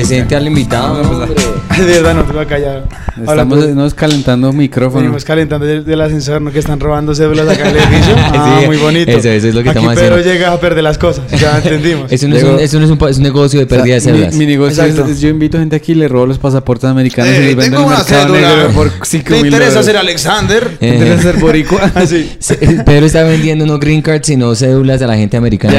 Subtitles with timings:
[0.00, 0.96] Presente al invitado.
[1.76, 2.84] De verdad, no te voy a callar.
[3.20, 5.00] Estamos nos calentando micrófono.
[5.02, 6.50] Venimos calentando del, del ascensor, ¿no?
[6.50, 8.14] Que están robando cédulas acá en el edificio.
[8.16, 9.10] Ah, Sí, muy bonito.
[9.10, 10.32] eso- eso es lo que Aquí estamos Pedro haciendo.
[10.32, 11.24] llega a perder las cosas.
[11.38, 12.10] Ya entendimos.
[12.10, 14.00] Eso no, es un, eso no es un, es un negocio de pérdida de O
[14.00, 14.32] sea, células.
[14.34, 17.36] Mi, mi negocio es, es yo invito gente aquí, le robo los pasaportes americanos y
[17.36, 18.48] Eh, los vendo en tengo el una mercado cédula.
[18.56, 20.64] negro por 5 ¿Te interesa ser Alexander?
[20.72, 21.90] Eh, ¿Te interesa ser boricua?
[21.94, 22.30] Así.
[22.86, 25.74] Pedro está vendiendo no green cards, sino cédulas a la gente americana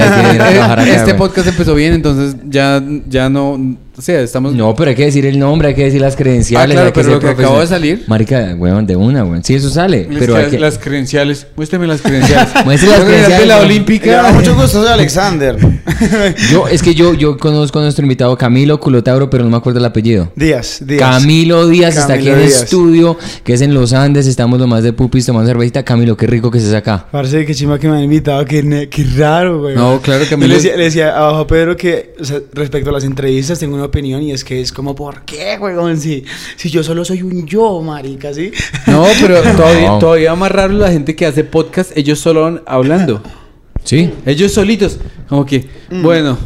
[0.94, 3.60] este podcast empezó bien, entonces ya, ya no...
[3.98, 4.54] O sea, estamos...
[4.54, 6.72] No, pero hay que decir el nombre, hay que decir las credenciales.
[6.78, 9.44] Ah, claro, hay que pero lo que acabó de salir- Marica, weón, de una, weón.
[9.44, 10.08] Sí, eso sale.
[10.10, 10.58] Les pero hay que...
[10.60, 11.48] Las credenciales.
[11.58, 12.50] Muéstrame las credenciales.
[12.66, 14.32] Muestre las credenciales, de la olímpica.
[14.32, 15.58] Mucho gusto, soy Alexander.
[16.52, 19.80] Yo, es que yo, yo conozco a nuestro invitado Camilo Culotauro, pero no me acuerdo
[19.80, 20.32] el apellido.
[20.36, 21.00] Díaz, Díaz.
[21.00, 24.84] Camilo Díaz está aquí en el estudio, que es en Los Andes, estamos lo más
[24.84, 25.84] de pupis tomando cervecita.
[25.84, 27.08] Camilo, qué rico que estés acá.
[27.12, 29.76] Parece que chima que me han invitado, que, que raro, güey.
[29.76, 32.90] No, claro, Yo Camilo- Le decía, le decía abajo a Pedro que, o sea, respecto
[32.90, 35.76] a las entrevistas, tengo una opinión y es que es como, ¿por qué, güey?
[35.98, 36.24] Si,
[36.56, 38.52] si yo solo soy un yo, marica, ¿sí?
[38.88, 40.00] No, pero todavía, No.
[40.00, 43.22] todavía más raro la gente que hace podcast, ellos solo van hablando.
[43.84, 44.12] Sí.
[44.26, 44.98] Ellos solitos.
[45.28, 46.04] Como que, Mm.
[46.04, 46.38] bueno,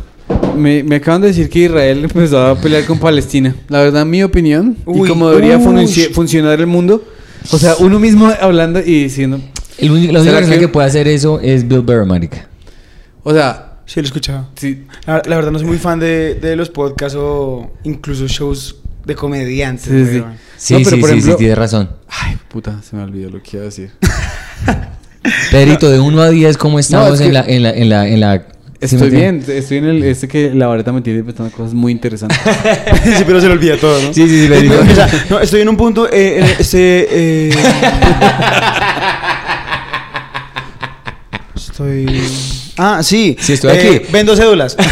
[0.57, 3.55] me, me acaban de decir que Israel empezó a pelear con Palestina.
[3.69, 7.03] La verdad, mi opinión, Uy, y como debería funcionar el mundo,
[7.51, 9.39] o sea, uno mismo hablando y diciendo,
[9.77, 10.67] El único, la única ¿Será persona que- que...
[10.69, 12.47] puede hacer eso es Bill Burr, marica.
[13.23, 14.47] o sea, Sí, lo he escuchado.
[14.55, 18.77] sí, La, la verdad no soy muy fan de, de los podcasts o incluso shows
[19.05, 19.85] de comediantes.
[19.85, 20.23] Sí, sí,
[20.57, 20.73] sí.
[20.73, 21.89] No, pero sí, por sí, ejemplo- sí, tienes razón.
[22.09, 23.91] ay, puta, se me olvidó lo que iba a decir.
[25.51, 28.07] Pedrito, de 1 a 10, ¿cómo estamos es que- en, la, en, la, en, la,
[28.07, 28.37] en la...
[28.81, 31.91] ¿sí Estoy bien, estoy en el, este que la vareta me tiene pensando cosas muy
[31.91, 32.37] interesantes.
[33.03, 34.13] sí, pero se le olvida todo, ¿no?
[34.13, 34.75] Sí, sí, sí, le digo.
[34.79, 37.07] O sea, no, estoy en un punto, eh, en este,
[37.49, 37.49] eh,
[41.55, 42.05] estoy...
[42.77, 43.37] Ah, sí.
[43.39, 44.11] Sí, estoy Eh, aquí.
[44.11, 44.75] Vendo cédulas.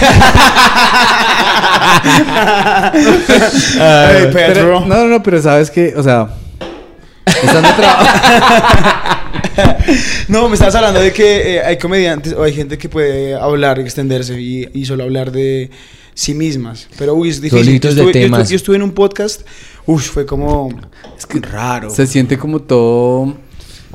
[3.80, 4.80] Ay, Pero- Pedro.
[4.82, 6.30] no, no, no, pero sabes que, o sea,
[7.26, 7.70] estando.
[10.28, 13.80] No, me estabas hablando de que eh, hay comediantes o hay gente que puede hablar,
[13.80, 15.70] extenderse y, y solo hablar de
[16.16, 16.88] sí mismas.
[16.98, 17.66] Pero, uy, es difícil.
[17.66, 18.50] Solitos yo, de estuve, yo estu- temas.
[18.50, 19.42] yo estuve en un podcast,
[19.86, 20.70] uy, fue como...
[21.18, 21.90] Es que raro.
[21.92, 23.36] Se siente como todo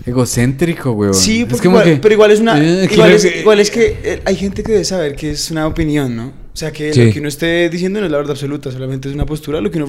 [0.07, 1.15] egocéntrico, weón.
[1.15, 2.59] Sí, Es porque como igual- que, pero igual es una...
[2.59, 5.51] eh, igual, es, que- igual es que eh, hay gente que debe saber que es
[5.51, 6.27] una opinión, ¿no?
[6.27, 7.05] O sea, que Sí.
[7.07, 9.71] lo que uno esté diciendo no es la verdad absoluta, solamente es una postura, lo
[9.71, 9.89] que uno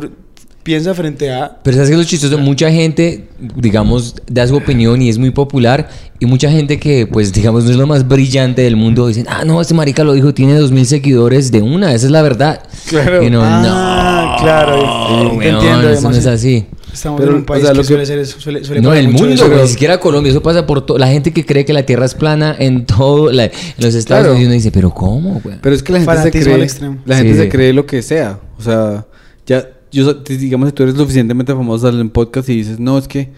[0.62, 1.58] piensa frente a...
[1.64, 5.90] Pero sabes que lo chistoso, mucha gente, digamos, da su opinión y es muy popular.
[6.20, 9.46] Y mucha gente que, pues, digamos, no es lo más brillante del mundo, dicen, ah,
[9.46, 12.62] no, este marica lo dijo, tiene dos mil seguidores de una, esa es la verdad.
[12.88, 13.24] Claro.
[13.24, 14.76] Y Ah, no, claro,
[15.08, 16.66] te weón, entiendo, eso no es así.
[16.94, 18.82] Estamos Pero, en un o país sea, que, lo que- suele ser eso, suele, suele
[18.82, 20.98] No, el mundo, ni siquiera Colombia, eso pasa por todo.
[20.98, 24.24] La gente que cree que la Tierra es plana en todo, la- en los Estados
[24.24, 24.32] Claro.
[24.34, 25.58] Unidos, uno dice, pero ¿cómo, güey?
[25.62, 26.98] Pero es que la gente se Fanatismo cree, extremo.
[27.06, 27.50] la gente Sí, se sí.
[27.50, 28.40] cree lo que sea.
[28.58, 29.06] O sea,
[29.46, 33.08] ya, yo, digamos, si tú eres lo suficientemente famoso en podcast y dices, no, es
[33.08, 33.30] que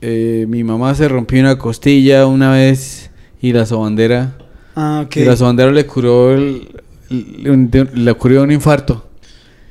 [0.00, 4.36] eh, mi mamá se rompió una costilla una vez y la sobandera,
[4.74, 5.16] Ah, ok.
[5.16, 6.68] y la sobandera le curó el,
[7.10, 9.06] un- de- le curó un infarto.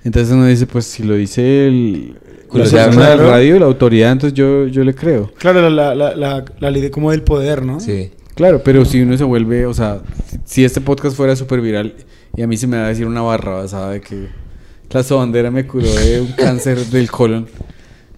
[0.04, 2.16] Entonces uno dice, pues si lo dice el,
[2.52, 3.30] Persona del claro.
[3.30, 5.32] radio, la autoridad, entonces yo, yo le creo.
[5.38, 7.80] Claro, la, la, la, la ley de como del poder, ¿no?
[7.80, 8.12] Sí.
[8.36, 10.00] Claro, pero si uno se vuelve, o sea,
[10.46, 11.94] si, este podcast fuera súper viral
[12.36, 14.30] y a mí se me va a decir una barra basada de que
[14.90, 17.48] la sobandera me curó de un cáncer del colon,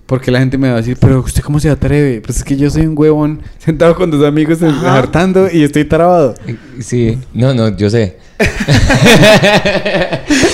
[0.05, 2.21] porque la gente me va a decir, pero usted cómo se atreve?
[2.21, 6.35] Pues es que yo soy un huevón sentado con dos amigos hartando y estoy trabado.
[6.79, 8.17] Sí, no, no, yo sé.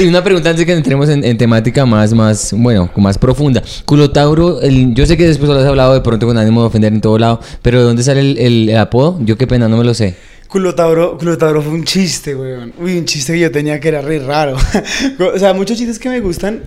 [0.00, 3.62] Y una pregunta antes de que entremos en, temática más, más, bueno, más profunda.
[3.84, 6.92] Culotauro, el, yo sé que después lo has hablado de pronto con ánimo de ofender
[6.92, 9.18] en todo lado, pero ¿de dónde sale el apodo?
[9.20, 10.16] Yo qué pena, no me lo sé.
[10.48, 12.72] Culotauro, Culotauro fue un chiste, weón.
[12.78, 14.56] Uy, un chiste que yo tenía que era re raro.
[15.34, 16.62] o sea, muchos chistes que me gustan,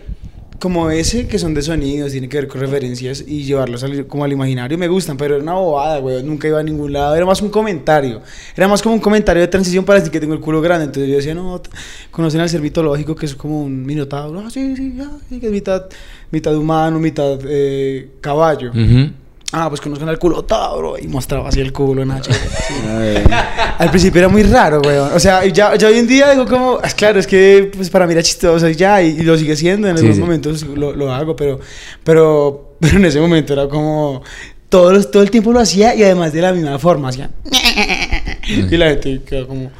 [0.59, 4.23] como ese, que son de sonidos, tiene que ver con referencias y llevarlos al- como
[4.25, 6.25] al imaginario, me gustan, pero era una bobada, weón.
[6.27, 7.15] Nunca iba a ningún lado.
[7.15, 8.21] Era más un comentario.
[8.55, 10.85] Era más como un comentario de transición para decir que tengo el culo grande.
[10.85, 11.61] Entonces yo decía, no,
[12.11, 14.41] conocen al ser mitológico, que es como un minotauro.
[14.41, 14.93] Ah, sí, sí,
[15.39, 15.85] que es mitad,
[16.31, 18.69] mitad humano, mitad eh, caballo.
[18.71, 19.11] Ujú.
[19.51, 20.95] Ah, pues conozcan al culo Tauro.
[20.99, 22.31] Y mostraba así el culo, Nacho.
[22.67, 22.73] Sí.
[23.79, 25.11] Al principio era muy raro, weón.
[25.13, 28.05] O sea, ya, ya hoy en día digo como, "Ah, claro, es que pues para
[28.05, 30.21] mí era chistoso y ya, y, y lo sigue siendo, en Sí, algunos sí.
[30.21, 31.59] momentos lo, lo hago, pero,
[32.03, 34.21] pero, pero en ese momento era como,
[34.69, 37.31] todo, todo el tiempo lo hacía y además de la misma forma, hacía.
[38.47, 39.71] y la gente quedaba como,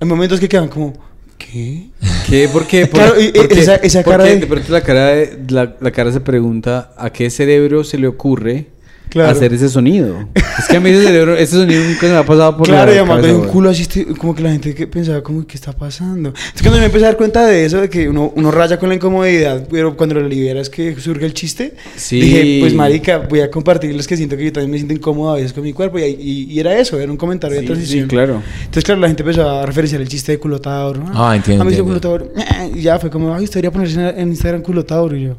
[0.00, 0.92] hay momentos que quedan como,
[1.38, 1.88] ¿qué?
[2.28, 2.48] ¿Qué?
[2.48, 2.86] ¿Por qué?
[2.86, 3.60] ¿Por- Claro, y- por qué?
[3.60, 4.30] esa- esa ¿Por cara qué?
[4.30, 7.98] de- De pronto la cara, de- la, la cara se pregunta a qué cerebro se
[7.98, 8.68] le ocurre
[9.14, 9.30] Claro.
[9.30, 10.28] hacer ese sonido.
[10.34, 12.90] es que a mí ese cerebro, ese sonido nunca se me ha pasado por Claro,
[12.90, 15.46] la y además de un culo así, este, como que la gente que pensaba, como,
[15.46, 16.34] ¿qué está pasando?
[16.54, 18.88] Es cuando me empecé a dar cuenta de eso, de que uno, uno raya con
[18.90, 22.20] la incomodidad, pero cuando lo liberas que surge el chiste, Sí.
[22.20, 25.36] dije, pues marica, voy a compartirles que siento que yo también me siento incómodo a
[25.36, 28.02] veces con mi cuerpo, y, y- y era eso, era un comentario de Sí, transición.
[28.04, 28.42] sí, claro.
[28.58, 31.00] Entonces, claro, la gente empezó a referenciar el chiste de culotauro.
[31.04, 31.10] ¿no?
[31.14, 32.00] Ah, entiendo, A mí se entiendo.
[32.00, 32.32] culotauro.
[32.36, 35.16] eh, Y ya fue como, ay, usted debería ponerse en, Instagram culotauro.
[35.16, 35.36] Y yo,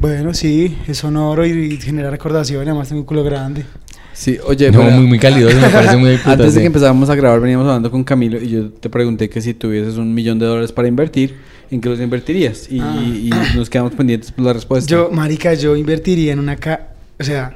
[0.00, 3.64] bueno, sí, es sonoro y, y genera recordación, además tengo un culo grande.
[4.12, 7.08] Sí, oye, No, pero- muy, muy calidoso, me parece muy puta, Antes de que empezáramos
[7.10, 10.38] a grabar, veníamos hablando con Camilo y yo te pregunté que si tuvieses un millón
[10.38, 11.36] de dólares para invertir,
[11.70, 12.70] ¿en qué los invertirías?
[12.70, 13.02] Y, Ah.
[13.02, 14.90] y nos quedamos pendientes por la respuesta.
[14.90, 16.56] Yo, marica, yo invertiría en una...
[16.56, 16.88] ca-
[17.18, 17.54] o sea,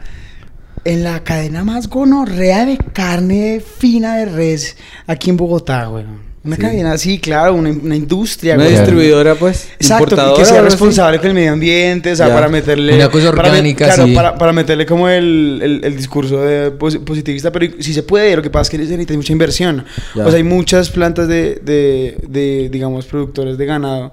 [0.85, 4.77] en la cadena más gonorrea de carne fina de res
[5.07, 6.05] aquí en Bogotá, güey.
[6.45, 6.63] Una Sí.
[6.63, 8.77] cadena, sí, claro, una, una industria, Una güey.
[8.77, 12.35] distribuidora, pues, Exacto, y que sea responsable con el medio ambiente, o sea, Ya.
[12.35, 12.95] para meterle...
[12.97, 14.15] Una cosa para orgánica, Claro, sí.
[14.15, 18.37] para, para meterle como el, el, el discurso de posi- positivista, pero si se puede,
[18.37, 19.87] lo que pasa es que necesita mucha inversión.
[20.15, 20.27] Ya.
[20.27, 24.13] O sea, hay muchas plantas de, de, de, digamos, productores de ganado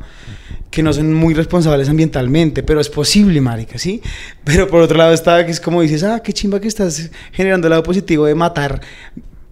[0.70, 4.02] que no son muy responsables ambientalmente, pero es posible, marica, ¿sí?
[4.46, 7.68] Pero por otro lado está que es como dices, ah, qué chimba que estás generando
[7.68, 8.80] el lado positivo de matar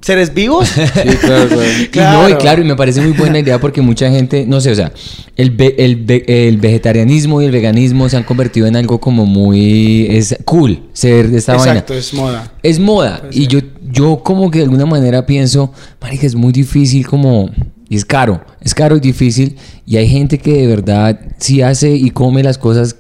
[0.02, 0.68] seres vivos.
[0.78, 1.64] Sí, claro, claro.
[1.94, 2.62] Y no, y Claro.
[2.62, 4.92] y me parece muy buena idea porque mucha gente, no sé, o sea,
[5.36, 9.26] el, ve- el, ve- el vegetarianismo y el veganismo se han convertido en algo como
[9.26, 11.72] muy es cool ser de esta vaina.
[11.74, 12.52] Exacto, es moda.
[12.64, 13.20] Es moda.
[13.22, 13.48] Puede Y ser.
[13.50, 13.60] yo,
[13.92, 17.50] yo como que de alguna manera pienso, marica, es muy difícil como...
[17.92, 19.56] Y es caro, es caro y difícil.
[19.88, 22.96] Y hay gente que de verdad sí hace y come las cosas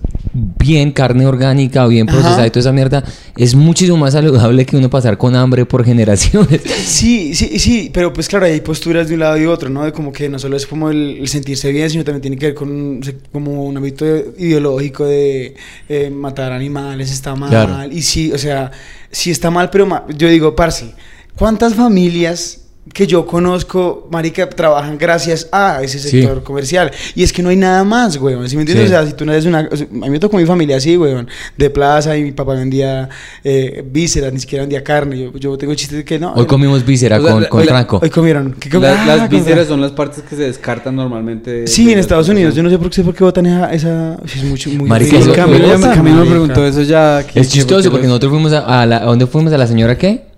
[0.57, 2.17] bien, carne orgánica o bien Ajá.
[2.17, 3.03] procesada y toda esa mierda.
[3.37, 6.61] Es muchísimo más saludable que uno pasar con hambre por generaciones.
[6.85, 9.83] Sí, sí, sí, pero pues claro, hay posturas de un lado y otro, ¿no?
[9.85, 12.45] De como que no solo es como el, el sentirse bien, sino también tiene que
[12.47, 13.01] ver con
[13.31, 14.05] como un ámbito
[14.37, 15.55] ideológico de
[15.87, 17.49] eh, matar animales, está mal.
[17.49, 17.91] Claro.
[17.91, 18.71] Y sí, o sea,
[19.11, 20.93] sí está mal, pero ma- yo digo, parce,
[21.35, 22.58] ¿cuántas familias
[22.91, 26.09] que yo conozco, marica, trabajan gracias a ese Sí.
[26.21, 26.89] sector comercial?
[27.13, 28.87] Y es que no hay nada más, weón, ¿sí me entiendes?
[28.89, 28.95] Sí.
[28.95, 29.67] O sea, si tú no eres una...
[29.71, 32.55] o sea, a mí me tocó mi familia así, weón, de plaza y mi papá
[32.55, 33.07] vendía
[33.43, 35.19] eh, vísceras, ni siquiera vendía carne.
[35.19, 36.33] Yo, yo tengo chistes de que no.
[36.33, 37.99] Hoy comimos víscera O sea, con, la- con la- Franco.
[38.01, 38.53] Hoy comieron.
[38.59, 39.07] ¿Qué La- comieron?
[39.07, 41.51] las Ah, vísceras son las partes que se descartan normalmente.
[41.51, 42.55] de- Sí, en Estados Unidos.
[42.55, 43.71] Yo no sé por qué, por qué votan esa...
[43.71, 44.89] esa es mucho, muy...
[44.89, 45.93] Marica, Camilo, me- Marica.
[45.95, 47.23] Camilo me preguntó eso ya.
[47.35, 48.97] Es chistoso porque los- nosotros fuimos a, a la...
[48.97, 49.53] ¿A dónde fuimos?
[49.53, 50.28] ¿A la señora qué?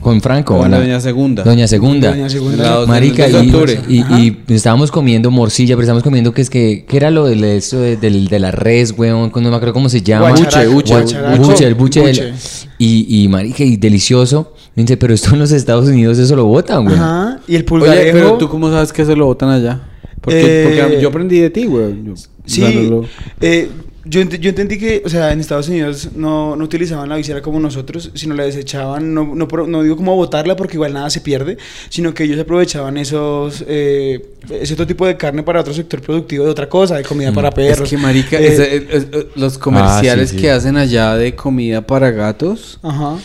[0.00, 0.56] Con Franco.
[0.58, 1.42] Con la- Doña Segunda.
[1.42, 2.10] Doña Segunda.
[2.10, 2.56] Doña Segunda.
[2.56, 6.50] En la dos- Marica, de y, y, estábamos comiendo morcilla, pero estábamos comiendo que es
[6.50, 6.84] que...
[6.88, 9.32] ¿Qué era lo del, eso de, del- de la res, weón?
[9.34, 10.30] No me acuerdo cómo se llama.
[10.30, 10.72] Buche, guacharaco.
[10.74, 12.00] buche, el buche.
[12.00, 12.32] Buche.
[12.78, 14.54] y, y, marica, y delicioso.
[14.76, 16.98] Me dice, pero esto en los Estados Unidos eso lo botan, weón.
[16.98, 17.40] Ajá.
[17.48, 18.12] Y el Oye, pulgarejo...
[18.12, 19.80] pero tú cómo sabes que se lo botan allá?
[20.20, 22.04] Porque, Eh, porque yo aprendí de ti, güey.
[22.04, 22.14] Yo-
[22.46, 23.04] Sí, lo-
[23.40, 23.68] eh,
[24.08, 27.42] yo, ent- yo entendí que, o sea, en Estados Unidos no, no utilizaban la visera
[27.42, 31.10] como nosotros, sino la desechaban, no, no, pro- no digo como botarla porque igual nada
[31.10, 31.58] se pierde,
[31.88, 36.44] sino que ellos aprovechaban esos, eh, ese otro tipo de carne para otro sector productivo
[36.44, 37.80] de otra cosa, de comida para perros.
[37.80, 37.84] Mm.
[37.84, 40.42] Es que, marica, Eh, es- es- es- los comerciales sí, sí.
[40.42, 42.78] que hacen allá de comida para gatos...
[42.82, 43.16] Ajá.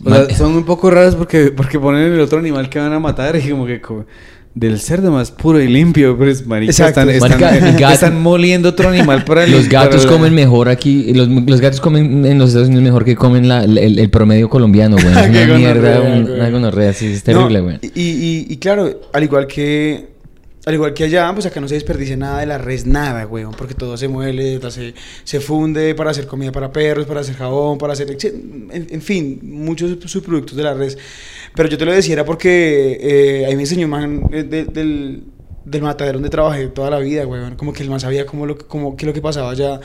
[0.00, 3.00] O sea, son un poco raros porque, porque ponen el otro animal que van a
[3.00, 4.06] matar y como que co-
[4.58, 7.00] del cerdo más puro y limpio, pero es marica, Exacto.
[7.02, 11.12] están, están, Marica, están moliendo otro animal para el- Los gatos para- comen mejor aquí.
[11.14, 14.48] Los, los gatos comen en los Estados Unidos mejor que comen la- el, el promedio
[14.48, 15.06] colombiano, güey.
[15.16, 16.34] Es Qué una mierda, gonorrea, un- güey.
[16.40, 17.78] una gonorrea, sí, es terrible, No, güey.
[17.94, 20.08] y, y, y claro, al igual que
[20.68, 23.52] al igual que allá, pues acá no se desperdicia nada de la res, nada, weón,
[23.56, 24.92] porque todo se muele, se,
[25.24, 29.40] se funde para hacer comida para perros, para hacer jabón, para hacer, en, en fin,
[29.42, 30.98] muchos subproductos de la res.
[31.54, 35.24] Pero yo te lo decía era porque eh, ahí me enseñó man eh, de- del,
[35.64, 38.58] del matadero donde trabajé toda la vida, weón, como que el man sabía cómo lo,
[38.58, 39.80] cómo, qué es lo que pasaba allá.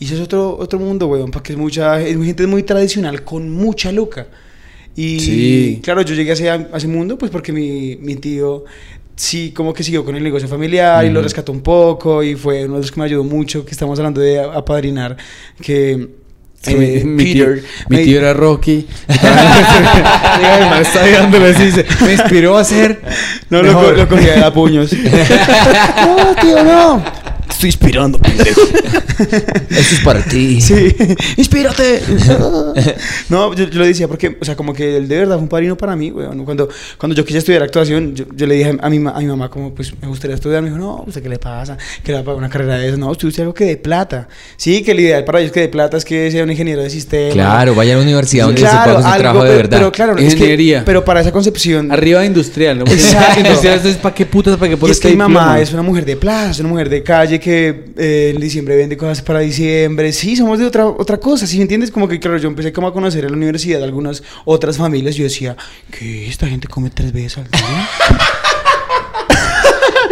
[0.00, 3.50] Y eso es otro, otro mundo, weón, porque es mucha, es gente muy tradicional con
[3.50, 4.26] mucha luca.
[4.96, 5.80] Y Sí.
[5.82, 8.64] claro, yo llegué a ese, a ese mundo pues porque mi, mi tío
[9.22, 12.64] sí como que siguió con el negocio familiar y lo rescató un poco y fue
[12.64, 15.16] uno de los que me ayudó mucho, que estamos hablando de apadrinar,
[15.62, 16.08] que...
[16.60, 18.86] Sí, eh, mi, mi tío, Peter, mi tío era Rocky.
[20.80, 23.00] Está dándole así, dice, me inspiró a ser
[23.50, 23.98] No, lo, co- mejor".
[23.98, 24.92] lo cogía de a puños.
[26.06, 27.02] no, tío, no.
[27.52, 28.60] Estoy inspirando, pendejo.
[29.18, 30.60] Esto es para ti.
[30.60, 30.94] Sí,
[31.36, 32.00] inspírate.
[33.28, 35.48] no, yo, yo lo decía porque, o sea, como que él de verdad fue un
[35.48, 36.44] padrino para mí, weón.
[36.44, 36.68] Cuando,
[36.98, 39.72] cuando yo quise estudiar actuación, yo, yo le dije a mi, a mi mamá, como,
[39.74, 40.62] pues me gustaría estudiar.
[40.62, 41.76] Me dijo, no, ¿usted qué le pasa?
[42.02, 42.96] Que le va a pagar una carrera de eso.
[42.96, 44.28] No, usted usted algo que de plata.
[44.56, 46.90] Sí, que el ideal para ellos que de plata es que sea un ingeniero de
[46.90, 47.32] sistema.
[47.32, 49.78] Claro, vaya a la universidad donde se pueda hacer trabajo de verdad.
[49.78, 50.82] Pero claro, es que- Ingeniería.
[50.84, 51.92] pero para esa concepción.
[51.92, 52.84] Arriba de industrial, ¿no?
[52.86, 53.40] Exacto.
[53.40, 55.82] industrial es para qué putas, para qué Y pones es que mi mamá es una
[55.82, 59.40] mujer de plaza, es una mujer de calle que eh, en diciembre vende cosas para
[59.40, 60.12] diciembre.
[60.12, 61.90] Sí, somos de otra, otra cosa, ¿sí me entiendes?
[61.90, 65.16] Como que, claro, yo empecé como a conocer en la universidad algunas otras familias.
[65.16, 65.56] Yo decía,
[65.90, 66.26] ¿qué?
[66.28, 67.88] ¿Esta gente come tres veces al día?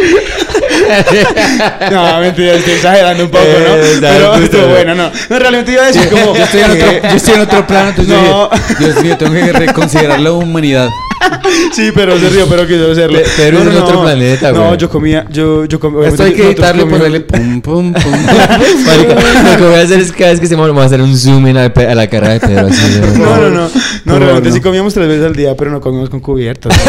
[1.90, 3.76] no, mentira, estoy exagerando un poco, ¿no?
[3.76, 5.10] Eh, Pero bueno, no.
[5.28, 6.34] No, realmente iba a decir como...
[6.34, 8.50] Yo estoy en otro, yo estoy en otro plano, entonces No.
[8.78, 10.88] Dios mío, tengo que reconsiderar la humanidad.
[11.72, 13.18] Sí, pero se río, pero quiso hacerlo.
[13.18, 14.78] Pe- pero es en otro planeta, No, güey.
[14.78, 16.08] yo comía, yo, yo comía...
[16.08, 18.12] Esto hay que editarle, comíamos- ponerle pum, pum, pum.
[18.86, 19.14] Marica,
[19.52, 21.16] lo que voy a hacer es cada vez que se me va a hacer un
[21.16, 22.66] zoom in a, a la cara de Pedro.
[22.68, 23.68] Así, de- No, no, no.
[24.04, 24.62] No, Por realmente sí no.
[24.62, 26.72] comíamos tres veces al día, pero no comíamos con cubiertos.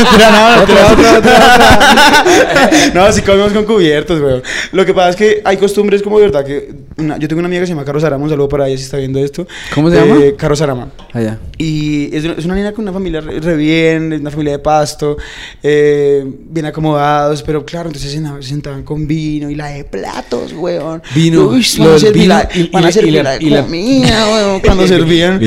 [0.00, 2.70] No, otra, otra, otra.
[2.94, 4.42] No, sí comíamos con cubiertos, güey.
[4.72, 6.72] Lo que pasa es que hay costumbres como de verdad que...
[6.98, 8.84] una- yo tengo una amiga que se llama Caro Sarama, un saludo para ella si
[8.84, 9.46] está viendo esto.
[9.74, 10.16] ¿Cómo se llama?
[10.22, 10.88] Eh, Caro Sarama.
[11.12, 11.38] Allá.
[11.58, 15.16] Y es, es una niña con una familia re, bien, una familia de pasto,
[15.62, 19.84] eh, bien acomodados, pero claro, entonces se sentaban, se sentaban con vino y la de
[19.84, 21.02] platos, weón.
[21.14, 25.40] Vino, Uy, van a servir vino la, van a servir la- la- weón, cuando servían.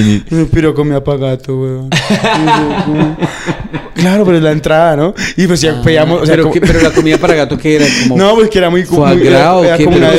[0.52, 1.90] Pero comía pagato, weón.
[3.96, 5.14] Claro, pero es la entrada, ¿no?
[5.38, 5.80] Y pues ya
[6.16, 8.50] o sea, pero, como- ¿qué- pero la comida para gato que era como no, pues
[8.50, 10.12] que era muy, gras era, como pero una,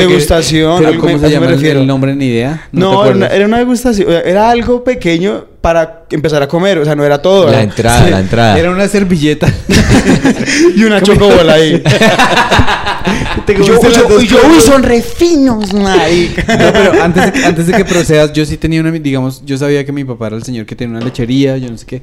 [0.00, 0.76] degustación.
[0.78, 2.68] Pero algo ¿cómo me- se llama el- nombre ni idea?
[2.72, 3.32] No, acuerdas?
[3.32, 7.50] era una degustación, era algo pequeño para empezar a comer, o sea, no era todo.
[7.50, 8.58] La entrada, la entrada.
[8.58, 9.46] Era una servilleta.
[10.76, 11.82] Y una chocobola ahí.
[13.46, 16.42] Te yo, yo, yo, uy, son re finos, marica.
[16.56, 19.56] No, pero antes de, que- antes de que procedas, yo sí tenía una, digamos, yo
[19.56, 22.02] sabía que mi papá era el señor que tenía una lechería, yo no sé qué,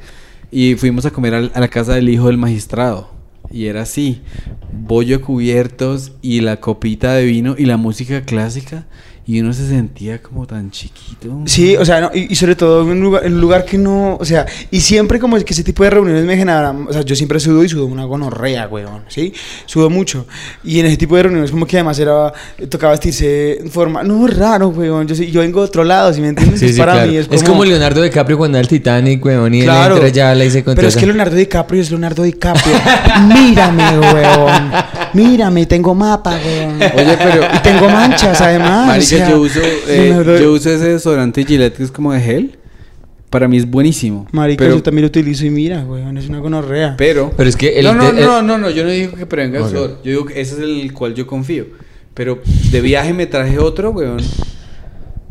[0.52, 3.12] y fuimos a comer a la casa del hijo del magistrado.
[3.52, 4.22] Y era así,
[4.72, 8.86] bollo de cubiertos y la copita de vino y la música clásica.
[9.30, 11.44] Y uno se sentía como tan chiquito.
[11.46, 13.78] Sí, o sea, no, y, y sobre todo en un, lugar, en un lugar que
[13.78, 16.92] no, o sea, y siempre como es que ese tipo de reuniones me generan, o
[16.92, 19.32] sea, yo siempre sudo y sudo una gonorrea, weón, ¿sí?
[19.68, 20.26] Sudo mucho.
[20.64, 22.34] Y en ese tipo de reuniones como que además era,
[22.70, 26.30] tocaba vestirse en forma, no, raro, weón, yo, yo vengo de otro lado, ¿sí me
[26.30, 26.60] entiendes?
[26.60, 27.12] Sí, Es sí, para claro.
[27.12, 27.64] mí es, como...
[27.66, 30.74] Leonardo DiCaprio cuando era el Titanic, weón, y Claro, él entra ya la hice con
[30.74, 32.74] pero es que Leonardo DiCaprio es Leonardo DiCaprio.
[33.28, 34.72] Mírame, weón.
[35.14, 36.76] Mírame, tengo mapa, weón.
[36.82, 38.88] Oye, pero- Y tengo manchas, además.
[38.88, 42.22] Marica, o sea, yo uso, eh, yo uso ese desodorante Gillette que es como de
[42.22, 42.56] gel.
[43.30, 44.28] Para mí es buenísimo.
[44.32, 46.96] Marica, pero, yo también lo utilizo y mira, weón, es una gonorrea.
[46.98, 49.26] Pero, Pero es que el- no, no, el- no, no, no, yo no digo que
[49.28, 50.00] prevenga el sudor.
[50.04, 51.66] Yo digo que ese es el cual yo confío.
[52.16, 54.18] Pero de viaje me traje otro, weón.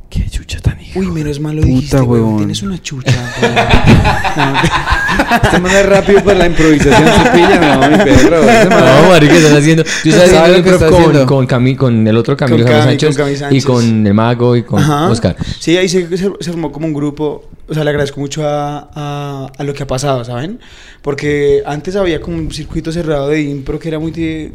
[0.09, 0.99] Qué chucha tan hija.
[1.01, 2.37] Uy, menos mal lo Puta, dijiste, weón.
[2.39, 3.55] Tienes una chucha, weón.
[5.43, 8.41] Este man es rápido para la improvisación se pilla, no, mi perro.
[8.41, 9.85] No, marica, están haciendo.
[10.05, 11.27] Yo estaba ¿Sabe haciendo lo que improv está con, haciendo?
[11.27, 13.19] con, Cami, con el otro Camilo Cami, Sánchez,
[13.51, 15.09] y con el Mago y con Ajá.
[15.11, 15.37] Oscar.
[15.59, 16.31] Sí, ahí se, se,
[16.73, 17.45] como un grupo.
[17.71, 20.59] O sea, le agradezco mucho a, a, a lo que ha pasado, ¿saben?
[21.03, 24.11] Porque antes había como un circuito cerrado de impro que era muy,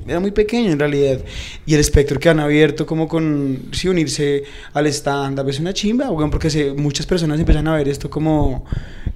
[0.07, 1.19] era muy pequeño en realidad.
[1.65, 6.09] Y el espectro que han abierto como con, sí, unirse al stand-up es una chimba,
[6.31, 8.65] porque se, muchas personas empiezan a ver esto como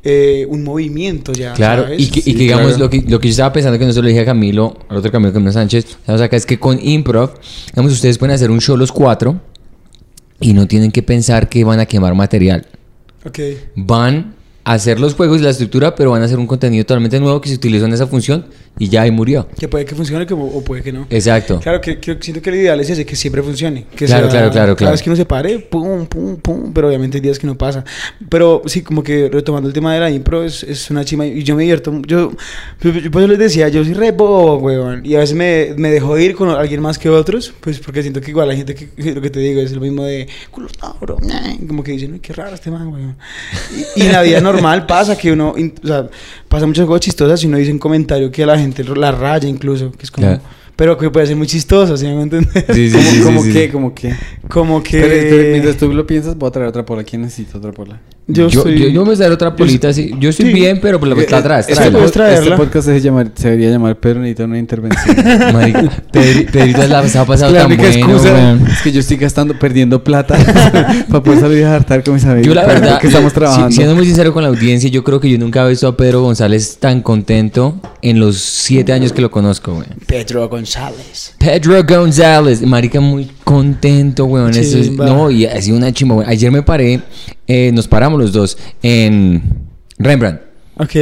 [0.03, 2.01] eh, un movimiento ya, Claro, ¿sabes?
[2.01, 2.83] y que, y Sí, que digamos claro.
[2.83, 4.97] lo, que, lo que yo estaba pensando que no se lo dije a Camilo, al
[4.97, 7.31] otro Camilo, Camilo Sánchez, estamos acá, es que con improv,
[7.71, 9.39] digamos, ustedes pueden hacer un show los cuatro
[10.39, 12.65] y no tienen que pensar que van a quemar material.
[13.25, 13.39] Ok.
[13.75, 17.19] Van a hacer los juegos y la estructura, pero van a hacer un contenido totalmente
[17.19, 18.45] nuevo que se utilizó en esa función
[18.79, 19.47] y ya ahí murió.
[19.59, 21.07] Que puede que funcione como- o puede que no.
[21.09, 21.59] Exacto.
[21.59, 23.85] Claro, que, que siento que el ideal es ese, que siempre funcione.
[23.95, 24.91] Que Claro, claro, claro, Cada claro.
[24.91, 26.71] vez que uno se pare, pum, pum, pum.
[26.73, 27.83] Pero obviamente hay días que no pasa.
[28.29, 31.25] Pero sí, como que retomando el tema de la impro, es, es una chima.
[31.25, 31.91] Y yo me divierto.
[32.05, 32.31] Yo,
[32.81, 35.05] yo, yo por eso les decía, yo soy re bobo, weón.
[35.05, 37.53] Y a veces me, me dejo ir con alguien más que otros.
[37.61, 39.81] Pues porque siento que igual la gente que, que lo que te digo es lo
[39.81, 43.15] mismo de culo Tauro, ñe", Como que dicen, "Uy, qué raro este man, weón.
[43.95, 46.07] Y, y en la vida normal pasa que uno, o sea,
[46.47, 49.47] pasa muchas cosas chistosas y uno dice un comentario que a la gente la raya
[49.47, 49.91] incluso.
[49.91, 50.39] Que es como.
[50.75, 52.65] Pero que puede ser muy chistoso, ¿sí me entender?
[52.71, 53.65] Sí, sí, ¿Cómo, sí, cómo sí, qué?
[53.65, 53.71] sí.
[53.71, 54.15] ¿Cómo qué?
[54.47, 55.01] Como que...
[55.01, 57.03] Pero, pero mientras tú lo piensas, voy a traer otra pola.
[57.03, 57.99] ¿Quién necesita otra pola?
[58.29, 58.77] Yo, Yo, estoy...
[58.77, 60.11] yo, yo me voy a dar otra polita así.
[60.19, 60.53] Yo estoy Sí.
[60.53, 61.67] bien, pero por la está atrás.
[61.69, 61.91] Este, tráela.
[61.91, 61.97] tráela.
[61.99, 62.57] puedes pod- este traerla.
[62.57, 65.15] podcast se, se debería llamar Pedro necesita una intervención.
[65.53, 65.81] Marica,
[66.11, 69.57] Pedri- Pedrito la ha pasado la tan única bueno, excusa es que yo estoy gastando,
[69.57, 70.37] perdiendo plata
[71.09, 72.47] para poder salir a hartar con mis amigos.
[72.47, 73.71] Yo la verdad, que estamos trabajando.
[73.71, 76.21] siendo muy sincero con la audiencia, yo creo que yo nunca he visto a Pedro
[76.21, 79.87] González tan contento en los siete años que lo conozco, güey.
[80.17, 81.35] Pedro González.
[81.37, 84.49] Pedro González, marica, muy contento, weón.
[84.55, 86.29] Eso es- no, y ha sido una chimba, weón.
[86.29, 87.01] Ayer me paré,
[87.47, 89.43] eh, nos paramos los dos en
[89.99, 90.41] Rembrandt.
[90.77, 90.95] Ok.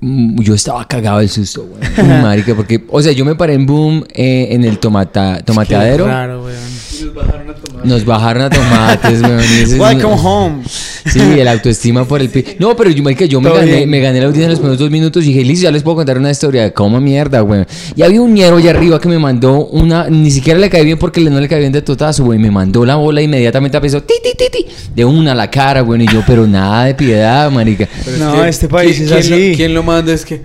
[0.00, 1.66] Mm, Yo estaba cagado del susto,
[1.98, 2.22] weón.
[2.22, 6.04] Marica, porque, o sea, yo me paré en Boom, eh, en el tomata, tomateadero.
[6.06, 6.56] Claro, weón.
[7.00, 9.80] Y nos bajaron a tomar nos bajaron a tomates, weón.
[9.80, 10.62] Welcome home.
[10.66, 12.44] Sí, el autoestima por el pi.
[12.58, 13.90] No, pero yo, marica, yo me gané, bien.
[13.90, 15.96] me gané la audiencia en los primeros dos minutos y dije, listo, ya les puedo
[15.96, 17.64] contar una historia de cómo mierda, güey.
[17.94, 20.98] Y había un ñero allá arriba que me mandó una, ni siquiera le caí bien
[20.98, 22.38] porque le- no le caí bien de totazo, güey.
[22.38, 25.82] Me mandó la bola inmediatamente empezó, ti, ti, ti, ti, de una a la cara,
[25.82, 26.02] güey.
[26.04, 27.88] Y yo, pero nada de piedad, marica.
[28.04, 29.50] Pero es No, que, este país ¿quién- es quién así.
[29.50, 30.12] Lo, ¿Quién lo manda?
[30.12, 30.42] Es que.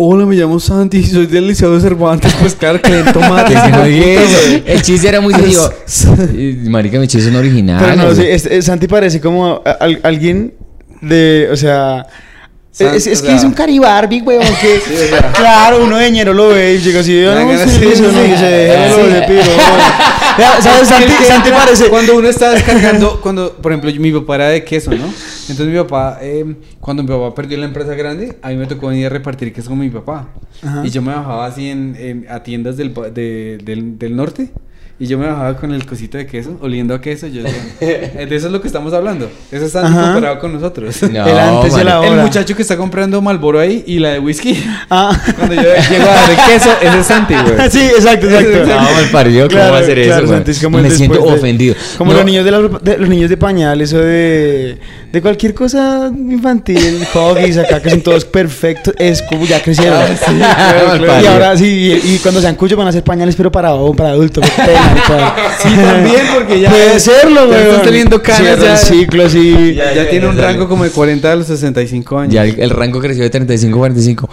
[0.00, 2.32] Hola, me llamo Santi, soy del Liceo de Cervantes.
[2.40, 3.02] Pues claro que le
[3.76, 4.62] güey.
[4.66, 5.34] El chiste era muy.
[6.38, 7.82] Y, Marica, mi chiste es un original.
[7.84, 10.54] Pero no, este- Santi parece como a- alguien
[11.00, 12.06] de, o sea...
[12.78, 14.80] Es, que es un caribarbi, weón, que...
[14.86, 15.32] Sí, o sea.
[15.32, 17.12] claro, uno de ñero lo ve y llega así,
[21.50, 21.88] parece...
[21.88, 25.06] Cuando uno está descargando, cuando, por ejemplo, mi papá era de queso, ¿no?
[25.06, 26.44] Entonces mi papá, eh,
[26.80, 29.70] cuando mi papá perdió la empresa grande, a mí me tocó venir a repartir queso
[29.70, 30.28] con mi papá.
[30.62, 30.82] Ajá.
[30.84, 34.50] Y yo me bajaba así en, en- a tiendas del, de- del, del norte.
[35.00, 37.28] Y yo me bajaba con el cosito de queso, oliendo a queso.
[37.28, 39.30] Yo decía, "Eh, de eso es lo que estamos hablando.
[39.52, 40.96] Eso está comparado con nosotros.
[41.08, 42.08] No, el antes y el ahora.
[42.08, 44.58] El muchacho que está comprando Malboro ahí y la de whisky.
[44.90, 45.16] Ah.
[45.36, 47.70] Cuando yo llego a dar el queso, ese es Santi, güey.
[47.70, 48.66] sí, exacto, exacto.
[48.66, 50.32] No, mal parido, ¿cómo Claro, va a hacer claro, eso?
[50.34, 51.74] Santi, es como el Me siento de- ofendido.
[51.98, 52.16] Como No.
[52.18, 54.78] los niños de, la- de- los niños de pañales o de,
[55.12, 59.98] de cualquier cosa infantil, hoggies acá que son todos perfectos, es como ya crecieron.
[59.98, 60.34] Ah, sí,
[61.04, 61.66] claro, y ahora sí,
[62.04, 64.44] y, y cuando sean cuyos van a ser pañales pero para para adultos.
[65.62, 66.70] Sí, también, porque ya.
[66.70, 67.60] Puede serlo, ya güey.
[67.60, 68.72] están teniendo canas, ya.
[68.72, 69.74] el ciclo, sí.
[69.74, 72.34] Ya, ya tiene un rango como de 40 a los 65 años.
[72.34, 74.28] Ya el, el rango creció de 35 a 45.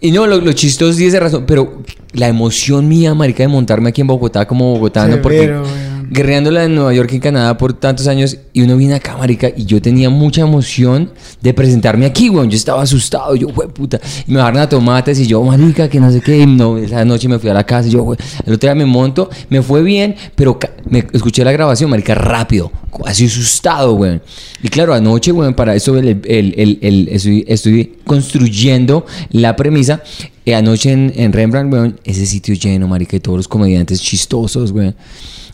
[0.00, 3.48] Y no, lo, lo chistoso sí es de razón, pero la emoción mía, marica, de
[3.48, 5.97] montarme aquí en Bogotá como bogotano, porque Severo, weón.
[6.10, 9.48] Guerreándola en Nueva York y en Canadá por tantos años, y uno viene acá, marica,
[9.54, 11.10] y yo tenía mucha emoción
[11.40, 12.50] de presentarme aquí, weón.
[12.50, 14.00] Yo estaba asustado, yo, güey, puta.
[14.26, 16.38] Y me bajaron a tomates, y yo, marica, que no sé qué.
[16.38, 18.74] Y no, esa noche me fui a la casa, y yo, güey, el otro día
[18.74, 22.72] me monto, me fue bien, pero me escuché la grabación, marica, rápido,
[23.04, 24.22] así asustado, weón.
[24.62, 30.02] Y claro, anoche, weón, para eso estoy, construyendo la premisa.
[30.44, 34.70] Eh, anoche en, en Rembrandt, weón, ese sitio lleno, marica, y todos los comediantes chistosos,
[34.72, 34.94] weón.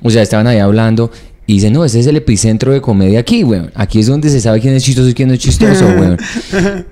[0.02, 1.10] O sea, estaban ahí hablando
[1.46, 3.70] y dicen, no, ese es el epicentro de comedia aquí, weón.
[3.74, 6.16] Aquí es donde se sabe quién es chistoso y quién no es chistoso, weón.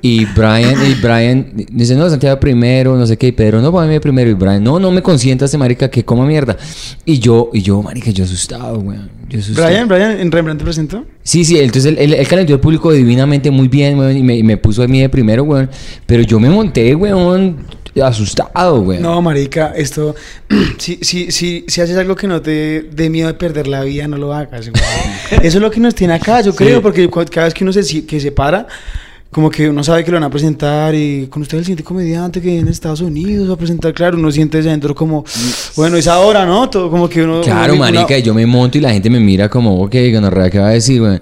[0.03, 3.99] Y Brian, y Brian dice, no, Santiago primero, no sé qué, y Pedro, no, para
[3.99, 4.31] primero.
[4.31, 6.59] Y Brian, no, no me consientas, este marica, que coma mierda.
[7.07, 9.09] Y yo, y yo, marica, yo asustado, weón.
[9.31, 9.69] Yo asustado.
[9.69, 11.07] Brian, Brian, en Rembrandt te presentó.
[11.23, 14.37] Sí, sí, entonces él, él, él calentó el público divinamente muy bien, weón, y me,
[14.37, 15.71] y me puso a mí de primero, weón.
[16.05, 17.57] Pero yo me monté, weón,
[18.01, 19.03] asustado, weón.
[19.03, 20.15] No, marica, esto,
[20.79, 24.09] si, si, si, si haces algo que no te dé miedo de perder la vida,
[24.09, 24.71] no lo hagas.
[24.71, 24.83] güey.
[25.47, 28.07] Eso es lo que nos tiene acá, yo creo, porque cada vez que uno se,
[28.07, 28.67] que se para,
[29.31, 32.41] como que uno sabe que lo van a presentar y con usted el siguiente comediante
[32.41, 35.25] que viene de Estados Unidos va a presentar, claro, uno siente desde dentro como,
[35.77, 36.69] bueno, es ahora, ¿no?
[36.69, 37.41] Todo como que uno...
[37.41, 40.51] Claro, uno- marica, y yo me monto y la gente me mira como, ok, gonorrea,
[40.51, 41.19] ¿qué va a decir, güey?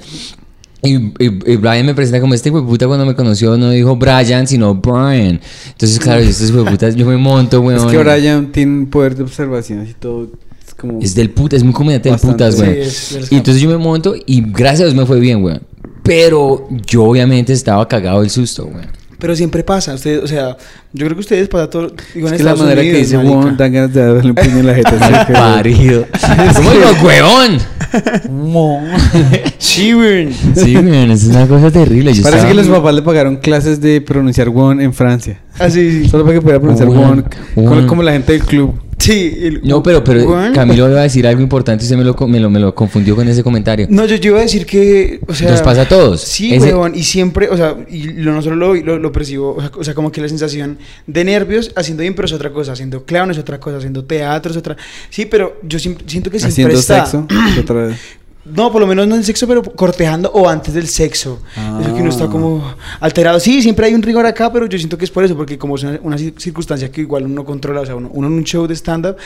[0.83, 3.71] Y, y, y Brian me presenta como este hijo de puta cuando me conoció no
[3.71, 5.41] dijo Brian, sino Brian.
[5.69, 6.65] Entonces, claro, este hijo
[6.97, 7.77] yo me monto, güey.
[7.77, 10.29] Es que Brian tiene un poder de observación y todo.
[10.67, 11.01] Es como.
[11.01, 12.89] Es del puta, es muy comediante del putas, güey.
[12.89, 15.61] Sí, y entonces yo me monto y gracias a Dios me fue bien, güey.
[16.03, 18.85] Pero yo obviamente estaba cagado del susto, güey.
[19.21, 20.57] Pero siempre pasa, ustedes, o sea,
[20.93, 23.17] yo creo que ustedes pasa todo, digo, en Es que la manera que Unidos, dice
[23.19, 23.35] marica.
[23.37, 25.25] Won dan ganas de darle un puño en la jeta.
[25.27, 26.07] que- Parido.
[26.57, 27.59] ¿Cómo digo, huevón?
[29.59, 30.33] Sí, güey.
[30.55, 32.13] Sí, güey, es una cosa terrible.
[32.13, 35.39] Yo Parece estaba- que los papás le pagaron clases de pronunciar Won en Francia.
[35.59, 36.09] Así, sí.
[36.09, 36.89] Solo para que pudiera pronunciar.
[36.89, 37.23] Como,
[37.57, 37.87] Won.
[37.87, 38.75] como la gente del club.
[39.01, 39.35] Sí.
[39.43, 40.53] el- No, pero, pero Güey.
[40.53, 43.17] Camilo iba a decir algo importante y usted me lo, me lo, me lo confundió
[43.17, 43.87] con ese comentario.
[43.91, 45.51] No, yo, yo iba a decir que, o sea...
[45.51, 46.21] Nos pasa a todos.
[46.21, 49.57] Sí, Ese- weón, y siempre, o sea, y lo, no solo lo, lo, lo percibo,
[49.57, 52.73] o sea, o sea, como que la sensación de nervios haciendo impro es otra cosa,
[52.73, 54.77] haciendo clown es otra cosa, haciendo teatro es otra...
[55.09, 57.07] Sí, pero yo siempre, siento que siempre Haciendo está...
[57.07, 57.27] sexo.
[57.61, 57.97] Otra vez.
[58.43, 61.43] No, por lo menos no en el sexo, pero cortejando o antes del sexo.
[61.81, 62.31] Eso que uno está Ah.
[62.31, 63.39] como alterado.
[63.39, 65.77] Sí, siempre hay un rigor acá, pero yo siento que es por eso, porque como
[65.77, 68.45] es una, una cir- circunstancia que igual uno controla, o sea, uno, uno en un
[68.45, 69.17] show de stand-up,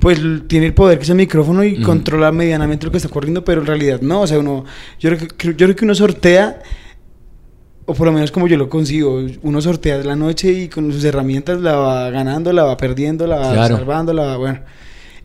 [0.00, 3.44] pues tiene el poder que es el micrófono y controla medianamente lo que está ocurriendo,
[3.44, 4.64] pero en realidad no, o sea, uno,
[4.98, 6.60] yo creo que, yo creo que uno sortea,
[7.86, 11.04] o por lo menos como yo lo consigo, uno sortea la noche y con sus
[11.04, 13.76] herramientas la va ganando, la va perdiendo, la va Claro.
[13.76, 14.60] salvando, la va, bueno.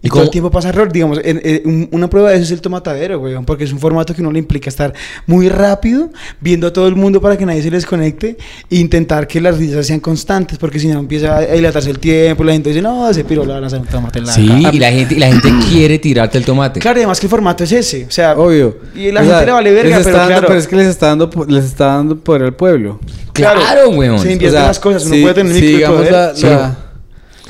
[0.01, 2.35] ¿Y Y todo el cómo- tiempo pasa error, digamos, en- en- un- una prueba de
[2.35, 4.93] eso es el tomatadero, weón, porque es un formato que uno le implica estar
[5.27, 6.09] muy rápido,
[6.39, 8.37] viendo a todo el mundo para que nadie se les conecte,
[8.71, 12.45] e intentar que las risas sean constantes, porque si no empieza a dilatarse el tiempo,
[12.45, 14.47] la gente dice, no, ese piro le van a hacer un tomate en la Sí,
[14.47, 14.73] cara".
[14.73, 16.79] y la gente, y la gente quiere tirarte el tomate.
[16.79, 18.77] Claro, y además que el formato es ese, o sea, Obvio.
[18.95, 20.47] Y la O gente sea, le vale verga, pero dando- claro.
[20.47, 22.99] Pero es que les está dando, les está dando poder al pueblo.
[23.33, 24.19] Claro, weón.
[24.19, 26.11] Se invierten las cosas, uno si- puede tener si micro digamos poder.
[26.11, 26.45] la, Sí.
[26.45, 26.77] la-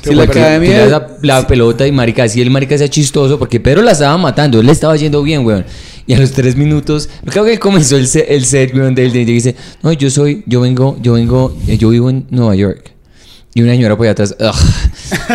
[0.02, 3.82] Sí, la academia- la, la pelota y marica, si el marica sea chistoso, porque Pedro
[3.82, 5.64] la estaba matando, él le estaba yendo bien, weón.
[6.06, 9.24] Y a los tres minutos, creo que comenzó el set, el set weón, del de,
[9.24, 12.92] dice, no, yo soy, yo vengo, yo vengo, eh, yo vivo en Nueva York.
[13.54, 14.54] Y una señora por allá atrás, ugh,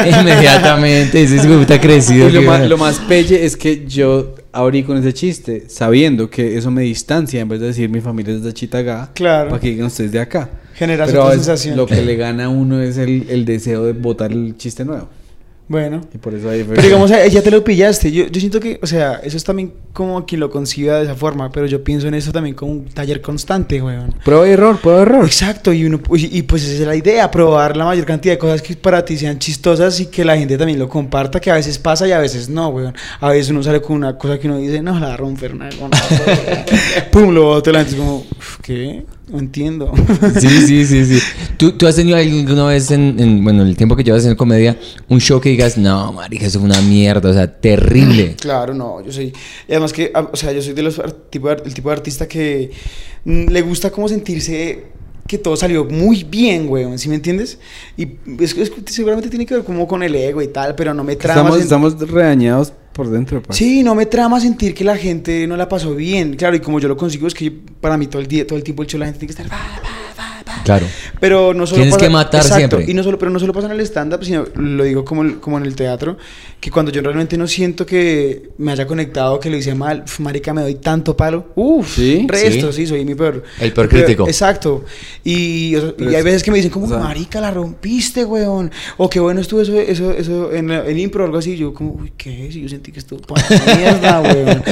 [0.19, 2.30] inmediatamente, ese es puta crecido.
[2.30, 6.58] Y lo, más, lo más pelle es que yo abrí con ese chiste, sabiendo que
[6.58, 9.49] eso me distancia, en vez de decir mi familia es de Chitagá, Claro.
[9.49, 10.49] para que digan ustedes de acá.
[10.76, 11.76] Genera Pero otra sensación.
[11.78, 15.08] lo que le gana a uno es el, el deseo de botar el chiste nuevo.
[15.68, 16.02] Bueno.
[16.14, 18.12] Y por eso ahí fue Pero digamos, eh, ya te lo pillaste.
[18.12, 21.16] Yo, yo siento que, o sea, eso es también como quien lo conciba de esa
[21.16, 24.14] forma, pero yo pienso en eso también como un taller constante, weón.
[24.24, 25.26] Prueba y error, prueba y error.
[25.26, 28.38] Exacto, y, uno, y, y pues esa es la idea, probar la mayor cantidad de
[28.38, 31.56] cosas que para ti sean chistosas y que la gente también lo comparta, que a
[31.56, 32.94] veces pasa y a veces no, weón.
[33.20, 35.56] A veces uno sale con una cosa que uno dice, no, la va a romper,
[35.56, 35.66] no,
[37.12, 39.04] Pum, lo bota la gente es como, "Uf, ¿qué?
[39.28, 39.92] No entiendo.
[40.40, 41.20] Sí, sí, sí, sí.
[41.58, 44.78] ¿Tú, tú has tenido alguna vez en, en, bueno, el tiempo que llevas haciendo comedia,
[45.10, 48.36] un show que digas, no, marica, eso fue una mierda, o sea, terrible.
[48.40, 49.34] Claro, no, yo soy.
[49.68, 51.96] Y además que, ah, o sea, yo soy de los tipo de el tipo de
[51.96, 52.70] artista que
[53.24, 54.84] mm, le gusta como sentirse
[55.28, 57.58] que todo salió muy bien, weón, ¿sí me entiendes?
[57.98, 58.04] Y
[58.40, 61.16] es, es- seguramente tiene que ver como con el ego y tal, pero no me
[61.16, 61.42] trama.
[61.42, 61.64] Estamos, sen-
[61.96, 63.43] estamos redañados por dentro.
[63.49, 66.36] Sí, no me trama sentir que la gente no la pasó bien.
[66.36, 68.63] Claro, y como yo lo consigo, es que para mí todo el día, todo el
[68.63, 69.60] tiempo el show la gente tiene que estar.
[70.63, 70.86] Claro.
[71.20, 72.86] Pero no solo Tienes que matar siempre.
[72.88, 75.39] Y no solo, pero no solo pasa en el stand-up, sino lo digo como, el-
[75.39, 76.18] como en el teatro,
[76.60, 80.20] que cuando yo realmente no siento que me haya conectado, que lo hice mal, uf,
[80.20, 81.48] marica, me doy tanto palo.
[81.56, 82.26] Uf, ¿Sí?
[82.28, 82.82] resto, Sí.
[82.84, 83.44] sí, soy mi peor.
[83.60, 84.28] El peor crítico.
[84.28, 84.84] Exacto.
[85.24, 88.24] Y, o y hay es- veces que me dicen como, o sea- marica, la rompiste,
[88.26, 88.72] weón.
[88.98, 91.56] O qué bueno estuvo eso, eso, eso en, en impro o algo así.
[91.58, 92.56] Yo como, uy, ¿qué es?
[92.56, 93.20] Y yo sentí que estuvo
[93.78, 94.63] mierda, weón.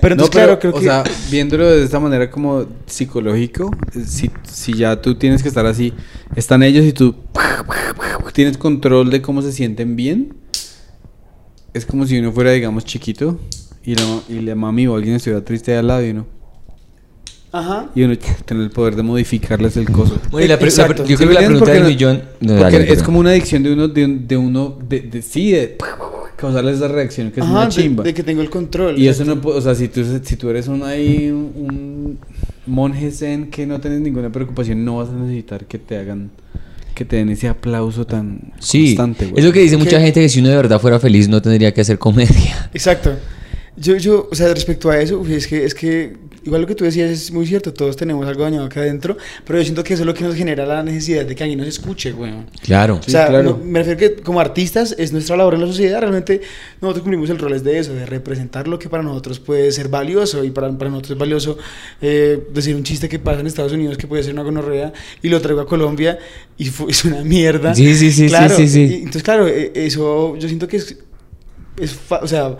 [0.00, 0.84] Pero entonces, no, pero, claro, creo o que...
[0.84, 5.66] sea, viéndolo de esta manera como psicológico, eh, si, si ya tú tienes que estar
[5.66, 5.92] así,
[6.36, 7.14] están ellos y tú
[8.32, 10.34] tienes control de cómo se sienten bien,
[11.74, 13.38] es como si uno fuera, digamos, chiquito
[13.84, 16.26] y la, y la mami o alguien estuviera triste al lado y uno,
[17.52, 17.90] Ajá.
[17.94, 18.14] y uno
[18.46, 20.18] tiene el poder de modificarles el coso.
[20.30, 22.22] Bueno, y la, pre- la pre- yo ¿Sí creo que la pregunta del Porque millón...
[22.40, 25.50] no, Porque dale, es como una adicción de uno, de, de uno, de, de- sí,
[25.52, 25.76] de
[26.36, 28.04] causarles esa reacción que es Ajá, una de- chimba.
[28.04, 28.98] De, que tengo el control.
[28.98, 31.87] Y eso no puede, o sea, si tú, si tú eres un ahí, un, un
[32.66, 36.30] monje zen que no tienes ninguna preocupación, no vas a necesitar que te hagan,
[36.94, 39.38] que te den ese aplauso tan Sí, constante, güey.
[39.38, 41.72] es lo que dice mucha gente que si uno de verdad fuera feliz no tendría
[41.72, 42.70] que hacer comedia.
[42.74, 43.14] Exacto.
[43.76, 46.84] Yo, yo, o sea, respecto a eso, es que, es que, igual lo que tú
[46.84, 50.02] decías es muy cierto, todos tenemos algo dañado acá adentro, pero yo siento que eso
[50.02, 52.46] es lo que nos genera la necesidad de que alguien nos escuche, weón.
[52.62, 52.96] Claro.
[53.04, 53.42] Sí, o sea, claro.
[53.50, 56.40] no- me refiero que como artistas es nuestra labor en la sociedad, realmente
[56.80, 59.88] nosotros cumplimos el rol es de eso, de representar lo que para nosotros puede ser
[59.88, 61.58] valioso y para, para nosotros es valioso
[62.00, 65.28] eh, decir un chiste que pasa en Estados Unidos que puede ser una gonorrea y
[65.28, 66.18] lo traigo a Colombia
[66.56, 67.74] y fu- es una mierda.
[67.74, 68.80] Sí, sí, sí, sí, Claro, sí, sí.
[68.82, 70.96] y- entonces, claro, eh, eso yo siento que es,
[71.80, 72.56] es o sea,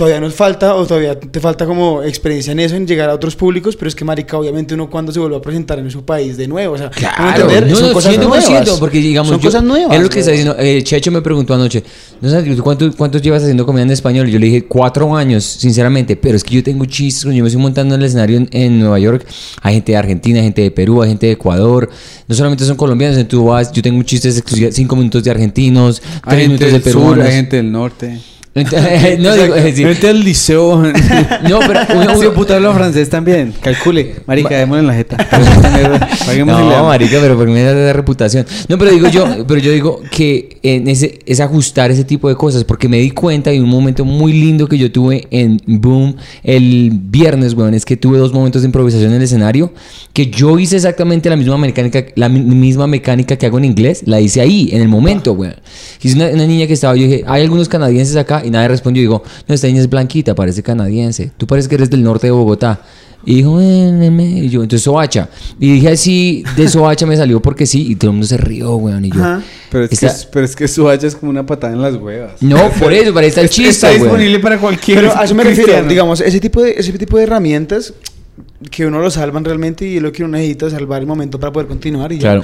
[0.00, 3.36] todavía nos falta o todavía te falta como experiencia en eso, en llegar a otros
[3.36, 6.38] públicos, pero es que, marica, obviamente uno cuando se vuelve a presentar en su país
[6.38, 7.70] de nuevo, o sea, ¿me van a Claro, entender?
[7.70, 8.70] no, son no, cosas 100%, nuevas.
[8.80, 9.94] porque digamos, son yo- cosas nuevas.
[9.94, 10.56] Es lo que está diciendo.
[10.58, 11.84] eh, Checho me preguntó anoche,
[12.22, 14.26] no sé, ¿tú cuánto, ¿cuántos llevas haciendo comedia en español?
[14.26, 17.44] Y yo le dije, cuatro años, sinceramente, pero es que yo tengo chistes, cuando yo
[17.44, 19.26] me estoy montando en el escenario en, en Nueva York,
[19.60, 21.90] hay gente de Argentina, hay gente de Perú, hay gente de Ecuador,
[22.26, 26.36] no solamente son colombianos, tú vas, yo tengo chistes exclusivos, cinco minutos de argentinos, hay
[26.36, 27.26] tres gente minutos de peruanos.
[27.26, 28.18] hay gente del norte.
[28.52, 28.62] No,
[29.36, 30.82] digo, es decir, del liceo.
[31.48, 33.54] no, pero uno- Uno puto habla francés también.
[33.60, 34.16] Calcule.
[34.26, 35.16] Marica, démosle en la jeta.
[36.44, 38.44] No, marica, pero me da de reputación.
[38.68, 42.34] No, pero digo yo, pero yo digo que en ese es ajustar ese tipo de
[42.34, 46.16] cosas, porque me di cuenta de un momento muy lindo que yo tuve en Boom
[46.42, 49.72] el viernes, weón, es que tuve dos momentos de improvisación en el escenario,
[50.12, 54.02] que yo hice exactamente la misma mecánica, la mi- misma mecánica que hago en inglés,
[54.06, 55.54] la hice ahí, en el momento, weón.
[56.02, 59.00] Hice una, una niña que estaba, yo dije, hay algunos canadienses acá, y nadie respondió,
[59.02, 62.30] digo, no, esta niña es blanquita, parece canadiense, tú pareces que eres del norte de
[62.32, 62.80] Bogotá.
[63.22, 65.28] Y dijo, "Eh, me, me", y yo, entonces Soacha.
[65.58, 68.76] Y dije así, de Soacha me salió porque sí, y todo el mundo se rió,
[68.76, 69.04] weón.
[69.04, 69.42] Y yo, Ajá.
[69.70, 71.96] Pero es, Está- que, pero es que su hacha es como una patada en las
[71.96, 72.32] huevas.
[72.40, 74.02] no, por eso, para ahí está el Es- chiste, Está weón.
[74.04, 77.24] disponible para cualquier Pero a eso me refiero, digamos, ese tipo, de, ese tipo de
[77.24, 77.92] herramientas
[78.70, 81.52] que uno lo salvan realmente y es lo que uno necesita salvar el momento para
[81.52, 82.40] poder continuar y ya.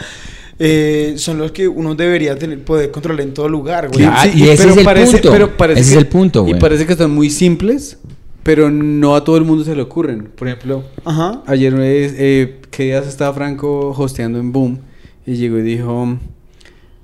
[0.58, 4.00] Eh, son los que uno debería tener, poder controlar en todo lugar, güey.
[4.06, 4.30] Claro.
[4.34, 4.84] Y ese es el punto.
[4.84, 6.60] parece Ese que- es el punto, Y güey.
[6.60, 7.98] parece que están muy simples,
[8.42, 10.30] pero no a todo el mundo se le ocurren.
[10.34, 11.42] Por ejemplo, Ajá.
[11.46, 14.78] ayer, eh, ¿qué días estaba Franco hosteando en Boom?
[15.26, 16.18] Y llegó y dijo,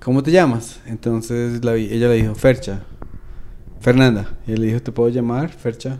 [0.02, 0.80] ¿cómo te llamas?
[0.86, 2.84] Entonces la ella le dijo, Fercha.
[3.80, 4.38] Fernanda.
[4.46, 5.98] Y él le dijo, ¿te puedo llamar, Fercha?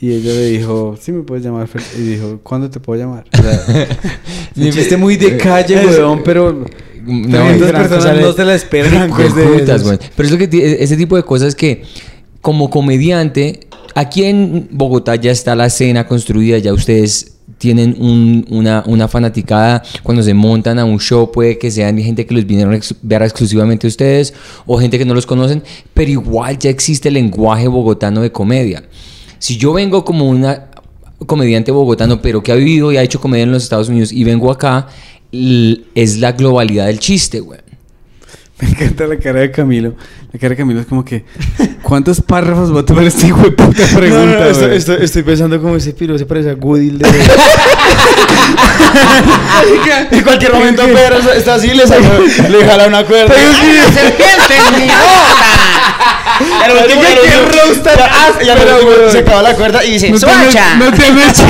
[0.00, 1.68] Y ella le dijo, sí me puedes llamar.
[1.98, 3.24] Y dijo, ¿cuándo te puedo llamar?
[3.38, 3.88] O sea,
[4.56, 6.64] un chiste muy de calle, weón, pero
[7.04, 9.10] No, 300 Franco personas no se la esperan.
[9.10, 9.82] Putas.
[10.16, 11.82] Pero es lo que ti- ese tipo de cosas que
[12.40, 13.60] como comediante,
[13.94, 19.82] aquí en Bogotá ya está la escena construida, ya ustedes tienen un- una, una fanaticada
[20.02, 22.94] cuando se montan a un show, puede que sean gente que los vinieron a ex-
[23.02, 24.32] ver exclusivamente ustedes
[24.64, 28.82] o gente que no los conocen, pero igual ya existe el lenguaje bogotano de comedia.
[29.40, 30.66] Si yo vengo como una
[31.26, 34.22] comediante bogotano, pero que ha vivido y ha hecho comedia en los Estados Unidos y
[34.24, 34.86] vengo acá,
[35.32, 37.60] es la globalidad del chiste, güey.
[38.60, 39.94] Me encanta la cara de Camilo.
[40.32, 41.24] La cara de Camilo es como que,
[41.82, 44.76] ¿cuántos párrafos va a tomar este hijo de puta No, pregunta, no, no, estoy, güey?
[44.78, 47.08] estoy- estoy pensando como ese piro se parece a Goodil de...
[50.10, 53.34] en cualquier momento Pedro está- así, le, le jala una cuerda.
[53.94, 56.19] serpiente en mi boca.
[56.40, 59.10] El Oiga, el último- roast tan áspero, el güey.
[59.12, 60.74] Se acaba la cuerda y dice, No te, han, ¡Suacha!
[60.76, 61.42] no te han hecho,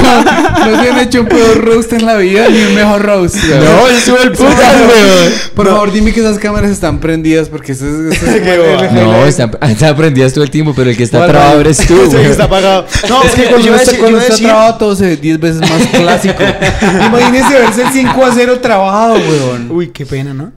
[0.67, 3.37] no te han hecho un peor roast en la vida ni un mejor roast.
[3.37, 3.59] güey.
[3.61, 5.33] No, eso es el putas, güey.
[5.55, 8.21] Por favor, dime que esas cámaras están prendidas porque eso es.
[8.93, 12.17] No, está, está aprendidas todo el tiempo, pero el que está trabado eres tú, Sí,
[12.17, 12.27] güey.
[12.27, 12.87] está apagado.
[13.09, 13.51] No, Es que yo
[13.99, 16.43] cuando está, trabado todo se ve 10 veces más clásico.
[17.07, 19.69] Imagínense verse el 5 a 0 trabado, weón.
[19.71, 20.53] Uy, qué pena, ¿no?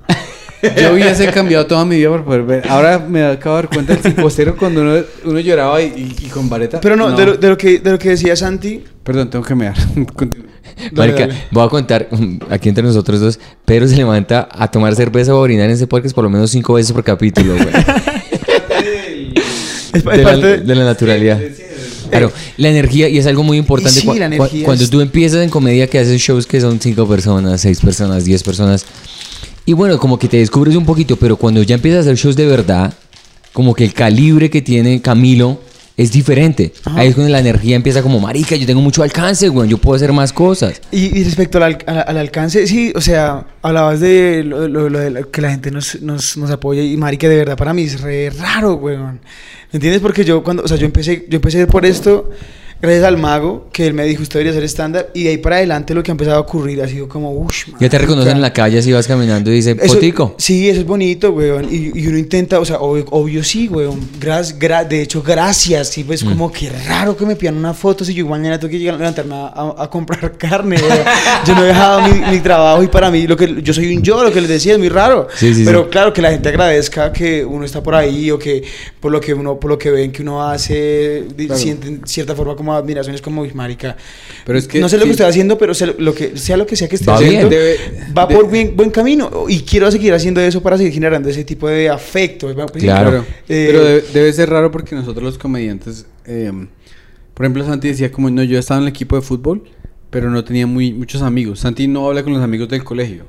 [0.81, 2.63] Yo hubiese cambiado toda mi vida por poder ver.
[2.69, 4.95] Ahora me acabo de dar cuenta del 5 a 0 cuando uno,
[5.25, 6.79] uno lloraba y, y- y con vareta.
[6.81, 9.53] Pero no, De, lo, de lo que, de lo que decía Santi, Perdón, tengo que
[9.55, 9.75] mear.
[10.15, 10.47] Continúa.
[10.93, 11.33] Marica, dale.
[11.51, 12.07] voy a contar
[12.49, 13.39] aquí entre nosotros dos.
[13.65, 16.49] Pedro se levanta a tomar cerveza o a orinar en ese podcast por lo menos
[16.51, 17.67] cinco veces por capítulo, güey.
[19.93, 21.39] es, de, la, de la naturalidad.
[22.09, 23.99] Claro, la energía, y es algo muy importante.
[23.99, 27.07] Sí, cua- energía cuando es- tú empiezas en comedia, que haces shows que son cinco
[27.07, 28.85] personas, seis personas, diez personas.
[29.65, 32.35] Y bueno, como que te descubres un poquito, pero cuando ya empiezas a hacer shows
[32.35, 32.93] de verdad,
[33.53, 35.59] como que el calibre que tiene Camilo
[35.95, 36.73] es diferente.
[36.85, 39.95] Ahí es cuando la energía empieza como, marica, yo tengo mucho alcance, güey, yo puedo
[39.95, 40.81] hacer más cosas.
[40.91, 44.99] Y, y respecto al, al- al alcance, sí, o sea, hablabas de lo, lo- lo
[44.99, 48.01] de que la gente nos, nos, nos apoya y marica, de verdad, para mí es
[48.01, 49.21] re raro, weón.
[49.71, 50.01] ¿Me entiendes?
[50.01, 52.31] Porque yo cuando, o sea, yo empecé, yo empecé por esto
[52.83, 55.55] gracias al mago, que él me dijo, usted debería ser estándar, y de ahí para
[55.55, 58.41] adelante lo que ha empezado a ocurrir ha sido como, uff, Ya te reconocen en
[58.41, 60.35] la calle si vas caminando y dice, Eso- potico.
[60.37, 61.67] Sí, eso es bonito, weón.
[61.71, 63.99] Y, y uno intenta, o sea, obvio, obvio sí, weón.
[64.19, 65.87] Gras, gra- de hecho, gracias.
[65.89, 68.79] Sí, pues como que raro que me pidan una foto si yo mañana tengo que
[68.79, 70.99] llegar, levantarme a, a- a comprar carne, weón.
[71.47, 74.03] Yo no he dejado mi, mi trabajo y para mí, lo que yo soy un
[74.03, 75.27] yo, lo que les decía es muy raro.
[75.35, 75.89] Sí, sí, Pero sí.
[75.89, 78.61] claro, que la gente agradezca que uno está por ahí o que
[78.99, 81.55] por lo que uno, por lo que ven que uno hace, Claro.
[81.57, 83.95] sienten cierta forma como admiración, es como, uy, marica.
[84.45, 84.79] Pero es que.
[84.79, 85.07] no sé lo sí.
[85.07, 87.49] que estoy haciendo, pero sé lo que, sea lo que sea que esté Va haciendo,
[87.49, 87.61] bien.
[87.61, 91.29] Debe- va de- por buen, buen camino y quiero seguir haciendo eso para seguir generando
[91.29, 92.53] ese tipo de afecto.
[92.53, 93.09] Pues, Claro.
[93.11, 93.25] Claro.
[93.49, 96.51] Eh, Pero debe, debe ser raro porque nosotros los comediantes, eh,
[97.33, 99.63] por ejemplo, Santi decía como, no, yo estaba en el equipo de fútbol,
[100.09, 101.59] pero no tenía muy, muchos amigos.
[101.61, 103.25] Santi no habla con los amigos del colegio.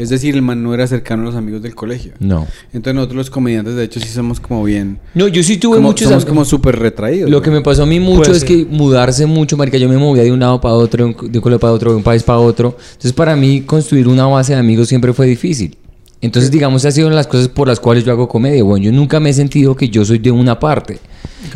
[0.00, 2.12] Es decir, el man no era cercano a los amigos del colegio.
[2.20, 2.46] No.
[2.72, 4.98] Entonces nosotros los comediantes, de hecho, sí somos como bien...
[5.14, 7.28] No, yo sí tuve como, muchos somos como súper retraídos.
[7.28, 10.22] Lo que me pasó a mí mucho es que mudarse mucho, marica, yo me movía
[10.22, 12.78] de un lado para otro, de un pueblo para otro, de un país para otro.
[12.78, 15.76] Entonces, para mí, construir una base de amigos siempre fue difícil.
[16.22, 18.62] Entonces, digamos, ha sido una de las cosas por las cuales yo hago comedia.
[18.62, 20.98] Bueno, yo nunca me he sentido que yo soy de una parte.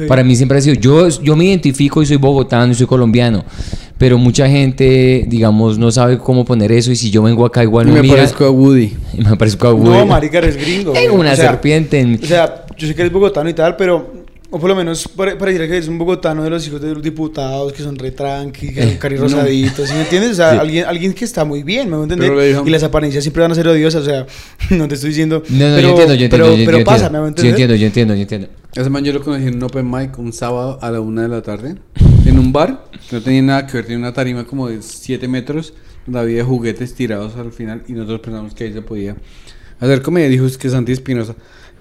[0.08, 3.44] Para mí siempre ha sido, yo, yo me identifico y soy bogotano y soy colombiano,
[4.04, 7.86] pero mucha gente, digamos, no sabe cómo poner eso y si yo vengo acá igual
[7.86, 8.92] Y me, me mira parezco a Woody.
[9.14, 9.96] y me parezco a Woody.
[10.00, 10.92] no, marica, eres gringo.
[10.92, 12.20] Tengo una O sea, serpiente en...
[12.22, 14.12] O sea, yo sé que eres bogotano y tal, pero...
[14.50, 16.92] O por lo menos para, para decir que eres un bogotano de los hijos de
[16.92, 20.32] los diputados que son re tranqui, que son cari rosaditos, ¿sí me entiendes?
[20.32, 20.58] O sea, Sí.
[20.58, 22.62] alguien, alguien que está muy bien, ¿me voy a entender?
[22.66, 24.26] Y las apariencias siempre van a ser odiosas, o sea,
[24.76, 25.42] no te estoy diciendo...
[25.48, 26.36] No, no, pero, yo entiendo, yo entiendo.
[26.46, 27.12] Pero, yo, pero yo pasa, entiendo.
[27.12, 27.50] ¿me voy a entender?
[27.52, 28.48] entiendo, yo entiendo, yo entiendo.
[28.76, 31.28] Ese man yo lo conocí en un open mic un sábado a la una de
[31.28, 31.76] la tarde.
[32.34, 35.28] En un bar que no tenía nada que ver, tenía una tarima como de 7
[35.28, 35.72] metros.
[36.06, 39.16] Donde había juguetes tirados al final y nosotros pensamos que ahí se podía
[39.80, 40.28] hacer comedia.
[40.28, 41.34] Dijo es que Santi Espinosa.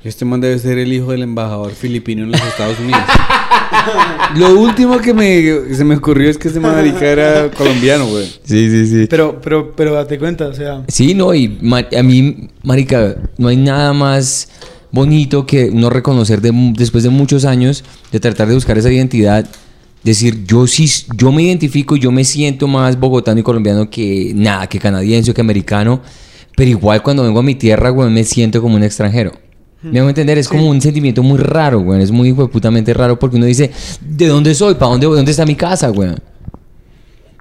[0.03, 3.01] Este man debe ser el hijo del embajador filipino en los Estados Unidos.
[4.37, 8.25] Lo último que me, se me ocurrió es que ese marica era colombiano, güey.
[8.43, 9.07] Sí, sí, sí.
[9.09, 10.83] Pero, pero, pero date cuenta, o sea...
[10.87, 14.49] Sí, no, y ma- a mí, marica, no hay nada más
[14.91, 19.47] bonito que no reconocer de después de muchos años de tratar de buscar esa identidad,
[20.03, 24.67] decir, yo sí, yo me identifico, yo me siento más bogotano y colombiano que nada,
[24.67, 26.01] que canadiense o que americano,
[26.55, 29.31] pero igual cuando vengo a mi tierra, güey, me siento como un extranjero.
[29.81, 33.35] Me hago entender, es como un sentimiento muy raro, güey, es muy putamente raro porque
[33.35, 34.75] uno dice, ¿de dónde soy?
[34.75, 35.17] ¿Para dónde voy?
[35.17, 36.11] ¿Dónde está mi casa, güey?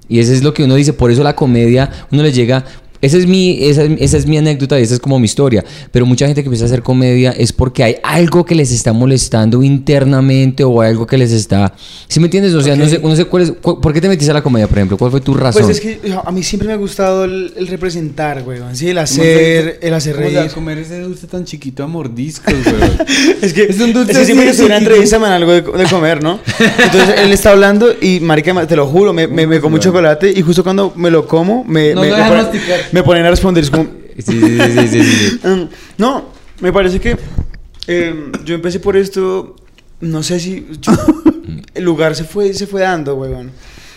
[0.08, 2.64] Y eso es lo que uno dice, por eso la comedia, uno le llega,
[3.02, 5.62] esa es, mi, esa, es- esa es mi anécdota y esa es como mi historia.
[5.90, 8.92] Pero mucha gente que empieza a hacer comedia es porque hay algo que les está
[8.94, 11.74] molestando internamente o algo que les está...
[12.08, 12.54] ¿Sí me entiendes?
[12.54, 13.52] O sea, no sé, no sé cuál es...
[13.60, 14.96] cu- ¿Por qué te metiste a la comedia, por ejemplo?
[14.96, 15.62] ¿Cuál fue tu razón?
[15.62, 18.74] Pues es que a mí siempre me ha gustado el, el representar, weón.
[18.76, 20.54] Sí, el hacer, el hacer ¿Cómo se va a reír.
[20.54, 22.92] comer ese dulce tan chiquito a mordiscos, weón?
[23.42, 25.84] Es que, Es un dulce es que siempre que una entrevista me algo de, de
[25.90, 26.38] comer, ¿no?
[26.58, 30.30] Entonces él está hablando y, marica, te lo juro, me, me, me como un chocolate
[30.30, 32.22] y justo cuando me lo como, me, No me, lo me.
[32.92, 33.64] Me ponen a responder.
[33.64, 33.86] Es como,
[34.18, 35.40] Sí, sí, sí, sí.
[35.46, 36.24] Mm, No,
[36.60, 37.16] me parece que
[37.86, 39.56] eh, yo empecé por esto,
[40.00, 40.66] no sé si
[41.74, 43.50] el lugar se fue, se fue dando, weón.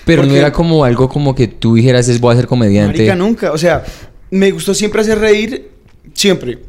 [0.05, 2.97] Pero no era como algo como que tú dijeras, es voy a ser comediante.
[2.99, 3.51] Marica, nunca.
[3.51, 3.84] O sea,
[4.29, 5.71] me gustó siempre hacer reír,
[6.13, 6.60] siempre.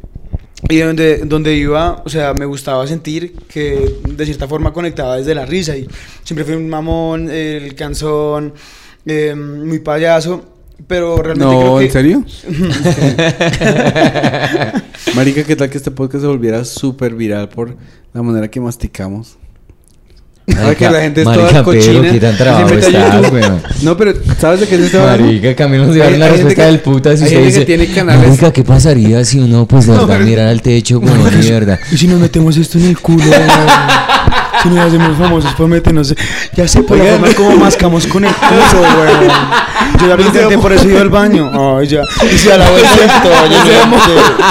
[0.67, 5.35] Y donde, donde iba, o sea, me gustaba sentir que de cierta forma conectaba desde
[5.35, 5.77] la risa.
[5.77, 5.87] Y
[6.23, 8.53] siempre fui un mamón, el canzón,
[9.05, 10.56] eh, muy payaso.
[10.85, 11.85] Pero realmente creo No, que...
[11.85, 12.23] ¿en serio?
[15.15, 17.75] Marica, ¿qué tal que este podcast se volviera súper viral por
[18.13, 19.37] la manera que masticamos?
[20.55, 22.11] Ahora que la gente es toda marica, Pedro, cochina.
[22.11, 22.35] qué tan a
[22.79, 23.61] estás, weón.
[23.81, 25.25] No, pero ¿sabes de qué se está hablando?
[25.25, 28.27] Marica, Camilo nos dio gente respuesta que- del puta si usted dice, que tiene canales-
[28.29, 31.77] Marica, ¿qué pasaría si uno, pues, de No, verdad, mirara al techo como mierda?
[31.91, 33.25] ¿Y si nos metemos esto en el culo?
[34.63, 36.15] si nos hacemos famosos, pues métenos.
[36.55, 39.31] Ya sé por la forma como mascamos con el culo, weón.
[39.99, 41.77] Yo ya lo intenté, por eso iba al baño.
[41.77, 42.01] Ay, ya.
[42.33, 43.97] Y si a la vuelta estoy lleno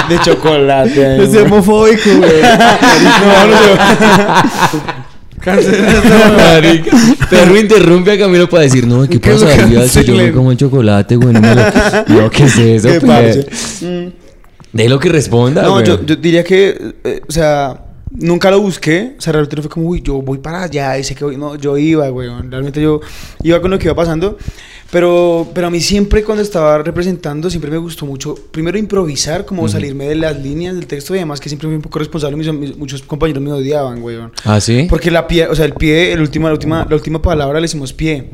[0.09, 1.23] de, de chocolate.
[1.23, 1.45] Es weón.
[1.51, 2.31] homofóbico, güey.
[2.41, 4.79] No, no sé.
[6.37, 6.91] Marica,
[7.29, 9.19] Perro interrumpe a Camilo para decir, no, ¿qué
[9.87, 11.33] si yo me como el chocolate, güey?
[11.33, 12.89] No, lo- ¿qué es eso?
[12.89, 13.81] Qué pues?
[13.81, 14.07] Mm.
[14.73, 15.85] De lo que responda, No, güey.
[15.85, 19.15] yo, yo diría que, eh, o sea, nunca lo busqué.
[19.17, 21.37] O sea, realmente no fue como, uy, yo voy para allá, y sé que voy.
[21.37, 22.29] No, yo iba, güey.
[22.49, 22.99] Realmente yo
[23.43, 24.37] iba con lo que iba pasando.
[24.91, 29.67] Pero, pero a mí siempre cuando estaba representando, siempre me gustó mucho, primero improvisar, como
[29.67, 32.37] salirme de las líneas del texto y además que siempre fui un poco responsable.
[32.37, 34.17] Mis, mis- muchos compañeros me odiaban, güey.
[34.45, 34.87] ¿Ah, sí?
[34.89, 37.65] Porque la pie, o sea, el pie, el último, la última, la última palabra le
[37.65, 38.29] hicimos pie.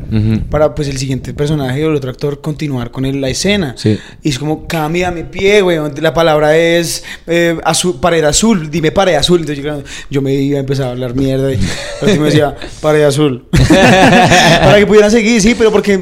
[0.52, 3.74] Para pues el siguiente personaje o el otro actor continuar con el- la escena.
[3.78, 3.98] Sí.
[4.22, 5.80] Y es como, cambia mi pie, güey.
[6.02, 8.70] La palabra es eh, azul, pared azul.
[8.70, 9.40] Dime pared azul.
[9.40, 11.52] Entonces yo, yo me iba a empezar a hablar mierda.
[11.52, 11.58] Y
[12.04, 13.46] último decía, pared azul.
[13.70, 15.98] Para que pudieran seguir, sí, pero porque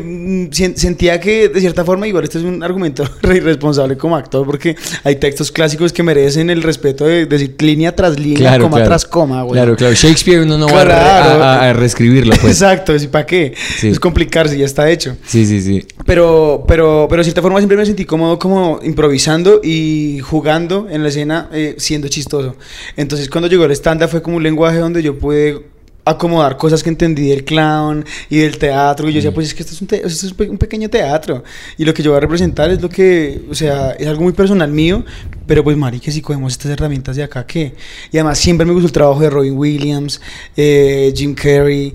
[0.51, 4.75] sentía que de cierta forma, igual este es un argumento re irresponsable como actor, porque
[5.03, 9.43] hay textos clásicos que merecen el respeto de decir línea tras línea, coma tras coma,
[9.43, 9.53] güey.
[9.53, 9.93] Claro, claro.
[9.93, 11.33] Shakespeare uno no va a
[11.65, 12.53] a, a- reescribirlo, pues.
[12.61, 13.53] Exacto, ¿y para qué?
[13.77, 13.89] Sí.
[13.89, 15.15] Es complicarse, ya está hecho.
[15.25, 15.85] Sí, sí, sí.
[16.05, 21.03] Pero, pero, pero de cierta forma siempre me sentí cómodo como improvisando y jugando en
[21.03, 22.55] la escena, eh, siendo chistoso.
[22.97, 25.61] Entonces cuando llegó el stand-up fue como un lenguaje donde yo pude
[26.03, 29.07] acomodar cosas que entendí del clown y del teatro.
[29.09, 30.57] Y yo decía, pues es que esto es un, te- esto es un pe- un
[30.57, 31.43] pequeño teatro.
[31.77, 34.33] Y lo que yo voy a representar es lo que, o sea, es algo muy
[34.33, 35.03] personal mío.
[35.45, 37.73] Pero pues, marica, si cogemos estas herramientas de acá, ¿qué?
[38.11, 40.21] Y además siempre me gustó el trabajo de Robin Williams,
[40.55, 41.93] eh, Jim Carrey.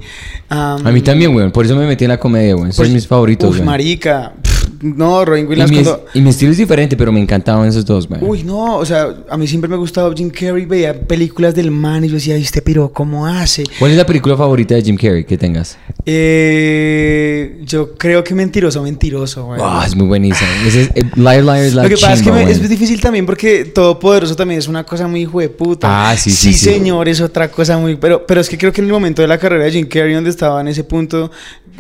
[0.48, 1.50] am, A mí también, güey.
[1.50, 2.72] Por eso me metí en la comedia, güey.
[2.72, 3.66] Son pues, mis favoritos, Uf, güey.
[3.66, 4.32] marica.
[4.80, 6.04] No, Robin Y mi, cuando...
[6.14, 8.20] y mi estilo es diferente, pero me encantaban esos dos, güey.
[8.22, 11.70] Uy, no, o sea, a mí siempre me ha gustado Jim Carrey, veía películas del
[11.70, 13.64] man y yo decía, ¿este pero cómo hace?
[13.78, 15.78] ¿Cuál es la película favorita de Jim Carrey que tengas?
[16.04, 19.60] Eh, yo creo que Mentiroso, Mentiroso, güey.
[19.62, 20.48] Ah, es muy buenísima.
[20.66, 23.00] Ese es, eh, Liar Liar es la Lo que pasa es que me- es difícil
[23.00, 26.10] también porque Todopoderoso también es una cosa muy hijo de puta.
[26.10, 26.58] Ah, sí, sí, sí.
[26.64, 27.96] señor, es otra cosa muy...
[27.96, 30.14] Pero, pero es que creo que en el momento de la carrera de Jim Carrey,
[30.14, 31.30] donde estaba en ese punto,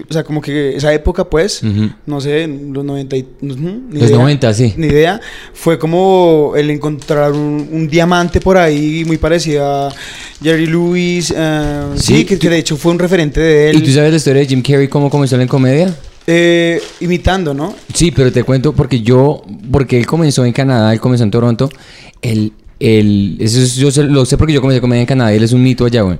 [0.08, 1.62] o sea, como que esa época, pues,
[2.06, 3.16] no sé, los 90...
[3.16, 4.18] y- ujú, ni Los idea.
[4.18, 4.74] 90, sí.
[4.76, 5.20] Ni idea.
[5.54, 9.94] Fue como el encontrar un, un diamante por ahí muy parecido a
[10.42, 11.32] Jerry Lewis.
[11.36, 13.76] eh, Sí, sí, que, que de hecho fue un referente de él.
[13.76, 15.94] ¿Y tú sabes la historia de Jim Carrey, cómo comenzó en comedia?
[16.26, 17.74] Eh, imitando, ¿no?
[17.94, 21.70] Sí, pero te cuento porque yo, porque él comenzó en Canadá, él comenzó en Toronto,
[22.20, 25.44] él, él, eso es- yo sé- lo sé porque yo comencé comedia en Canadá, él
[25.44, 26.18] es un mito allá, güey.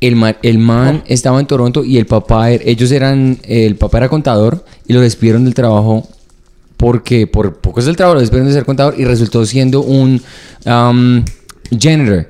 [0.00, 3.98] El man, el man estaba en Toronto y el papá, er- ellos eran, el papá
[3.98, 6.06] era contador y lo despidieron del trabajo
[6.76, 10.20] porque por poco es el trabajo, lo despidieron de ser contador y resultó siendo un
[10.66, 11.24] um,
[11.78, 12.28] janitor,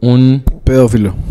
[0.00, 1.14] un Pedófilo.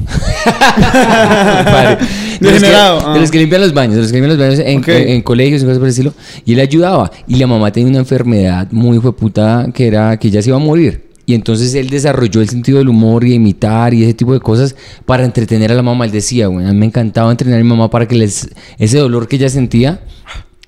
[2.39, 3.11] De los, que, ah.
[3.13, 4.87] de los que limpian los baños, de los que limpian los baños en, Ok.
[4.89, 6.13] en- en colegios y cosas por el estilo.
[6.45, 7.09] Y él ayudaba.
[7.27, 10.59] Y la mamá tenía una enfermedad muy puta que era que ella se iba a
[10.59, 11.09] morir.
[11.25, 14.75] Y entonces él desarrolló el sentido del humor y imitar y ese tipo de cosas
[15.05, 16.05] para entretener a la mamá.
[16.05, 18.97] Él decía, güey, a mí me encantaba entrenar a mi mamá para que les, ese
[18.97, 20.01] dolor que ella sentía,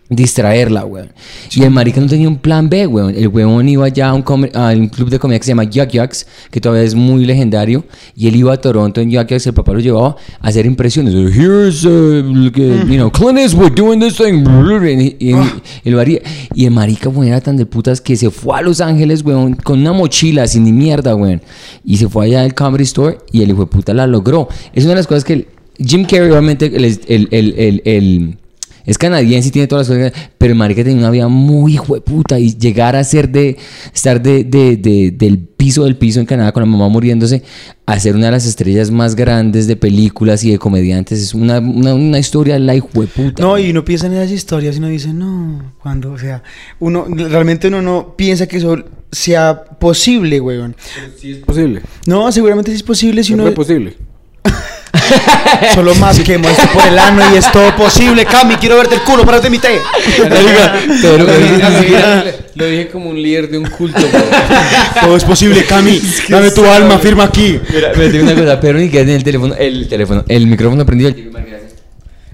[0.10, 1.06] distraerla, güey.
[1.56, 3.18] Y el marica no tenía un plan B, güey.
[3.18, 5.90] El weón iba ya a un, a un club de comedia que se llama Yuck
[5.90, 7.84] Yucks, que todavía es muy legendario.
[8.16, 11.14] Y él iba a Toronto en Yuck Yucks, el papá lo llevaba a hacer impresiones.
[11.36, 14.44] Here's, uh, you know, Clint Eastwood doing this thing.
[15.20, 15.36] Y, y-
[16.54, 19.56] y el marica, weón, era tan de putas que se fue a Los Ángeles, weón,
[19.56, 21.42] con una mochila sin ni mierda, weón.
[21.84, 24.48] Y se fue allá al Comedy Store y el hijo de puta la logró.
[24.74, 25.48] Es una de las cosas que el-
[25.78, 28.38] Jim Carrey, obviamente, el, el- el-
[28.86, 31.96] es canadiense y tiene todas las cosas, pero el marica tenía una vida muy hijo
[31.96, 33.58] de puta y llegar a ser de,
[33.94, 37.42] estar de, de- de- del piso del piso en Canadá con la mamá muriéndose,
[37.88, 41.60] a ser una de las estrellas más grandes de películas y de comediantes, es una,
[41.60, 43.42] una, una historia la hijo de puta.
[43.42, 46.44] No, y uno piensa en esas historias y uno dice, no, cuando, o sea,
[46.80, 48.78] uno, realmente uno no piensa que eso
[49.12, 50.76] sea posible, weón.
[51.20, 51.82] Sí es posible.
[52.06, 53.96] No, seguramente sí es posible si uno es posible.
[55.74, 58.26] solo más que esto por el ano y es todo posible.
[58.26, 59.80] Cami, quiero verte el culo, párate mi té.
[60.18, 61.28] Pero-
[62.56, 64.00] Lo dije- como un líder de un culto.
[64.00, 64.22] bro.
[65.02, 66.02] todo es posible, Cami.
[66.30, 67.60] Dame tu alma, firma aquí.
[67.74, 70.86] Mira, me digo una cosa, pero ni que en el teléfono, el teléfono, el micrófono
[70.86, 71.14] prendido.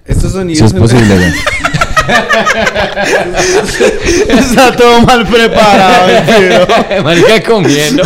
[0.05, 0.68] Estos Si sonidos.
[0.68, 1.34] es posible.
[4.28, 7.04] Está todo mal preparado, tío.
[7.04, 8.04] Marica comiendo.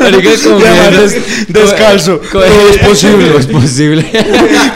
[0.00, 1.02] Marica comiendo.
[1.02, 2.20] des- descalzo.
[2.20, 3.26] Co- Todo es posible.
[3.26, 4.06] Todo es posible.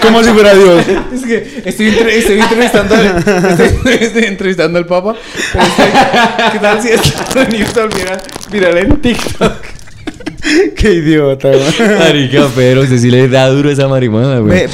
[0.03, 0.85] Como si fuera Dios.
[1.15, 3.19] Es que estoy, entre- estoy entrevistando al,
[3.61, 5.15] estoy, estoy entrevistando al Papa.
[5.37, 8.19] Estoy- ¿Qué tal si se volviera
[8.51, 9.53] viral en TikTok?
[10.75, 11.51] Qué idiota.
[11.99, 14.67] Marica, pero usted sí le da duro esa marihuana, güey.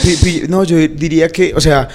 [0.48, 1.88] No, yo diría que, o sea,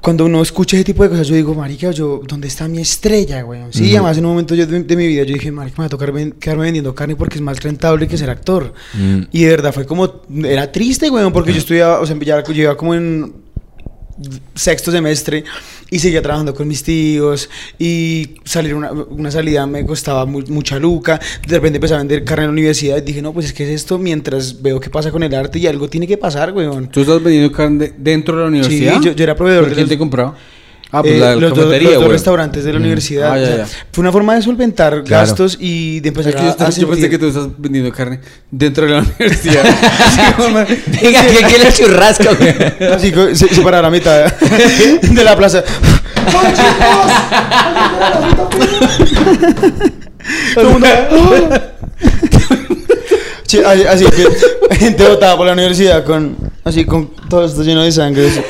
[0.00, 3.42] cuando uno escucha ese tipo de cosas, yo digo, marica, yo, ¿dónde está mi estrella,
[3.42, 3.60] güey?
[3.70, 5.86] Sí, además en un momento yo de, de mi vida yo dije, marica, me va
[5.86, 8.72] a tocar ven- quedarme vendiendo carne porque es más rentable que ser actor.
[8.94, 9.22] Mm.
[9.32, 12.52] Y de verdad fue como, era triste, güey, porque yo estudiaba, o sea, ya yo
[12.62, 13.32] iba como en
[14.54, 15.44] sexto semestre
[15.90, 17.48] y seguía trabajando con mis tíos
[17.78, 22.24] y salir una, una salida me costaba mu- mucha luca de repente empecé a vender
[22.24, 24.90] carne en la universidad y dije no pues es que es esto mientras veo qué
[24.90, 28.34] pasa con el arte y algo tiene que pasar weón ¿Tú estás vendiendo carne dentro
[28.36, 28.98] de la universidad?
[28.98, 30.36] Sí, yo- yo era proveedor ¿Pero de ¿Quién los- te compraba?
[30.90, 32.12] Ah, pues Eh, la los, dos- cafetería, los dos güey.
[32.12, 33.32] restaurantes de la universidad.
[33.32, 33.66] Ah, ya, o sea, ya.
[33.92, 35.26] Fue una forma de solventar Claro.
[35.26, 37.46] gastos y de Es empezar que yo, a, estaba- a yo pensé que tú estás
[37.58, 38.20] vendiendo carne
[38.50, 39.64] dentro de la universidad.
[40.14, 42.90] Sí, como- Diga, ¿qué quiere el churrasco, güey?
[42.90, 43.48] Así que se,
[43.82, 45.62] la mitad de la plaza.
[53.48, 57.82] Sí, así, así que gente botada por la universidad con así con todo esto lleno
[57.82, 58.28] de sangre.
[58.28, 58.40] así.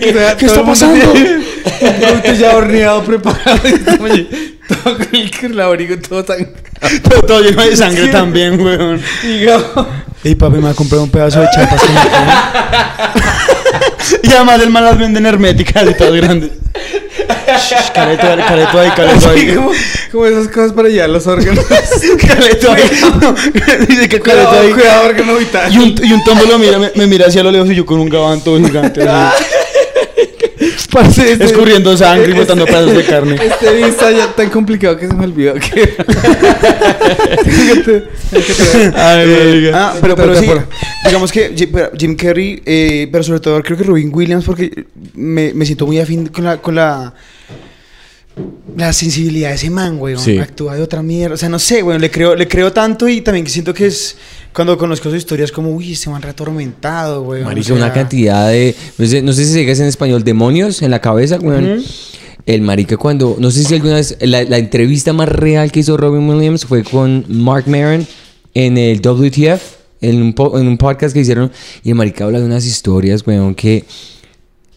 [0.00, 1.12] ¿Qué está pasando?
[1.12, 3.60] Producto ya horneado, preparado.
[3.64, 6.48] y allí, todo con el, con el abrigo todo tan...
[7.08, 9.02] Todo, todo lleno de sangre también, weón.
[10.24, 12.32] Y papi me ha comprado un pedazo de chapas que me como.
[14.22, 16.52] Y además el man las venden herméticas y todas grandes.
[17.30, 19.56] Shh, Careto, careto ahí, careto ahí.
[20.10, 21.64] como, esas cosas para llevar los órganos.
[22.26, 22.82] Careto ahí.
[23.88, 24.72] Dice que careto ahí.
[24.72, 25.72] cuidado, órgano vital.
[25.72, 27.86] Y un, y un tombo lo mira, me, me mira hacia lo lejos y yo
[27.86, 29.04] con un gabán todo gigante.
[30.92, 33.36] Parce, este- escurriendo sangre y este- botando pedazos de carne.
[33.36, 35.90] Este está ya tan complicado que se me olvidó que...
[38.94, 40.46] Ay, ah, pero, pero sí,
[41.04, 41.54] digamos que
[41.98, 44.84] Jim, Carrey, eh, pero sobre todo creo que Robin Williams, porque
[45.14, 47.14] me, me siento muy afín con la, con la,
[48.76, 50.16] la sensibilidad de ese man, güey.
[50.16, 50.38] Sí.
[50.38, 51.34] Actúa de otra mierda.
[51.34, 53.86] O sea, no sé, güey, le creo, le creo tanto y también que siento que
[53.86, 54.16] es,
[54.54, 57.42] cuando conozco su historia, es como, uy, este man reatormentado, güey.
[57.42, 58.74] Marica, una cantidad de.
[58.98, 61.84] No sé, no sé si se diga en español, demonios en la cabeza, güey.
[62.46, 63.36] El marica cuando.
[63.38, 64.16] No sé si alguna vez.
[64.20, 68.06] La, la entrevista más real que hizo Robin Williams fue con Mark Maron
[68.54, 69.80] en el WTF.
[70.02, 71.52] En un, po- en un podcast que hicieron.
[71.84, 73.84] Y el marica habla de unas historias, weón, que.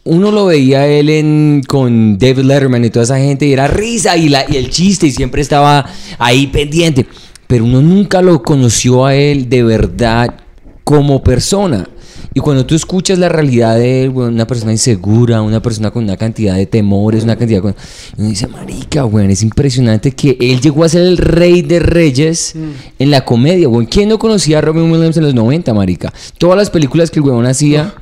[0.06, 3.68] Uno lo veía a él en, con David Letterman y toda esa gente y era
[3.68, 5.86] risa y, la, y el chiste y siempre estaba
[6.20, 7.06] ahí pendiente.
[7.47, 10.36] Pero uno nunca lo conoció a él de verdad
[10.84, 11.88] como persona.
[12.36, 16.56] Y cuando tú escuchas la realidad de una persona insegura, una persona con una cantidad
[16.56, 20.89] de temores, una cantidad y Uno dice, marica, weón, es impresionante que él llegó a
[20.89, 22.56] ser el rey de reyes
[22.97, 23.86] en la comedia, weón.
[23.86, 26.12] ¿Quién no conocía a Robin Williams en los 90, marica?
[26.39, 27.93] Todas las películas que el weón hacía...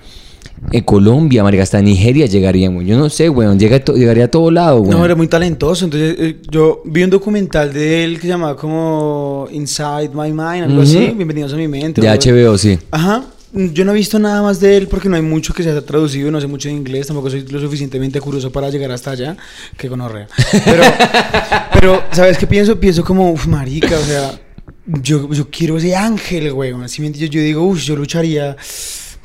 [0.71, 2.87] En Colombia, marica, hasta Nigeria llegarían, weón.
[2.87, 3.57] Yo no sé, weón.
[3.59, 4.91] Llega to- llegaría a todo lado, weón.
[4.91, 5.85] No, era muy talentoso.
[5.85, 10.63] Entonces, eh, yo vi un documental de él que se llamaba como Inside My Mind,
[10.65, 11.13] algo así.
[11.15, 11.99] Bienvenidos a mi mente.
[12.01, 12.77] De HBO, sí.
[12.91, 13.23] Ajá.
[13.53, 15.81] Yo no he visto nada más de él porque no hay mucho que se haya
[15.85, 19.35] traducido, no sé mucho de inglés, tampoco soy lo suficientemente curioso para llegar hasta allá,
[19.75, 20.29] que gonorrea.
[20.63, 20.83] Pero,
[21.73, 22.79] pero ¿sabes qué pienso?
[22.79, 24.39] Pienso como, uf, marica, o sea,
[24.85, 26.71] yo, yo quiero ese ángel, güey.
[26.81, 27.29] Así entiendes?
[27.29, 28.55] yo digo, uff, yo lucharía.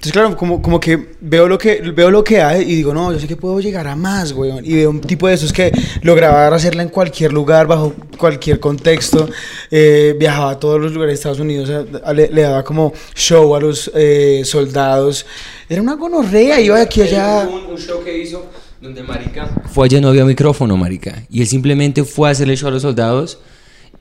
[0.07, 3.13] Entonces, claro, como, como que veo lo que veo lo que hay y digo, no,
[3.13, 4.53] yo sé que puedo llegar a más, güey.
[4.63, 9.29] Y veo un tipo de esos que lograba hacerla en cualquier lugar, bajo cualquier contexto.
[9.69, 12.93] Eh, viajaba a todos los lugares de Estados Unidos, a- a- le, le daba como
[13.17, 15.27] show a los eh, soldados.
[15.69, 17.49] Era una gonorrea, iba de aquí a allá.
[17.51, 18.47] Un, un show que hizo
[18.81, 21.25] donde marica fue allá no había micrófono, marica.
[21.29, 23.41] Y él simplemente fue a hacerle show a los soldados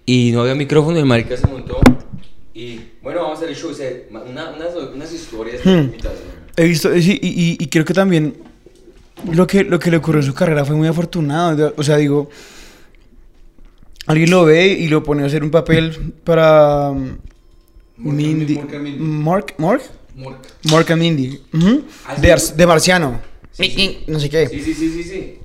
[0.06, 1.80] y no había micrófono y el marica se montó
[2.54, 5.92] y bueno, vamos a hacer el show, o sea, una- unas, unas historias Hmm.
[6.58, 8.36] He visto, eh, sí, y, y- y creo que también
[9.32, 11.74] lo que, lo que le ocurrió en su carrera fue muy afortunado.
[11.78, 12.30] O sea, digo,
[14.08, 17.18] alguien lo ve y lo pone a hacer un papel para um,
[17.98, 18.56] Mork Mindy.
[18.98, 19.84] Mark, Mark,
[20.16, 20.38] Mork.
[20.72, 21.42] Mark and Mindy.
[21.54, 21.84] Ujú.
[22.06, 22.32] Ah, de, sí.
[22.32, 23.22] Ars- de Marciano.
[24.08, 24.48] No sé qué.
[24.48, 25.40] Sí, sí, sí, sí, sí.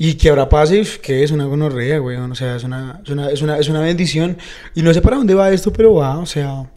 [0.00, 2.16] Y que ahora pase, que es una gonorrea, güey.
[2.16, 4.38] O sea, es una, es, una, es, una, es una bendición.
[4.74, 6.70] Y no sé para dónde va esto, pero va, o sea.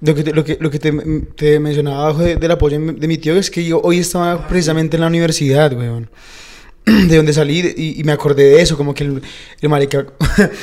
[0.00, 0.92] Lo que te, lo que, lo que te,
[1.36, 4.96] te mencionaba abajo de- del apoyo de mi tío es que yo hoy estaba precisamente
[4.96, 6.08] en la universidad, weón.
[6.84, 9.22] De donde salí y, y me acordé de eso, como que el,
[9.60, 10.06] el marica,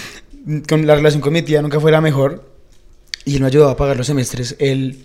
[0.69, 2.47] con la relación con mi tía nunca fue la mejor.
[3.25, 4.99] Y él me ayudaba a pagar los semestres, él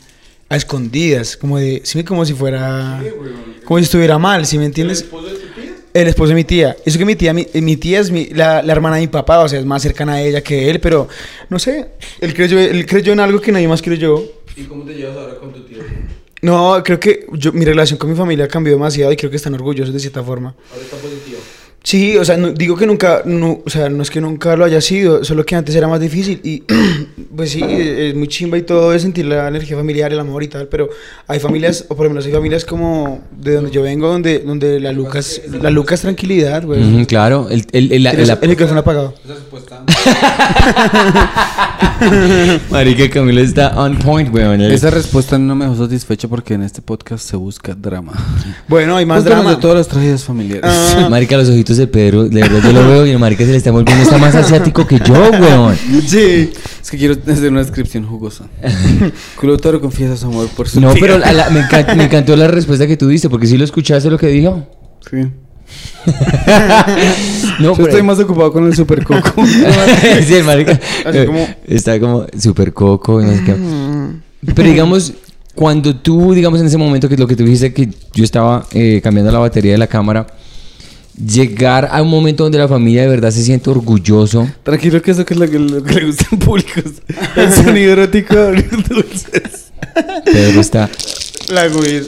[0.48, 3.00] a escondidas, como de, sí, como si fuera,
[3.64, 5.02] como si estuviera mal, ¿sí me entiendes?
[5.02, 5.08] El
[5.94, 6.76] esposo de mi tía.
[6.84, 9.40] Eso que mi tía, mi, mi tía es mi- la, la hermana de mi papá,
[9.40, 11.08] o sea, es más cercana a ella que él, pero
[11.48, 11.86] no sé,
[12.20, 14.22] él creyó, él creyó en algo que nadie más creyó.
[14.56, 15.78] ¿Y cómo te llevas ahora con tu tío?
[16.42, 19.54] No, creo que yo, mi relación con mi familia cambió demasiado y creo que están
[19.54, 20.54] orgullosos de cierta forma.
[20.72, 21.38] Ahora está positivo.
[21.82, 24.64] Sí, o sea, no- digo que nunca, no, o sea, no es que nunca lo
[24.66, 26.62] haya sido, solo que antes era más difícil y
[27.36, 30.48] pues sí, es muy chimba y todo de sentir la energía familiar, el amor y
[30.48, 30.90] tal, pero
[31.28, 34.80] hay familias, o por lo menos hay familias como de donde yo vengo, donde, donde
[34.80, 37.06] la Lucas, la Lucas tranquilidad, güey.
[37.06, 39.14] Claro, el, el, el, Tienes el- el micrófono apagado.
[41.80, 42.60] Esa respuesta.
[42.70, 44.60] Marica Camilo está on point, weón.
[44.60, 48.12] Esa respuesta no me dejó satisfecho porque en este podcast se busca drama.
[48.68, 49.50] Bueno, hay más drama.
[49.50, 50.64] de todas las tragedias familiares.
[50.64, 51.06] Ah.
[51.10, 53.56] Marica, los ojitos de Pedro, de verdad yo lo veo y el marica se le
[53.56, 55.76] está volviendo está más asiático que yo, weón.
[56.06, 56.50] Sí.
[56.80, 58.44] Es que quiero hacer una descripción jugosa.
[59.40, 61.00] Culotaro confiesa su amor por su No, tía.
[61.00, 63.64] pero a la- me, encan- me encantó la respuesta que tú diste, porque si lo
[63.64, 64.66] escuchaste lo que dijo.
[65.10, 65.18] Sí.
[67.58, 69.44] No, Yo pero- estoy más ocupado con el super coco.
[70.26, 73.56] sí, el marica eh, como- está como super coco no sé qué.
[74.54, 75.12] Pero digamos,
[75.54, 79.00] cuando tú, digamos en ese momento que lo que tú dijiste que yo estaba eh,
[79.02, 80.26] cambiando la batería de la cámara,
[81.16, 84.48] llegar a un momento donde la familia de verdad se siente orgulloso.
[84.62, 86.84] Tranquilo que eso que es lo que, lo que le gusta en públicos.
[87.36, 89.72] El sonido erótico de abrir dulces.
[90.24, 90.88] Pedro está
[91.50, 92.02] La güey.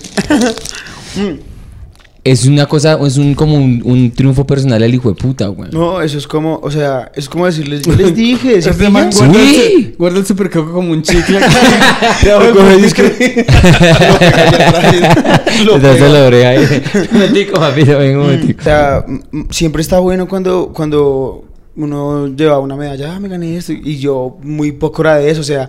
[2.23, 5.71] Es una cosa, es un como un, un triunfo personal al hijo de puta, güey.
[5.73, 9.09] No, eso es como, o sea, es como decirles, yo les dije, ¿sí Este man
[9.11, 9.19] pillas?
[9.19, 9.25] Sí.
[9.27, 11.39] guarda, el, guarda el super coco como un chicle.
[12.85, 13.47] Es que-
[15.65, 15.75] Lo
[16.47, 16.59] ahí.
[16.59, 18.63] Un momentico, papito, venga un O momentico.
[18.63, 19.05] sea,
[19.51, 21.45] siempre está bueno cuando, cuando
[21.77, 25.41] uno lleva una medalla, ah, me gané esto, y yo muy poco era de eso,
[25.41, 25.69] o sea,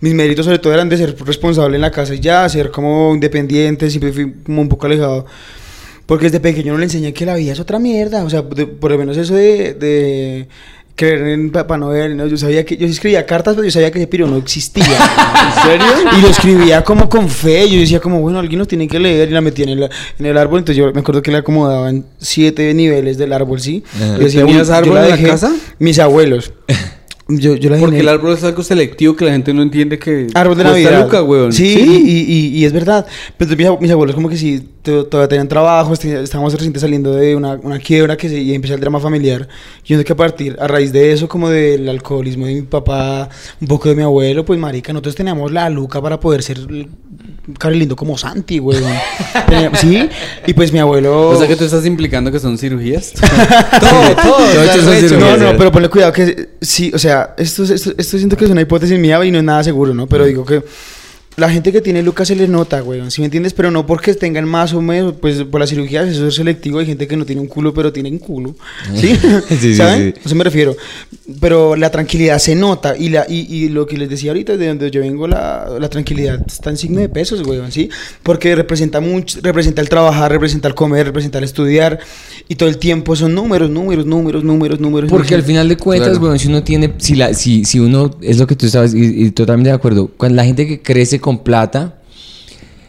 [0.00, 3.12] mis méritos sobre todo eran de ser responsable en la casa y ya, ser como
[3.14, 5.26] independiente, siempre fui como un poco alejado,
[6.10, 8.66] porque desde pequeño no le enseñé que la vida es otra mierda, o sea, de-
[8.66, 9.74] por lo menos eso de...
[9.74, 10.48] de
[10.96, 12.26] creer en Papá Noel, ¿no?
[12.26, 14.84] yo sabía que yo escribía cartas, pero yo sabía que ese piro no existía.
[15.56, 15.86] ¿En serio?
[16.18, 19.30] Y lo escribía como con fe, yo decía como, bueno, alguien lo tiene que leer
[19.30, 19.88] y la metía en el,
[20.18, 23.82] en el árbol, entonces yo me acuerdo que le acomodaban siete niveles del árbol, ¿sí?
[23.94, 24.16] Ajá.
[24.20, 25.28] Y decía, ¿Tenías "Uy, yo árbol la en la dejé".
[25.28, 25.56] casa?
[25.78, 26.52] Mis abuelos.
[27.32, 30.26] Yo, yo la Porque el árbol es algo selectivo que la gente no entiende que.
[30.34, 31.04] Árbol de Navidad.
[31.04, 31.52] Luca, weón.
[31.52, 33.06] Sí, Y, y, y es verdad.
[33.38, 37.36] Pero mis, ab- mis abuelos como que sí, todavía tenían trabajo, estábamos recién saliendo de
[37.36, 39.48] una, una quiebra que se, y empezó el drama familiar.
[39.84, 43.28] Y yo que a partir, a raíz de eso, como del alcoholismo de mi papá,
[43.60, 46.58] un poco de mi abuelo, pues marica, nosotros teníamos la luca para poder ser
[47.58, 48.78] cari lindo como Santi, güey.
[49.74, 50.08] sí,
[50.46, 51.30] y pues mi abuelo...
[51.30, 53.12] O sea que tú estás implicando que son cirugías.
[53.80, 54.62] Todo, todo.
[54.62, 55.38] Esto son No, cirugías.
[55.38, 58.60] no, pero ponle cuidado que sí, o sea, esto, esto, esto siento que es una
[58.60, 60.06] hipótesis mía y no es nada seguro, ¿no?
[60.06, 60.62] Pero digo que
[61.36, 63.54] la gente que tiene Lucas se les nota, güey, ¿sí me entiendes?
[63.54, 66.86] Pero no porque tengan más o menos, pues por las cirugías, eso es selectivo, hay
[66.86, 68.54] gente que no tiene un culo, pero tienen culo,
[68.94, 69.16] ¿sí?
[69.48, 70.12] Sí, sí, ¿Saben?
[70.14, 70.20] sí.
[70.22, 70.76] A eso me refiero.
[71.40, 74.66] Pero la tranquilidad se nota y, la, y, y lo que les decía ahorita, de
[74.66, 77.88] donde yo vengo, la, la tranquilidad está en signo de pesos, güey, ¿sí?
[78.22, 82.00] Porque representa mucho, representa el trabajar, representa el comer, representa el estudiar
[82.48, 85.08] y todo el tiempo son números, números, números, números, números.
[85.10, 86.24] Porque al final de cuentas, Claro.
[86.24, 89.24] weón, si uno tiene, si, la, si, si uno, es lo que tú estabas, y,
[89.26, 92.00] y totalmente de acuerdo, cuando la gente que crece con plata,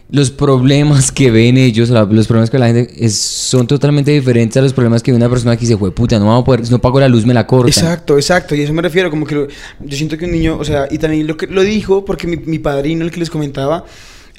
[0.09, 4.61] los problemas que ven ellos, los problemas que la gente es, son totalmente diferentes a
[4.61, 6.79] los problemas que ve una persona que dice, fue puta, no vamos a poder, no
[6.79, 7.69] pago la luz me la cortan.
[7.69, 9.47] Exacto, exacto, y eso me refiero, como que
[9.79, 12.35] yo siento que un niño, o sea, y también lo que lo dijo, porque mi,
[12.35, 13.85] mi padrino, el que les comentaba,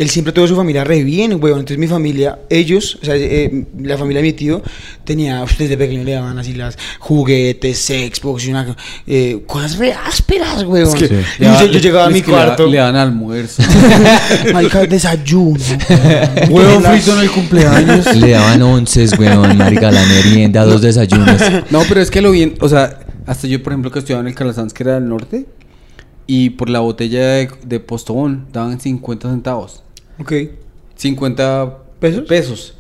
[0.03, 1.61] él siempre tuvo su familia re bien, weón.
[1.61, 4.63] Entonces mi familia, ellos, o sea, eh, la familia de mi tío,
[5.05, 8.77] tenía, desde pequeño le daban así las juguetes, Xbox, y una,
[9.07, 10.89] eh, cosas re ásperas, weón.
[10.89, 13.63] Es que yo, llegaba a mi cuarto, Le dan almuerzo.
[14.53, 15.59] marica, desayuno.
[16.51, 18.17] Huevo La- frito en el cumpleaños.
[18.17, 21.41] Le daban onces, weón, marica, la merienda, dos desayunos.
[21.71, 24.29] No, pero es que lo bien, o sea, hasta yo, por ejemplo, que estudiaba en
[24.29, 25.47] el Calasanz, que era del norte,
[26.27, 29.83] y por la botella de, de Postobón daban 50 centavos.
[30.23, 30.33] Ok.
[30.97, 32.25] 50 ¿Pesos?
[32.29, 32.75] pesos.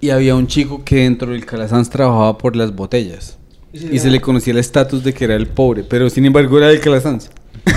[0.00, 3.38] Y había un chico que dentro del Calasanz trabajaba por las botellas.
[3.72, 5.84] Y se Y le se daba- le conocía el estatus de que era el pobre,
[5.84, 7.30] pero sin embargo era del Calasanz.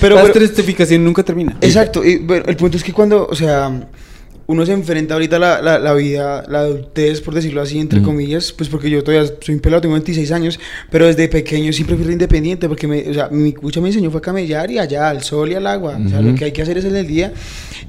[0.00, 1.56] Pero- la pero- estratificación nunca termina.
[1.60, 3.88] Exacto, y bueno, el punto es que cuando, o sea,
[4.50, 8.00] uno se enfrenta ahorita a la, la, la vida, la adultez, por decirlo así, entre
[8.00, 8.04] Mm.
[8.04, 10.58] comillas, pues porque yo todavía soy un pelado, tengo 26 años,
[10.90, 14.18] pero desde pequeño siempre fui independiente, porque me, o sea, mi cucha me enseñó fue
[14.18, 16.62] a camellar y allá, al sol y al agua, o sea, lo que hay que
[16.62, 17.32] hacer es en el día,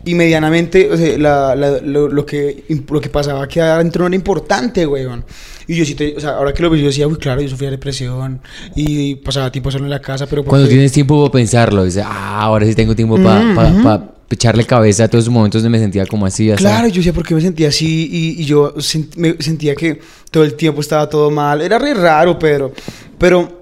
[0.06, 4.16] y medianamente, o sea, la, lo, lo que, lo que pasaba aquí adentro no era
[4.16, 5.26] importante, weón.
[5.68, 7.48] Y yo sí, te, o sea, ahora que lo veo, yo decía, uy, claro, yo
[7.48, 8.42] sufría depresión
[8.76, 12.04] y pasaba tiempo solo en la casa, pero Cuando porque- tienes tiempo para pensarlo, dices,
[12.06, 13.40] ah, ahora sí tengo tiempo para
[13.72, 14.12] Ujú.
[14.36, 16.64] Echarle cabeza a todos esos momentos donde me sentía como así, así.
[16.64, 20.00] Claro, yo decía por qué me sentía así y, y yo sent- me sentía que
[20.30, 21.62] todo el tiempo estaba todo mal.
[21.62, 22.72] Era re raro, Pedro.
[23.18, 23.62] Pero,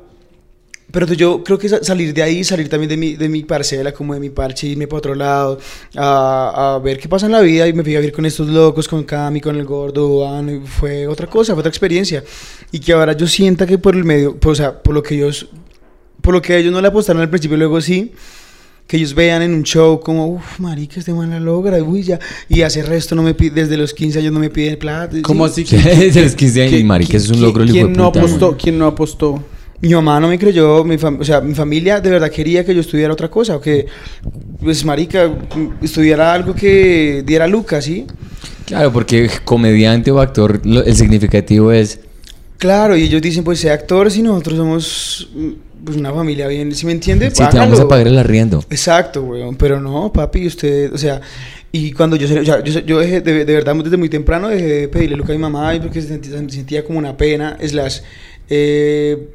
[0.92, 3.92] pero yo creo que sa- salir de ahí, salir también de mi, de mi parcela,
[3.92, 5.60] como de mi parche, irme para otro lado,
[5.96, 8.48] a, a ver qué pasa en la vida y me fui a vivir con estos
[8.48, 12.24] locos, con Cami, con el gordo, y fue otra cosa, fue otra experiencia.
[12.72, 15.16] Y que ahora yo sienta que por el medio, por, o sea, por lo que
[15.16, 15.48] ellos,
[16.22, 18.12] por lo que ellos no le apostaron al principio, luego sí
[18.90, 22.20] que ellos vean en un show como, uff, marica, este man la logra, uy, ya,
[22.50, 25.16] y hace resto, no me pide, desde los 15 años no me piden plata.
[25.22, 25.62] ¿Cómo sí.
[25.62, 25.78] así?
[26.00, 28.58] Desde los 15 años, marica, es un logro, ¿Quién no apostó?
[28.58, 29.44] ¿Quién no apostó?
[29.80, 32.82] Mi mamá no me creyó, mi o sea, mi familia de verdad quería que yo
[32.82, 33.86] estudiara otra cosa, o que,
[34.60, 35.32] pues, marica,
[35.84, 38.08] estudiara algo que diera lucas, ¿sí?
[38.66, 42.00] Claro, porque comediante o actor, lo- el significativo es...
[42.58, 45.30] Claro, y ellos dicen, pues, sea actor si nosotros somos,
[45.84, 47.30] pues, una familia bien, ¿sí me entiende?
[47.32, 48.64] Si te vamos a pagar el arriendo.
[48.70, 49.56] Exacto, weón.
[49.56, 51.22] Pero no, papi, usted, o sea,
[51.72, 54.66] y cuando yo, o sea, yo, yo dejé, de, de verdad, desde muy temprano dejé
[54.66, 58.00] de pedirle luca a mi mamá porque sentía, sentía como una pena, slash,
[58.50, 59.30] eh,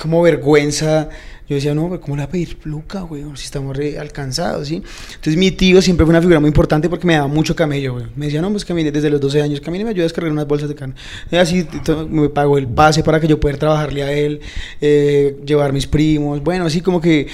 [0.00, 1.08] como vergüenza.
[1.48, 3.36] Yo decía, no, pero ¿cómo le voy a pedir luca, weón?
[3.36, 4.82] Si estamos re alcanzados, ¿sí?
[5.14, 8.10] Entonces mi tío siempre fue una figura muy importante porque me daba mucho camello, weón.
[8.16, 10.30] Me decía, no, pues camine desde los 12 años, camine y me ayuda a descargar
[10.30, 10.94] unas bolsas de carne.
[11.30, 11.66] Y así
[12.10, 14.40] me pagó el pase para que yo pudiera trabajarle a él,
[14.80, 16.42] eh, llevar mis primos.
[16.42, 17.28] Bueno, así como que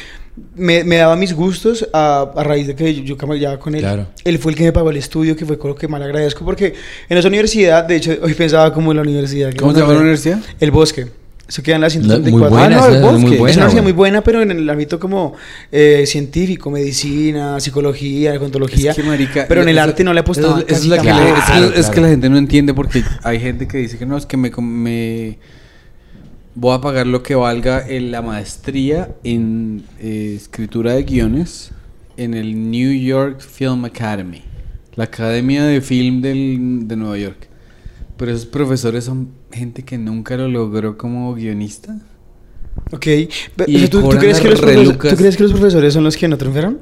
[0.55, 3.81] me, me daba mis gustos a, a raíz de que yo, yo camellaba con él.
[3.81, 4.07] Claro.
[4.25, 6.45] Él fue el que me pagó el estudio, que fue con lo que le agradezco,
[6.45, 6.75] porque
[7.09, 9.53] en esa universidad, de hecho, hoy pensaba como en la universidad.
[9.57, 10.41] ¿Cómo se llama la universidad?
[10.61, 11.24] El Bosque.
[11.55, 12.31] Eso queda en la No, 134.
[12.33, 13.19] muy buena, Ah, no, esa el es bosque.
[13.21, 13.51] muy Es buena.
[13.53, 13.83] es una universidad güey.
[13.85, 15.35] muy buena, pero en el ámbito como
[15.71, 18.91] eh, científico, medicina, psicología, odontología.
[18.91, 21.29] Es que, marica, pero en el arte no le eso casi es, la que la-
[21.29, 24.05] es que- Claro, es que la gente no entiende porque hay gente que dice que
[24.05, 24.51] no, es que me
[26.57, 31.71] voy a pagar lo que valga en la maestría en eh, escritura de guiones
[32.17, 34.43] en el New York Film Academy,
[34.97, 37.49] la Academia de Film del- de Nueva York.
[38.17, 41.99] Pero esos profesores son gente que nunca lo logró como guionista.
[42.93, 43.07] Ok.
[43.07, 44.61] Y o sea, ¿tú, tú crees que los.
[44.61, 46.79] ¿Tú crees que los profesores son los que no triunfaron?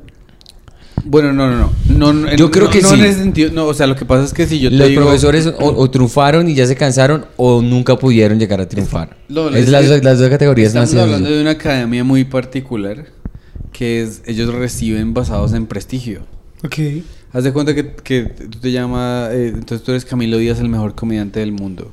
[1.05, 1.73] Bueno, no, no, no.
[1.89, 2.95] no, no Yo no- creo no- que no sí.
[3.01, 3.51] en ese sentido.
[3.53, 5.55] No, o sea, lo que pasa es que si yo te Los digo- profesores o,
[5.59, 9.17] o triunfaron y ya se cansaron o nunca pudieron llegar a triunfar.
[9.29, 13.07] No, es es- las, es- las dos categorías Estamos hablando de una academia muy particular
[13.73, 16.21] que es ellos reciben basados en prestigio.
[16.63, 16.77] Ok.
[17.33, 20.69] Haz de cuenta que, que tú te llamas, eh, entonces tú eres Camilo Díaz, el
[20.69, 21.93] mejor comediante del mundo,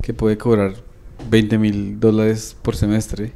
[0.00, 0.74] que puede cobrar
[1.30, 3.32] 20 mil dólares por semestre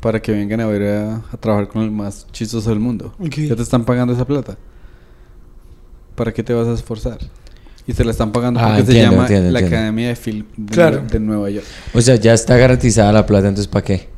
[0.00, 3.14] para que vengan a ver a, a trabajar con el más chistoso del mundo.
[3.18, 3.34] Ok.
[3.48, 4.56] Ya te están pagando esa plata.
[6.14, 7.18] ¿Para qué te vas a esforzar?
[7.86, 9.76] Y te la están pagando Ah, porque entiendo, se llama entiendo, la entiendo.
[9.76, 11.02] Academia de Film de, Claro.
[11.10, 11.66] de Nueva York.
[11.94, 14.08] O sea, ya está garantizada la plata, entonces ¿para qué?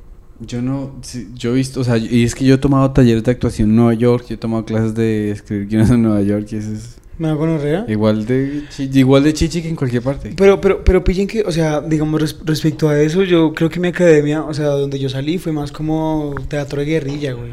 [0.41, 3.23] Yo no, sí, yo he visto, o sea, y es que yo he tomado talleres
[3.23, 6.49] de actuación en Nueva York, yo he tomado clases de escribir guiones en Nueva York
[6.51, 7.85] y eso es ¿Me da gonorrea?
[7.87, 10.35] igual de, igual de chichi que en cualquier parte.
[10.37, 13.79] Pero, pero, pero pillen que, o sea, digamos, res- respecto a eso, yo creo que
[13.79, 17.51] mi academia, o sea, donde yo salí fue más como teatro de guerrilla, güey.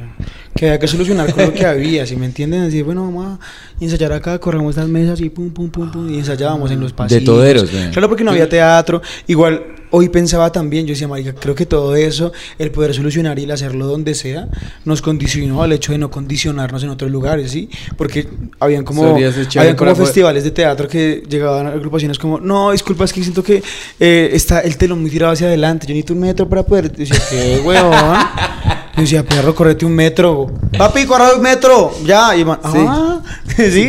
[0.56, 2.64] Que había que solucionar con lo que había, si me entienden?
[2.66, 3.40] Decir, bueno, vamos a
[3.80, 7.24] ensayar acá, corremos estas mesas y pum, pum, pum, pum, y ensayábamos en los pasillos.
[7.24, 7.92] toderos, güey.
[7.92, 9.00] Claro, porque no había teatro.
[9.28, 13.44] Igual, hoy pensaba también, yo decía, marica, creo que todo eso, el poder solucionar y
[13.44, 14.48] el hacerlo donde sea,
[14.86, 17.70] nos condicionó al hecho de no condicionarnos en otros lugares, ¿sí?
[17.98, 18.28] Porque
[18.60, 23.14] habían como, habían como festivales de teatro que llegaban a agrupaciones como, no, disculpa, es
[23.14, 23.62] que siento que
[24.00, 26.92] eh, está el telón muy tirado hacia adelante, yo necesito un metro para poder.
[26.92, 27.96] Decía, ¿qué, huevón?
[28.96, 30.48] Yo decía, perro, correte un metro.
[30.78, 31.92] Papi, corre un metro.
[32.06, 32.36] Ya.
[32.36, 33.22] Y man, ah.
[33.56, 33.84] ¿Sí?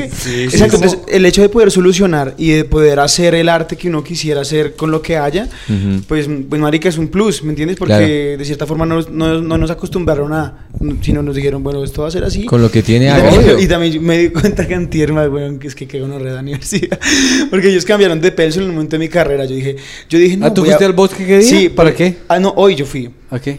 [0.44, 0.76] Exacto.
[0.76, 4.40] Entonces, el hecho de poder solucionar y de poder hacer el arte que uno quisiera
[4.42, 6.02] hacer con lo que haya, Ujú.
[6.06, 7.76] pues, pues, marica, es un plus, ¿me entiendes?
[7.78, 8.06] Porque Claro.
[8.38, 10.66] de cierta forma no, no, no nos acostumbraron a,
[11.00, 12.44] sino nos dijeron, bueno, esto va a ser así.
[12.44, 13.36] Con lo que tiene Y hágale.
[13.36, 16.18] también- Y también me di cuenta que antier, más, weón, que es que quedó una
[16.18, 16.98] red de universidad.
[17.50, 19.44] Porque ellos cambiaron de pelso en el momento de mi carrera.
[19.46, 19.76] Yo dije,
[20.08, 20.46] yo dije, no.
[20.46, 21.48] Ah, ¿tú voy a- fuiste al bosque qué día?
[21.48, 22.18] Sí, ¿Para porque- qué?
[22.28, 23.10] Ah, no, hoy yo fui.
[23.30, 23.58] ¿A qué?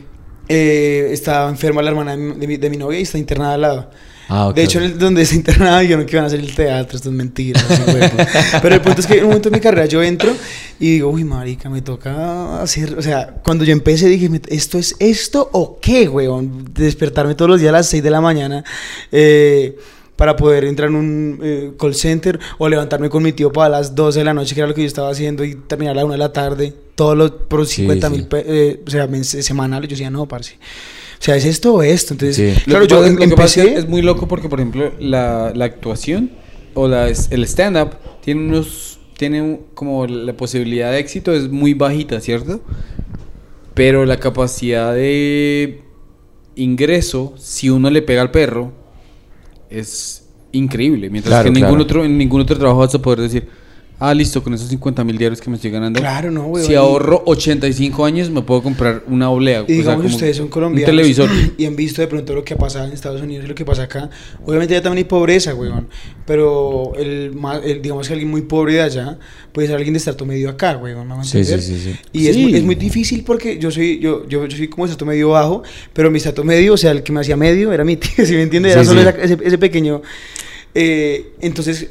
[0.50, 3.90] Eh, estaba enferma la hermana de mi, de mi- novia y está internada al lado.
[4.30, 4.86] Ah, ok, de hecho, ok.
[4.86, 7.62] en el- donde está internada dijeron que iban a hacer el teatro, esto es mentira.
[8.62, 10.34] Pero el punto es que en un momento de mi carrera yo entro
[10.80, 14.78] y digo, uy, marica, me toca hacer, o sea, cuando yo empecé dije, "Me- ¿esto
[14.78, 16.70] es esto o qué, weón?
[16.74, 18.64] Despertarme todos los días a las 6 de la mañana
[19.12, 19.78] eh,
[20.16, 23.96] para poder entrar en un eh, call center o levantarme con mi tío para las
[23.96, 26.06] 12 de la noche, que era lo que yo estaba haciendo, y terminar a la
[26.06, 28.28] 1 de la tarde, todos los, por Sí, 50 mil, sí.
[28.32, 29.90] eh, o sea, semanales.
[29.90, 30.56] Yo decía, no, parce.
[30.56, 32.14] O sea, ¿es esto o esto?
[32.14, 32.62] Entonces, Sí.
[32.66, 33.80] claro, Lo yo em- lo que pasa es empecé...
[33.80, 36.32] es muy loco porque, por ejemplo, la, la actuación
[36.74, 37.92] o la, el stand-up
[38.22, 39.00] tiene unos.
[39.18, 42.62] Tiene un- como la posibilidad de éxito es muy bajita, ¿cierto?
[43.74, 45.82] Pero la capacidad de
[46.56, 48.72] ingreso, si uno le pega al perro,
[49.74, 51.10] es increíble.
[51.10, 53.48] Mientras Claro, que en ningún, otro, en ningún otro trabajo vas a poder decir,
[54.00, 56.00] ah, listo, con esos 50 mil diarios que me estoy ganando.
[56.00, 56.66] Claro, no, weón.
[56.68, 59.60] Si ahorro 85 años, me puedo comprar una oblea.
[59.60, 61.30] Y o sea, digamos que como ustedes son Un colombianos televisor.
[61.58, 63.66] y han visto de pronto lo que ha pasado en Estados Unidos y lo que
[63.66, 64.10] pasa acá.
[64.46, 65.88] Obviamente ya también hay pobreza, weón.
[66.26, 67.34] Pero el,
[67.64, 69.20] el- digamos que alguien muy pobre de allá
[69.52, 71.08] puede ser alguien de estrato medio acá, weón.
[71.08, 71.96] ¿me van a Sí, sí, sí, sí.
[72.12, 75.06] Y es, es muy difícil porque yo soy yo, yo, yo soy como de estrato
[75.06, 75.64] medio bajo,
[75.94, 78.34] pero mi estrato medio, o sea, el que me hacía medio era mi tío, ¿sí
[78.34, 78.74] me entiendes?
[78.74, 80.02] Era solo ese, ese pequeño...
[80.74, 81.90] eh, entonces,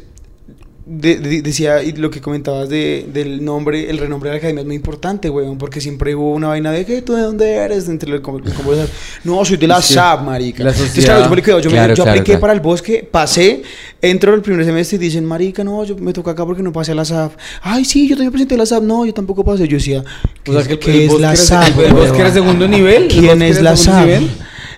[0.84, 4.62] de- de- decía, y lo que comentabas de, del nombre, el renombre de la academia
[4.62, 7.88] es muy importante, weón, porque siempre hubo una vaina de que tú de dónde eres,
[7.88, 8.88] entre conversar.
[9.24, 9.94] No, soy de la Sí.
[9.94, 10.64] SAP, marica.
[10.64, 11.16] La Entonces, sociedad.
[11.18, 13.62] claro, yo, me yo, me- Claro, yo claro, apliqué para el bosque, pasé,
[14.00, 16.92] entro el primer semestre y dicen, marica, no, yo me toca acá porque no pasé
[16.92, 17.32] a la SAP.
[17.62, 18.82] Ay, sí, yo también presenté a la SAP.
[18.82, 19.68] No, yo tampoco pasé.
[19.68, 20.02] Yo decía,
[20.42, 21.78] ¿qué, O sea, que el- qué el es la SAP?
[21.78, 24.08] el bosque era segundo nivel, el ¿Quién es la SAP?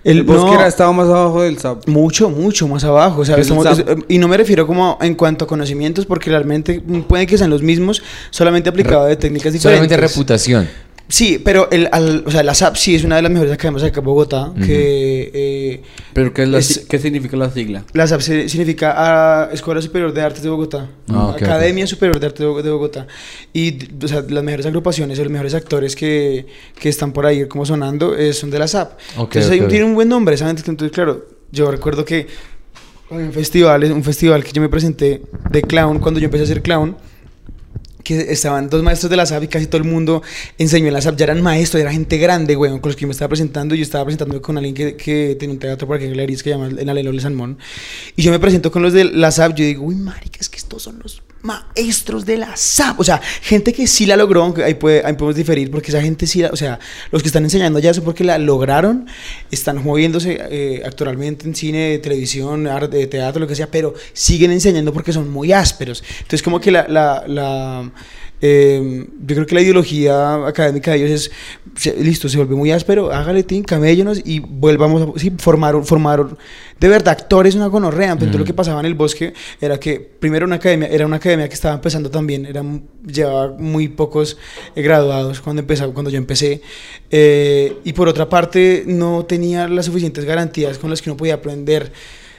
[0.04, 1.88] El, El bosque no, era- estaba más abajo del SAP.
[1.88, 3.22] mucho, mucho más abajo.
[3.22, 7.38] Es- y no me refiero como en cuanto a conocimientos, porque realmente mm, puede que
[7.38, 9.88] sean los mismos, solamente aplicado de técnicas diferentes.
[9.88, 10.68] Solamente reputación.
[11.14, 13.84] Sí, pero el, al- o sea, la SAP sí es una de las mejores academias
[13.84, 17.84] acá en Bogotá, que eh, ¿Pero qué, es la, Es- qué significa la sigla?
[17.92, 22.26] la SAP significa ah, Escuela Superior de Artes de Bogotá, Ah, ok, Academia Superior de
[22.26, 23.06] Arte de, Bo- de Bogotá.
[23.52, 26.46] Y o sea, las mejores agrupaciones, los mejores actores que,
[26.80, 28.98] que están por ahí como sonando eh, son de la SAP.
[29.16, 30.56] Ok, Entonces hay tiene un buen nombre, ¿saben?
[30.56, 32.26] Entonces, claro, yo recuerdo que
[33.10, 36.46] en un festival, un festival que yo me presenté de clown, cuando yo empecé a
[36.48, 36.96] ser clown,
[38.04, 40.22] que estaban dos maestros de la SAP y casi todo el mundo
[40.58, 43.08] enseñó en la SAP, ya eran maestros, era gente grande, weón, con los que yo
[43.08, 43.74] me estaba presentando.
[43.74, 46.50] Yo estaba presentándome con alguien que, que tenía un teatro por aquí en Galerías que
[46.50, 47.58] llama En Alelo de Salmón.
[48.14, 50.58] Y yo me presento con los de la SAP, yo digo, uy, marica, es que
[50.58, 52.98] estos son los maestros de la SAP.
[52.98, 56.40] O sea, gente que sí la logró, aunque ahí, podemos diferir, porque esa gente sí,
[56.40, 56.78] la, o sea,
[57.12, 59.06] los que están enseñando ya eso porque la lograron,
[59.50, 64.92] están moviéndose eh, actualmente en cine, televisión, arte, teatro, lo que sea, pero siguen enseñando
[64.92, 66.02] porque son muy ásperos.
[66.16, 67.92] Entonces, como que la, la, la
[68.46, 71.30] eh, yo creo que la ideología académica de ellos
[71.82, 76.36] es, listo, se vuelve muy áspero, hágale tin, caméllenos y volvamos a sí, formar, formar
[76.78, 78.12] de verdad actores una gonorrea.
[78.12, 79.32] Entonces lo que pasaba en el bosque
[79.62, 83.54] era que primero una academia, era una academia que estaba empezando también, era, mu- llevaba
[83.58, 84.36] muy pocos
[84.76, 86.60] eh, graduados cuando, empezaba, cuando yo empecé.
[87.10, 91.34] Eh, y por otra parte no tenía las suficientes garantías con las que uno podía
[91.34, 91.92] aprender.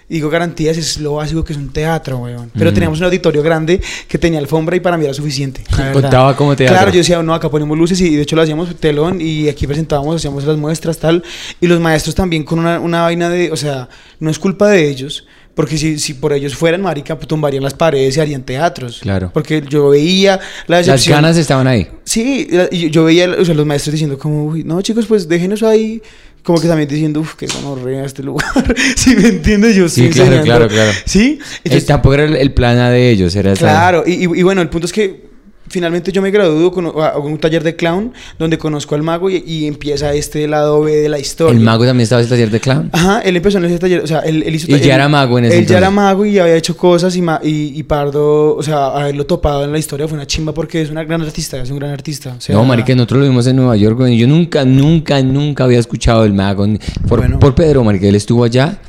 [0.07, 2.51] Digo garantías, es lo básico que es un teatro, weón.
[2.53, 2.73] Pero Ujú.
[2.75, 5.63] teníamos un auditorio grande que tenía alfombra y para mí era suficiente.
[5.93, 6.75] Contaba como teatro.
[6.75, 9.65] Claro, yo decía, no, acá ponemos luces y de hecho lo hacíamos telón y aquí
[9.65, 11.23] presentábamos, hacíamos las muestras, tal.
[11.59, 13.89] Y los maestros también con una, una vaina de, o sea,
[14.19, 15.25] no es culpa de ellos,
[15.55, 18.99] porque si, si por ellos fueran, marica, pues tumbarían las paredes y harían teatros.
[18.99, 19.31] Claro.
[19.33, 21.87] Porque yo veía la Las ganas estaban ahí.
[22.03, 25.63] Sí, yo, yo veía o sea, los maestros diciendo como, "Uy, no chicos, pues déjenos
[25.63, 25.99] ahí.
[26.45, 28.45] Como que también diciendo, uff, qué gonorrea este lugar.
[28.95, 29.75] ¿Sí me entiendes?
[29.75, 30.91] Yo Sí, claro, claro, claro.
[31.03, 31.39] Sí.
[31.63, 34.69] Eh, tampoco era el, plan A de ellos, era Claro, y, y- y bueno, el
[34.69, 35.34] punto es que
[35.67, 39.29] finalmente yo me gradúo con a- hago un taller de clown donde conozco al mago
[39.29, 41.57] y, y empieza este lado B de la historia.
[41.57, 42.89] El mago también estaba en el taller de clown.
[42.93, 45.37] Ajá, él empezó en ese taller, o sea, él, él hizo Y ya era mago
[45.39, 48.55] en ese Él ya era mago y había hecho cosas y, ma- y, y Pardo,
[48.55, 51.61] o sea, haberlo topado en la historia fue una chimba porque es una gran artista,
[51.61, 52.35] es un gran artista.
[52.37, 53.99] o sea, no, marica, nosotros lo vimos en Nueva York.
[54.09, 56.65] Yo nunca, nunca, nunca había escuchado del mago.
[57.07, 57.39] Por, Bueno.
[57.39, 58.79] por Pedro, marica, él estuvo allá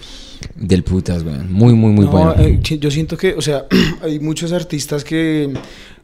[0.55, 1.37] del putas, güey.
[1.49, 2.35] Muy, muy, muy no, bueno.
[2.39, 3.67] eh, yo siento que, o sea,
[4.03, 5.53] hay muchos artistas que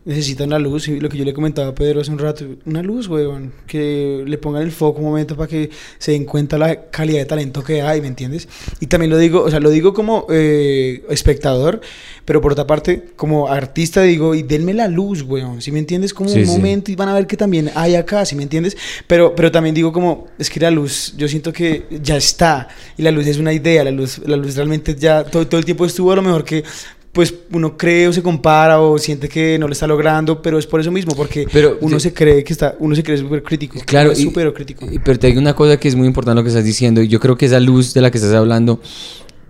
[0.04, 0.88] necesitan la luz.
[0.88, 3.52] Y lo que yo le comentaba a Pedro hace un rato, una luz, weón.
[3.66, 7.24] Que le pongan el foco un momento para que se den cuenta la calidad de
[7.26, 8.48] talento que hay, ¿me entiendes?
[8.80, 11.80] Y también lo digo, o sea, lo digo como eh, espectador,
[12.24, 15.60] pero por otra parte, como artista digo, y denme la luz, weón.
[15.62, 16.52] Si me entiendes, como Sí, un sí.
[16.52, 18.76] momento y van a ver que también hay acá, si me entiendes?
[19.06, 22.68] Pero, pero también digo como, es que la luz, yo siento que ya está.
[22.96, 25.64] Y la luz es una idea, la luz, la luz realmente ya todo, todo el
[25.64, 26.64] tiempo estuvo a lo mejor que
[27.12, 30.66] pues uno cree o se compara o siente que no lo está logrando, pero es
[30.66, 33.78] por eso mismo, porque Pero uno se cree que está, uno se cree súper crítico.
[33.84, 34.86] Claro, y- súper crítico.
[34.90, 37.02] y- pero te digo una cosa que es muy importante lo que estás diciendo.
[37.02, 38.80] y Yo creo que esa luz de la que estás hablando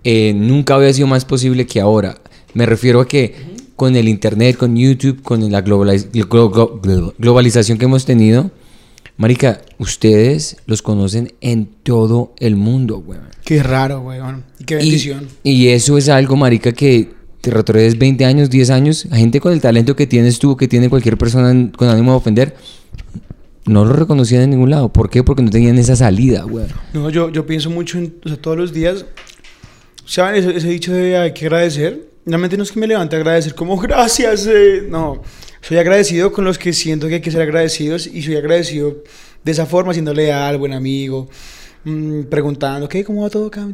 [0.03, 2.17] eh, nunca había sido más posible que ahora.
[2.53, 3.33] Me refiero a que
[3.77, 8.51] con el internet, con YouTube, con la globaliz- glo- glo- glo- globalización que hemos tenido,
[9.15, 13.27] Marica, ustedes los conocen en todo el mundo, weón.
[13.45, 14.43] Qué raro, weón.
[14.59, 15.27] Y qué Y, bendición.
[15.43, 17.11] y eso es algo, marica, que
[17.43, 20.89] te retrocedes 20 años, 10 años, gente con el talento que tienes tú, que tiene
[20.89, 22.55] cualquier persona con ánimo de ofender,
[23.65, 24.93] no lo reconocían en ningún lado.
[24.93, 25.23] ¿Por qué?
[25.23, 26.67] Porque no tenían esa salida, güey.
[26.93, 29.05] No, yo, yo pienso mucho en, o sea, todos los días,
[30.05, 30.35] ¿saben?
[30.35, 32.07] Ese, ese dicho de hay que agradecer.
[32.25, 35.21] Realmente no es que me levante a agradecer como gracias, eh", no.
[35.59, 39.03] Soy agradecido con los que siento que hay que ser agradecidos y soy agradecido
[39.43, 41.27] de esa forma, siendo leal, buen amigo,
[41.83, 43.03] mm, preguntando, ¿qué?
[43.03, 43.67] ¿Cómo va todo acá?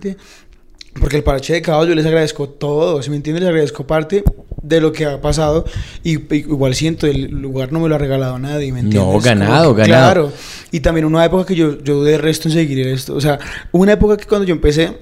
[1.00, 4.24] Porque el parche de caos yo les agradezco todo, si me entiendes, les agradezco parte
[4.62, 5.64] de lo que ha pasado
[6.04, 9.08] y, y igual siento el lugar no me lo ha regalado nadie, ¿me No, entiendes?
[9.08, 10.12] Como ganado, que- ganado.
[10.14, 10.34] Claro.
[10.72, 13.16] Y también una época que yo, yo dudé de resto en seguir esto.
[13.16, 13.40] O sea,
[13.72, 14.98] una época que cuando yo empecé,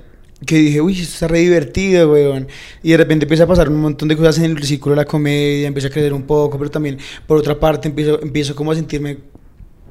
[0.45, 2.47] que dije, uy, esto está re divertido, weón.
[2.83, 5.05] Y de repente empieza a pasar un montón de cosas en el círculo de la
[5.05, 8.75] comedia, empieza a crecer un poco, pero también, por otra parte, empiezo, empiezo como a
[8.75, 9.17] sentirme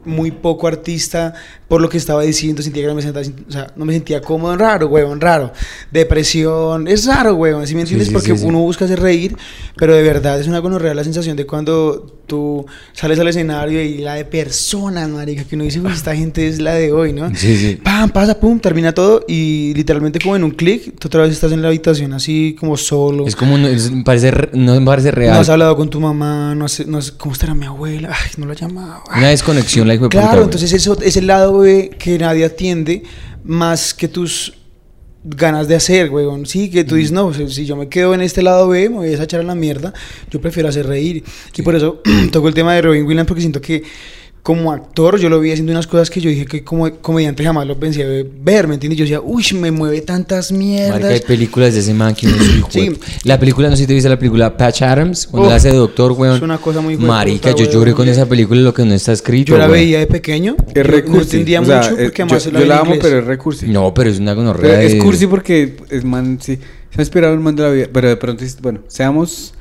[0.06, 1.34] muy poco artista
[1.68, 4.20] por lo que estaba diciendo, sentía que no me sentía, o sea, no me sentía
[4.20, 5.52] cómodo, raro, weón, raro.
[5.90, 8.08] Depresión, es raro, weón, ¿sí me entiendes?
[8.08, 8.44] sí, Porque sí, sí.
[8.46, 9.36] uno busca hacer reír,
[9.76, 13.98] pero de verdad es una gonorrea la sensación de cuando tú sales al escenario y
[13.98, 17.28] la de personas, marica, que uno dice, uy, esta gente es la de hoy, ¿no?
[17.34, 17.76] Sí, sí.
[17.82, 21.52] Pam, pasa, pum, termina todo y literalmente como en un clic, tú otra vez estás
[21.52, 23.26] en la habitación así como solo.
[23.26, 25.36] Es como, no, es- parece, re- no parece no real.
[25.38, 28.46] has hablado con tu mamá, no sé, no sé cómo estará mi abuela, ay, no
[28.46, 29.02] la he llamado.
[29.10, 29.18] ay.
[29.20, 32.44] Una desconexión, la hijo de puta, Claro, entonces eso es el lado güey, que nadie
[32.44, 33.02] atiende
[33.44, 34.54] más que tus
[35.26, 36.46] ganas de hacer, weón.
[36.46, 39.08] Sí, que tú dices, no, si yo me quedo en este lado B, me voy
[39.08, 39.92] a echar a la mierda,
[40.30, 41.24] yo prefiero hacer reír.
[41.56, 42.00] Y por eso
[42.32, 43.82] toco el tema de Robin Williams, porque siento que
[44.46, 47.66] como actor yo lo vi haciendo unas cosas que yo dije que como comediante jamás
[47.66, 48.96] lo pensé ver, ¿me entiendes?
[48.96, 51.20] Yo decía, uy, me mueve tantas Marica, hay mierdas.
[51.22, 52.96] películas de ese man que uno es Sí.
[53.24, 55.70] La película, no sé si te viste la película Patch Adams, cuando Uf, él hace
[55.70, 56.36] de doctor, weón.
[56.36, 59.10] es una cosa muy Marica, puta, yo lloré con esa película lo que no está
[59.10, 62.04] escrito, Yo la veía de pequeño, Es yo re no entendía O sea, mucho eh,
[62.04, 63.00] porque yo, además yo la en la amo, inglés.
[63.02, 63.66] pero es recursi.
[63.66, 66.56] No, pero es una gonorrea es cursi porque es man, sí.
[66.94, 67.86] Se ha inspirado en man de la vida.
[67.92, 69.54] Pero de pronto, bueno, seamos.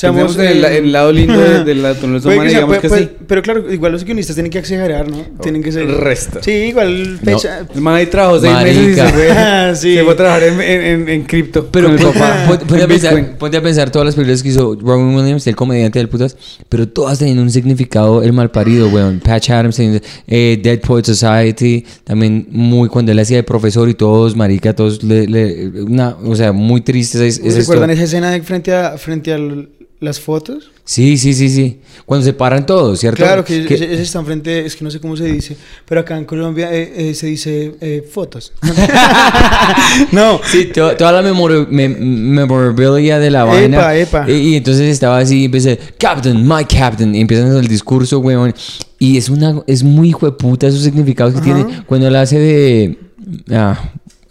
[0.00, 2.88] Seamos, el, el lado lindo de, de la naturaleza humana, que sea, digamos puede- que
[2.88, 3.10] puede- sí.
[3.26, 5.18] Pero claro, igual los guionistas tienen que exagerar, ¿no?
[5.42, 5.86] Tienen que ser.
[5.86, 6.42] Resta.
[6.42, 7.20] Sí, igual.
[7.22, 7.38] No.
[7.74, 8.78] El man ahí trabajó seis Marica.
[8.80, 9.94] meses y se fue, Ah, sí.
[9.94, 11.68] se fue a trabajar en, en, en, en cripto.
[11.70, 12.44] Pero con el papá.
[12.48, 15.46] pon- ponte, a en pensar, ponte a pensar todas las películas que hizo Robin Williams,
[15.46, 16.36] el comediante del putas,
[16.68, 19.20] pero todas tenían un significado el mal parido, weón.
[19.20, 23.94] Patch Adams, teniendo, eh, Dead Poet Society, también muy cuando él hacía de profesor y
[23.94, 28.30] todos, marica, todos, le, le- una, o sea, muy triste esa, esa ¿Recuerdan esa escena
[28.30, 29.68] de frente a frente a l-
[30.00, 30.70] las fotos?
[30.84, 31.78] Sí, sí, sí, sí.
[32.06, 33.22] Cuando se paran todos, ¿cierto?
[33.22, 36.16] Claro, que, ese, ese está enfrente, es que no sé cómo se dice, pero acá
[36.18, 38.52] en Colombia eh, eh, se dice eh, fotos.
[40.12, 43.94] no, Sí, to- toda la memori- me- memorabilia de la vaina.
[43.94, 44.28] epa.
[44.28, 47.14] Y, y entonces estaba así, empecé, Captain, my Captain.
[47.14, 48.54] Y empiezan el discurso, weón.
[48.98, 51.64] Y es una es muy hijo de puta esos significados que Ajá.
[51.66, 51.82] tiene.
[51.86, 52.98] Cuando él hace de.
[53.52, 53.78] ah,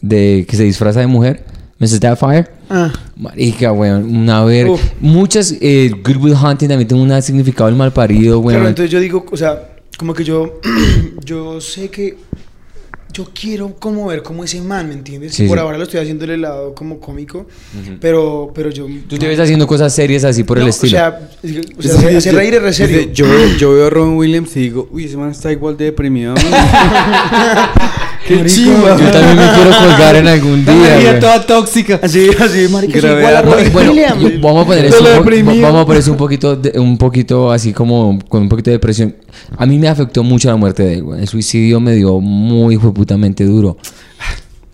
[0.02, 1.44] de que se disfraza de mujer.
[1.80, 2.00] Mrs.
[2.00, 2.46] Doubtfire.
[2.70, 4.04] Ah, Marica, weón.
[4.04, 4.68] Una ver.
[4.68, 4.82] Uf.
[5.00, 5.56] Muchas.
[5.62, 8.56] Eh, Good Will Hunting también tiene un significado del mal parido, weón.
[8.56, 10.60] claro, entonces yo digo, o sea, como que yo,
[11.26, 12.18] yo sé que
[13.12, 15.34] yo quiero como ver como ese man, ¿me entiendes?
[15.34, 15.62] Sí, Por sí.
[15.64, 17.48] ahora lo estoy haciendo del lado como cómico,
[18.00, 18.86] pero, pero yo...
[19.08, 20.96] Tú te ves haciendo cosas serias así por el estilo.
[20.96, 21.30] O sea,
[21.78, 24.88] o sea, hacer reír es re Yo, veo- yo veo a Robin Williams y digo,
[24.92, 26.36] uy, ese man está igual de deprimido.
[28.30, 28.56] ¿no?" Qué Marico.
[28.56, 28.98] chimba.
[28.98, 30.98] Yo también me quiero colgar en algún La día.
[31.10, 31.20] weón.
[31.20, 32.00] toda tóxica.
[32.02, 33.00] Así, así, marica,
[33.74, 36.98] Bueno, yo- vamos a poner eso, un vamos a poner eso un poquito, de- un
[36.98, 39.16] poquito así como con un poquito de depresión.
[39.58, 41.22] A mí me afectó mucho la muerte de él, güey.
[41.22, 43.78] El suicidio me dio muy putamente duro.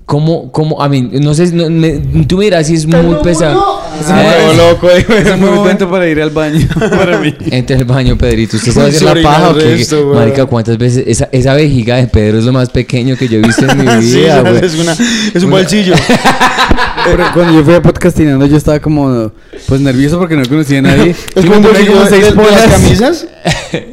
[0.05, 1.97] ¿Cómo, cómo, a mí, no sé, no, me-
[2.27, 3.81] tú me dirás si es muy pesado.
[3.99, 7.33] Es un Ah, buen- loco, Es buen momento para ir al baño para mí.
[7.49, 8.55] Entre el baño, Pedrito.
[8.57, 9.83] ¿Usted sabe hacer la paja o qué?
[10.03, 10.15] güey.
[10.15, 11.05] Marica, ¿cuántas veces?
[11.07, 14.01] Esa, esa vejiga de Pedro es lo más pequeño que yo he visto en mi
[14.03, 14.63] Sí, vida, güey.
[14.63, 14.95] es, una,
[15.33, 15.95] es un bolsillo.
[17.05, 19.31] Pero cuando yo fui a podcastinando yo estaba como
[19.67, 21.11] pues nervioso porque no conocía a nadie.
[21.11, 23.27] Es como un me bolsillo de, seis de las camisas.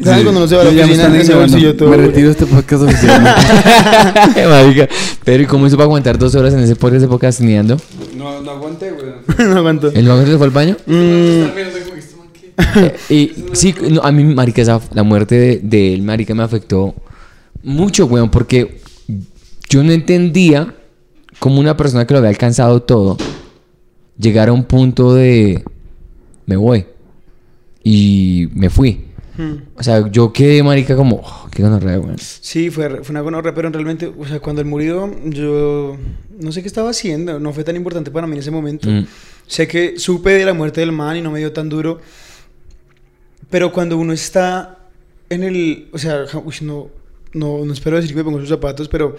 [0.02, 1.18] ¿Sabes cuando uno se va a la me oficina?
[1.18, 1.90] Ese bolsillo todo.
[1.90, 3.40] Me retiro de este podcast oficialmente.
[4.48, 4.88] Marica.
[5.24, 7.76] Pero ¿y cómo hizo para aguantar dos horas en ese podcast de podcastineando?
[8.16, 9.06] no, no aguanté, güey.
[9.48, 9.88] no aguanto.
[9.92, 10.76] ¿El banco se fue al baño?
[10.86, 10.92] Mm,
[12.76, 16.42] Eh, y sí, no, a mí, marica, esa- la muerte de, de él, marica, me
[16.42, 16.94] afectó
[17.62, 18.80] mucho, weón, porque
[19.68, 20.74] yo no entendía
[21.38, 23.16] cómo una persona que lo había alcanzado todo
[24.18, 25.64] llegar a un punto de
[26.46, 26.84] me voy
[27.82, 29.06] y me fui.
[29.36, 29.52] Mm.
[29.78, 32.16] O sea, yo quedé, marica, como, oh, qué gonorrea, weón.
[32.18, 35.96] Sí, fue, fue una gonorrea, pero realmente, o sea, cuando él murió, yo
[36.40, 38.88] no sé qué estaba haciendo, no fue tan importante para mí en ese momento.
[38.88, 39.06] Mm.
[39.46, 42.00] Sé que supe de la muerte del man y no me dio tan duro,
[43.50, 44.78] pero cuando uno está
[45.28, 46.88] en el, o sea, uy, no,
[47.34, 49.16] no, no espero decir que me pongo sus zapatos, pero,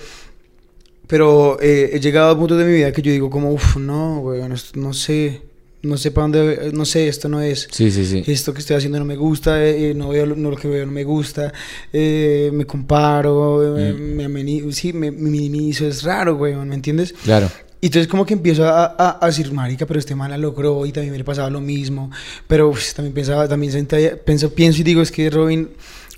[1.08, 4.20] pero eh, he llegado a puntos de mi vida que yo digo como, uff, no,
[4.20, 5.42] weón, esto- no sé,
[5.84, 8.24] no sé para dónde, no sé, esto no es Sí, sí, sí.
[8.26, 10.86] esto que estoy haciendo no me gusta, eh, eh, no veo no, lo que veo
[10.86, 11.54] no me gusta,
[11.92, 14.16] eh, me comparo, eh, Mm.
[14.16, 17.14] me, ameni- sí, me, me minimizo, es raro, güey, ¿me entiendes?
[17.24, 17.50] Claro.
[17.82, 20.86] Y entonces como que empiezo a, a, a decir, marica, pero este man la logró
[20.86, 22.10] y también me le pasaba lo mismo,
[22.48, 25.70] pero también pensaba, también sentía- pienso, pienso y digo, es que Robin,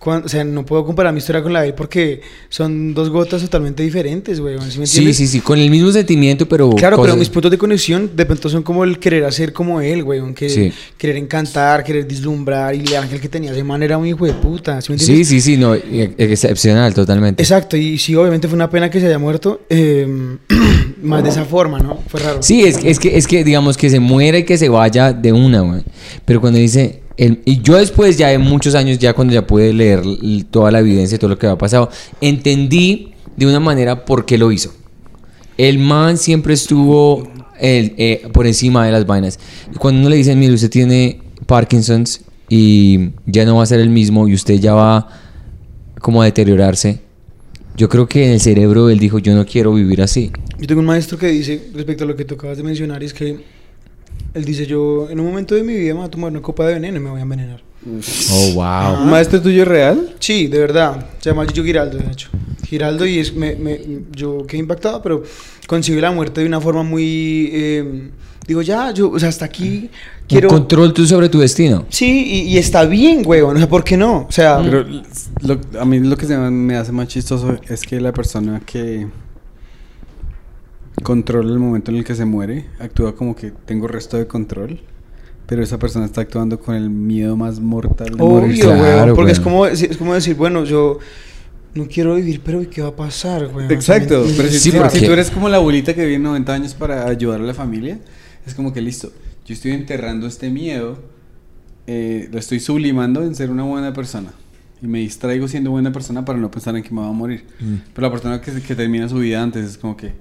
[0.05, 3.09] cuan- o sea, no puedo comparar mi historia con la de él porque son dos
[3.09, 6.69] gotas totalmente diferentes, güey, ¿sí Sí, sí, sí, con el mismo sentimiento, pero.
[6.69, 10.03] Claro, pero mis puntos de conexión de pronto son como el querer hacer como él,
[10.03, 10.21] güey.
[10.35, 10.71] Que, Sí.
[10.97, 12.75] Querer encantar, querer deslumbrar.
[12.75, 14.79] Y el ángel que tenía ese man era un hijo de puta.
[14.81, 17.41] ¿sí me Sí, sí, sí, no, e- excepcional, totalmente.
[17.41, 19.61] Exacto, y sí, obviamente fue una pena que se haya muerto.
[19.69, 20.37] eh,
[21.01, 21.99] más de esa forma, ¿no?
[22.07, 22.41] Fue raro.
[22.43, 25.13] Sí, es, que- es que es que digamos que se muera y que se vaya
[25.13, 25.81] de una, güey.
[26.25, 29.71] Pero cuando dice el- y yo después ya de muchos años ya cuando ya pude
[29.73, 30.01] leer
[30.51, 31.89] toda la evidencia y todo lo que había pasado,
[32.21, 34.73] entendí de una manera por qué lo hizo.
[35.57, 37.27] El man siempre estuvo
[37.59, 39.39] el- eh, por encima de las vainas.
[39.79, 43.89] Cuando uno le dicen, mire, usted tiene Parkinson's y ya no va a ser el
[43.89, 45.07] mismo y usted ya va
[46.01, 46.99] como a deteriorarse.
[47.77, 50.31] Yo creo que en el cerebro él dijo, yo no quiero vivir así.
[50.59, 53.13] Yo tengo un maestro que dice, respecto a lo que tú acabas de mencionar, es
[53.13, 53.37] que
[54.35, 56.67] él dice, yo en un momento de mi vida me voy a tomar una copa
[56.67, 57.63] de veneno y me voy a envenenar.
[58.31, 59.03] Oh, wow.
[59.03, 60.15] ¿Un maestro tuyo real?
[60.19, 61.05] Sí, de verdad.
[61.19, 62.29] Se llama Gillo Giraldo, de hecho.
[62.67, 63.79] Giraldo y es, me, me-
[64.11, 65.23] yo quedé impactado, pero
[65.67, 67.49] concibe la muerte de una forma muy...
[67.53, 68.09] eh,
[68.47, 69.89] digo, ya, yo, o sea, hasta aquí
[70.27, 70.49] quiero...
[70.49, 71.85] Un control tú sobre tu destino.
[71.89, 73.55] Sí, y, y está bien, huevón.
[73.55, 74.25] O sea, ¿por qué no?
[74.27, 74.83] O sea, Pero
[75.41, 78.61] lo- a mí lo que se me- me hace más chistoso es que la persona
[78.65, 79.05] que
[81.03, 84.79] controla el momento en el que se muere actúa como que tengo resto de control,
[85.45, 89.15] pero esa persona está actuando con el miedo más mortal de obvio, Claro, huevón.
[89.15, 89.43] Porque es güey.
[89.43, 90.99] como, es, es como decir, bueno, yo
[91.75, 93.71] no quiero vivir, pero ¿y qué va a pasar, huevón?
[93.71, 96.73] Exacto, pero si, Sí, porque- si tú eres como la abuelita que vive 90 años
[96.73, 97.99] para ayudar a la familia,
[98.47, 99.11] es como que listo,
[99.45, 100.97] yo estoy enterrando este miedo,
[101.87, 104.31] eh, lo estoy sublimando en ser una buena persona.
[104.81, 107.45] Y me distraigo siendo buena persona para no pensar en que me va a morir.
[107.59, 107.75] Mm.
[107.93, 110.11] Pero la persona que, que termina su vida antes es como que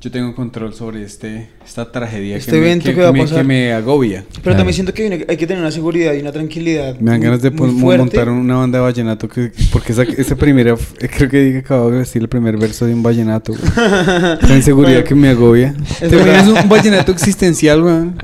[0.00, 3.12] yo tengo control sobre este, esta tragedia Este que, me, evento que, que va a
[3.12, 3.38] me- pasar.
[3.38, 4.24] que me agobia.
[4.28, 4.56] Pero Claro.
[4.58, 6.96] también siento que hay una- hay que tener una seguridad y una tranquilidad.
[7.00, 10.78] Me dan ganas de montar una banda de vallenato que, porque esa, ese primero
[11.16, 13.52] creo que diga acabo de decir el primer verso de un vallenato.
[14.42, 15.74] Esa inseguridad que me agobia.
[16.00, 18.16] Es ¿Te imaginas un vallenato existencial, weón?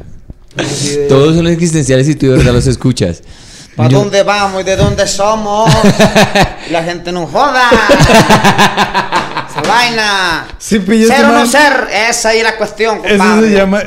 [0.57, 3.23] De- Todos son existenciales y tú de verdad los escuchas.
[3.75, 5.73] ¿Para Yo- dónde vamos y de dónde somos?
[6.71, 7.65] La gente no joda.
[9.63, 10.47] Vaina.
[10.59, 11.73] Sí, pillas Ser o no ser,
[12.09, 13.49] esa es la cuestión, Eso compadre.
[13.49, 13.83] se llama.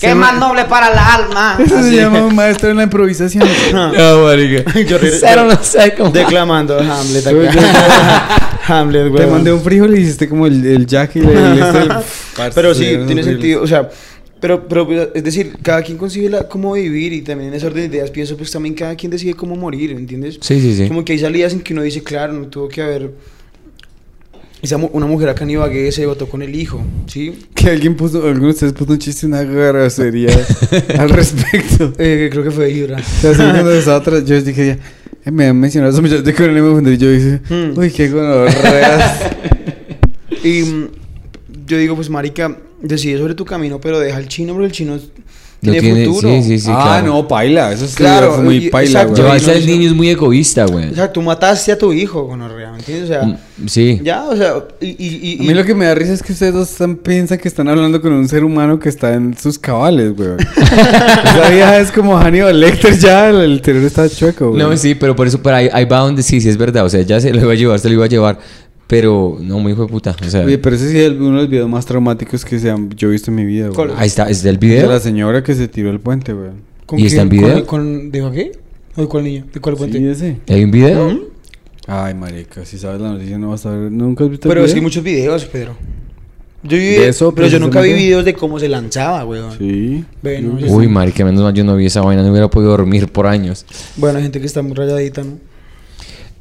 [0.00, 1.58] ¿Qué más noble para la alma?
[1.64, 1.90] Eso Así.
[1.90, 3.48] se llama un maestro en la improvisación.
[3.72, 4.78] No, marica.
[4.80, 6.10] Yo Cero no sé cómo.
[6.10, 8.28] Declamando Hamlet acá.
[8.68, 9.30] Hamlet, Te huevón.
[9.32, 12.74] mandé un frijol y hiciste como el, el Jack y le, le hice el- pero
[12.74, 13.22] sí, tiene horrible.
[13.24, 13.88] sentido, o sea,
[14.40, 17.88] pero, pero es decir, cada quien consigue la, cómo vivir y también en ese orden
[17.88, 20.38] de ideas pienso pues también cada quien decide cómo morir, ¿entiendes?
[20.40, 20.88] Sí, sí, sí.
[20.88, 23.12] Como que hay salidas en que uno dice, claro, no tuvo que haber
[24.66, 27.38] esa una mujer acá en Ibagué se votó con el hijo, ¿sí?
[27.54, 30.28] Que alguien puso, alguno de ustedes puso un chiste, una grosería
[30.98, 31.92] al respecto.
[31.98, 32.98] Eh, creo que fue Ibra.
[32.98, 34.78] O sea, así cuando estaba atrás, yo dije,
[35.24, 36.96] eh, me han mencionado esos muchachos de Coronel me ofendí.
[36.98, 37.78] Yo dije, Hmm.
[37.78, 39.20] uy, qué gonorreas.
[40.44, 40.88] Y mm,
[41.66, 44.98] yo digo, pues marica, decide sobre tu camino, pero deja al chino, porque el chino
[45.62, 46.28] Lo Tiene futuro.
[46.28, 47.06] Sí, sí, sí, ah, claro.
[47.06, 47.72] no, paila.
[47.72, 49.16] Eso es Claro, fue muy paila, güey.
[49.16, 50.90] Llevarse al niño es muy egoísta, güey.
[50.90, 53.10] O sea, tú mataste a tu hijo, gonorrea, ¿me entiendes?
[53.10, 53.36] O sea, Mm,
[53.66, 54.00] Sí.
[54.04, 54.52] ya, o sea,
[54.82, 54.86] y...
[54.88, 54.96] y,
[55.32, 57.48] y- A mí lo que me da risa es que ustedes dos están- piensan que
[57.48, 60.28] están hablando con un ser humano que está en sus cabales, güey.
[60.60, 64.62] Esa vieja es como Hannibal Lecter ya, el, el terror está chueco, güey.
[64.62, 66.84] No, sí, pero por eso, pero ahí, ahí va donde sí, sí es verdad.
[66.84, 68.38] O sea, ya se lo iba a llevar, se lo iba a llevar.
[68.86, 70.14] Pero no, muy hijo de puta.
[70.24, 72.70] O sea, Oye, pero ese sí es uno de los videos más traumáticos que se
[72.70, 73.90] han, yo he visto en mi vida, güey.
[73.96, 74.88] Ahí está, es del De video.
[74.90, 76.50] la señora que se tiró el puente, güey.
[76.86, 77.42] ¿con ¿Y está en quién?
[77.42, 77.66] video?
[77.66, 78.52] ¿Con, con, ¿De qué?
[78.94, 79.44] ¿O de cuál niño?
[79.52, 79.98] ¿De cuál puente?
[79.98, 80.36] Sí, ese.
[80.48, 81.10] ¿Hay un video?
[81.10, 81.20] ¿Mm?
[81.88, 83.90] Ay, marica, si sabes la noticia no vas a ver.
[83.90, 84.82] ¿Nunca has visto el Pero es que hay video?
[84.86, 85.76] muchos videos, Pedro.
[86.62, 89.56] Yo vi, De eso, pero yo nunca vi videos de cómo se lanzaba, weón.
[89.58, 90.04] Sí.
[90.22, 93.26] Bueno, Uy, marica, menos mal yo no vi esa vaina, no hubiera podido dormir por
[93.26, 93.64] años.
[93.96, 95.38] Bueno, hay gente que está muy rayadita, ¿no?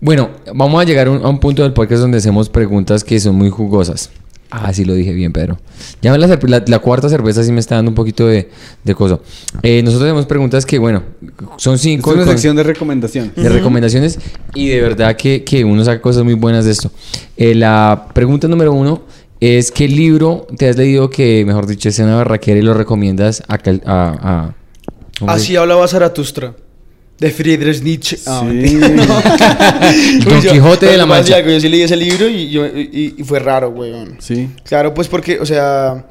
[0.06, 3.20] Bueno, vamos a llegar a un, a un punto del podcast donde hacemos preguntas que
[3.20, 4.12] son muy jugosas.
[4.52, 5.58] Ah, sí lo dije bien, Pedro.
[6.04, 8.48] Ya la, la, la cuarta cerveza sí me está dando un poquito de,
[8.84, 9.20] de cosa.
[9.64, 11.02] Eh, nosotros tenemos preguntas que, bueno,
[11.58, 13.32] son cinco es una con- sección de recomendación.
[13.36, 14.20] de recomendaciones
[14.54, 16.92] y de verdad que, que uno saca cosas muy buenas de esto.
[17.36, 19.02] Eh, la pregunta número uno
[19.40, 23.42] es ¿qué libro te has leído que, mejor dicho, es una barraquera y lo recomiendas
[23.48, 23.58] a...
[23.58, 24.56] cal- a, a-
[25.20, 26.54] ¿cómo se Así hablaba Zaratustra.
[27.20, 28.18] De Friedrich Nietzsche.
[28.28, 28.76] Ah, Sí.
[30.26, 31.40] Don yo- Quijote de la Mancha.
[31.40, 34.18] Yo sí leí ese libro y, yo, y, y fue raro, weón.
[34.20, 34.50] Sí.
[34.66, 36.06] Claro, pues porque, o sea,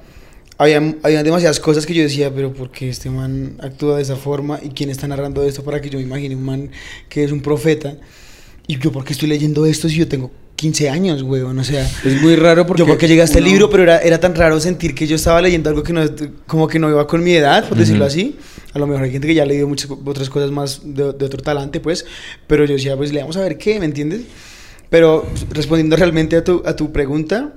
[0.57, 4.17] había, había demasiadas cosas que yo decía, pero ¿por qué este man actúa de esa
[4.17, 4.59] forma?
[4.63, 6.71] ¿Y quién está narrando esto para que yo me imagine un man
[7.09, 7.95] que es un profeta?
[8.67, 11.59] ¿Y yo por qué estoy leyendo esto si yo tengo 15 años, weón?
[11.59, 12.81] O sea, Es muy raro porque.
[12.81, 15.43] yo porque llegué a este libro, pero era, era tan raro sentir que yo estaba
[15.43, 16.01] leyendo algo que no,
[16.47, 18.37] como que no iba con mi edad, por decirlo así.
[18.75, 21.25] A lo mejor hay gente que ya ha leído muchas otras cosas más de, de
[21.25, 22.05] otro talante, pues,
[22.47, 24.23] pero yo decía, pues, le vamos a ver qué, ¿me entiendes?
[24.91, 27.55] Pero respondiendo realmente a tu, a tu pregunta,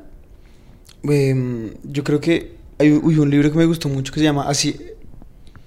[1.04, 4.48] em, yo creo que hay uy, un libro que me gustó mucho que se llama
[4.48, 4.76] Así,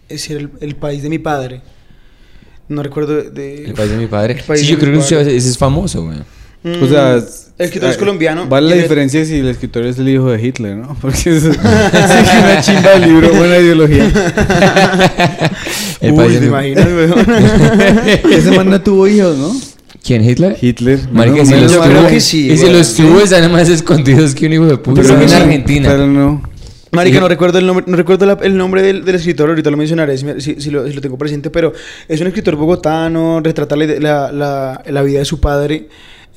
[0.08, 1.62] es el, el país de mi padre.
[2.68, 3.64] No recuerdo de...
[3.64, 4.42] El país de mi padre.
[4.56, 6.18] Sí, yo creo que ese es famoso, güey.
[6.62, 7.22] Mm, O sea, el
[7.58, 8.46] escritor es eh, colombiano.
[8.46, 10.94] Vale la diferencia si el escritor es el hijo de Hitler, ¿no?
[11.00, 14.10] Porque es, sí, una chimba de libro, buena ideología.
[16.00, 16.86] El Uy, ¿te imaginas?
[18.30, 19.52] Ese man no tuvo hijos, ¿no?
[20.02, 20.56] ¿Quién, Hitler?
[20.60, 20.98] Hitler.
[21.12, 21.88] Marica, No, si menos los yo mal.
[21.90, 22.72] creo tuvo, que sí, y si güey.
[22.78, 25.02] los tuvo están más escondidos que un hijo de puta.
[25.02, 25.88] Pero en sí, Argentina.
[25.90, 26.42] Pero no.
[26.92, 29.76] Marica, no recuerdo el nombre, no recuerdo la- el nombre del, del escritor, ahorita lo
[29.76, 31.72] mencionaré si, me- si- si lo, si lo tengo presente, pero
[32.08, 35.88] es un escritor bogotano, retrata la, la, la- la vida de su padre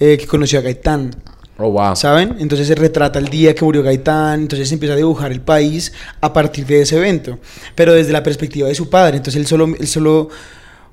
[0.03, 1.11] eh, que conoció a Gaitán,
[1.57, 1.95] Oh, wow.
[1.95, 2.35] ¿saben?
[2.39, 5.93] Entonces se retrata el día que murió Gaitán, entonces se empieza a dibujar el país
[6.19, 7.37] a partir de ese evento,
[7.75, 10.29] pero desde la perspectiva de su padre, entonces él solo, él solo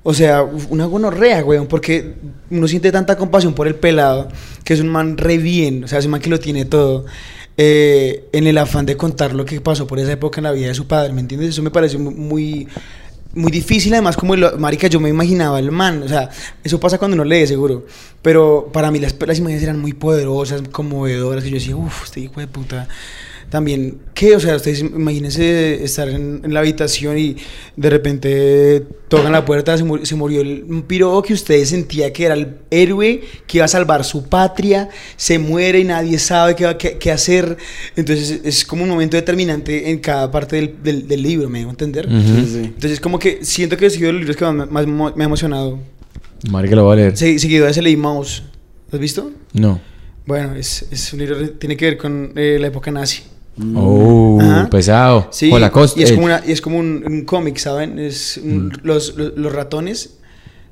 [0.02, 2.14] o sea, una gonorrea, weón, porque
[2.50, 4.28] uno siente tanta compasión por el pelado,
[4.64, 7.06] que es un man re bien, o sea, es un man que lo tiene todo,
[7.56, 10.68] eh, en el afán de contar lo que pasó por esa época en la vida
[10.68, 11.50] de su padre, ¿me entiendes?
[11.50, 12.68] Eso me parece mu- muy,
[13.34, 16.30] muy difícil, además, como, el, marica, yo me imaginaba el man, o sea,
[16.64, 17.86] eso pasa cuando uno lee, seguro,
[18.22, 22.20] pero para mí las, las imágenes eran muy poderosas, conmovedoras, y yo decía, uff, este
[22.20, 22.88] hijo de puta
[23.50, 24.36] también, ¿qué?
[24.36, 27.36] O sea, ustedes imagínense estar en, en la habitación y
[27.76, 32.12] de repente tocan la puerta, se, mu- se murió el, un piro que ustedes sentía
[32.12, 36.54] que era el héroe que iba a salvar su patria, se muere y nadie sabe
[36.54, 37.56] qué, va- qué, qué hacer.
[37.96, 41.70] Entonces es, como un momento determinante en cada parte del, del- del libro, ¿me dejo
[41.70, 42.06] entender?
[42.08, 42.60] Sí.
[42.64, 45.78] Entonces como que siento que ha sido de los libros que más, me ha emocionado.
[46.48, 47.16] Marica, lo voy a leer.
[47.16, 48.44] Se- seguido de ese leí Mouse.
[48.90, 49.30] ¿Lo has visto?
[49.52, 49.80] No.
[50.26, 53.22] Bueno, es, es un libro que tiene que ver con eh, la época nazi.
[53.76, 54.68] Oh, Ajá.
[54.70, 55.28] pesado.
[55.30, 57.98] Sí, y es eh, como, una, y es como un, un cómic, ¿saben?
[57.98, 58.72] Es un- Mm.
[58.82, 60.16] los, los, los ratones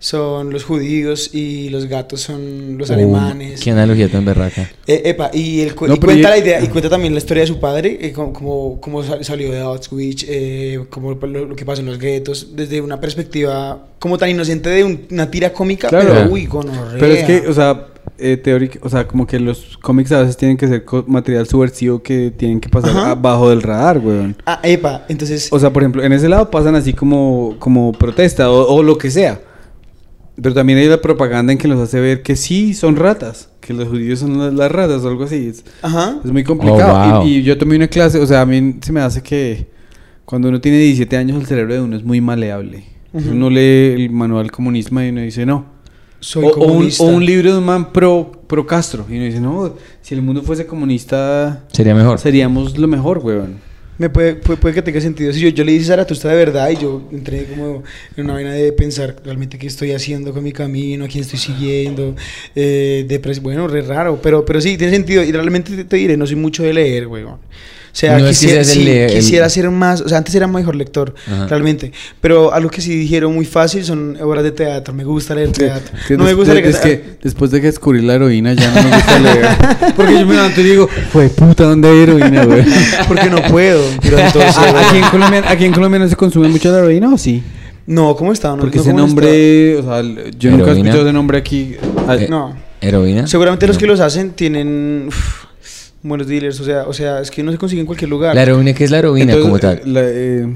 [0.01, 3.61] son los judíos y los gatos son los oh, alemanes.
[3.61, 4.71] Qué analogía tan berraca.
[4.87, 7.13] Eh, epa, y, el, cu- No, y pero cuenta yo- la idea, y cuenta también
[7.15, 11.15] la historia de su padre, eh, como, como, como sal- salió de Auschwitz, eh, como
[11.15, 15.07] lo, lo que pasó en los guetos, desde una perspectiva como tan inocente de un-
[15.11, 16.11] una tira cómica, Claro.
[16.15, 17.01] pero uy, gonorrea.
[17.01, 17.89] Pero es que, o sea,
[18.19, 22.03] eh, teórica, o sea, como que los cómics a veces tienen que ser material subversivo
[22.03, 23.11] que tienen que pasar Ajá.
[23.13, 24.37] abajo del radar, weón.
[24.45, 25.49] Ah, epa, entonces...
[25.53, 28.99] O sea, por ejemplo, en ese lado pasan así como, como protesta o, o lo
[28.99, 29.41] que sea.
[30.41, 33.73] Pero también hay la propaganda en que los hace ver que sí son ratas, que
[33.73, 35.49] los judíos son las, las ratas o algo así.
[35.49, 36.21] Es, Ajá.
[36.25, 37.17] es muy complicado.
[37.17, 37.27] Oh, wow.
[37.27, 39.67] y, y yo tomé una clase, o sea, a mí se me hace que
[40.25, 42.85] cuando uno tiene 17 años el cerebro de uno es muy maleable.
[43.13, 45.65] Uno lee el manual comunista y uno dice no.
[46.21, 47.03] Soy o, o un, comunista.
[47.05, 49.07] o un libro de un man pro, pro Castro.
[49.09, 52.19] Y uno dice, no, si el mundo fuese comunista, Sería mejor.
[52.19, 53.67] seríamos lo mejor, weón.
[53.99, 55.33] Me puede, puede, puede que tenga sentido.
[55.33, 57.83] Si yo, yo le dije Zaratustra de verdad y yo entré como
[58.17, 61.41] en una vaina de pensar realmente qué estoy haciendo con mi camino, a quién estoy
[61.41, 62.15] siguiendo.
[62.55, 65.25] Eh, depres- bueno, re raro, pero, pero sí, tiene sentido.
[65.25, 67.39] Y realmente te, te diré, no soy mucho de leer, weón.
[67.93, 70.75] Sea, No es que quisiera, el el- quisiera ser más, o sea, antes era mejor
[70.77, 71.47] lector, Ajá.
[71.49, 75.53] realmente, pero algo que sí dijeron muy fácil son obras de teatro, me gusta leer
[75.53, 75.97] teatro.
[76.07, 78.83] Que no me gusta leer es que después de que descubrí la heroína ya no
[78.83, 79.49] me gusta leer.
[79.97, 82.65] Porque yo me levanto y digo, fue puta, ¿dónde hay heroína, güey?
[83.09, 84.57] porque no puedo, pero entonces...
[84.57, 87.43] ¿A- ¿Aquí en, Colombia, ¿Aquí en Colombia no se consume mucho la heroína o sí?
[87.87, 88.51] No, ¿cómo está?
[88.51, 90.03] No, Porque no, ese ¿cómo nombre, o sea,
[90.39, 91.75] yo nunca he escuchado ese nombre aquí.
[92.11, 92.27] Eh?
[92.29, 92.55] No.
[92.81, 93.27] ¿Heroína?
[93.27, 95.45] Seguramente los que los hacen tienen uf,
[96.03, 98.35] buenos dealers, o sea, o sea, es que no se consigue en cualquier lugar.
[98.35, 99.81] La heroína, ¿qué es la heroína entonces, como tal?
[99.93, 100.47] la, eh,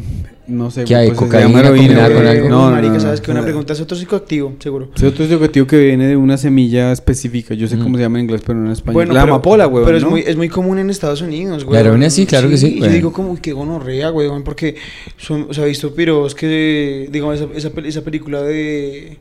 [0.47, 0.85] no sé.
[0.85, 1.09] ¿Qué hay?
[1.09, 2.49] pues, ¿Cocaína heroína, con algo?
[2.49, 3.47] No, no, marica, no, sabes que una no.
[3.47, 4.91] pregunta es otro psicoactivo, seguro.
[4.95, 7.55] Es otro psicoactivo que viene de una semilla específica.
[7.55, 8.95] Yo sé cómo se llama en inglés, pero no en español.
[8.95, 9.85] Bueno, la pero- amapola, güey.
[9.85, 10.05] Pero ¿no?
[10.07, 11.75] es, muy, es muy común en Estados Unidos, güey.
[11.75, 14.77] La heroína sí, claro que sí, Y yo digo como, qué gonorrea, güey, porque
[15.17, 19.19] son, se ha visto piros que, digamos, esa, esa película de...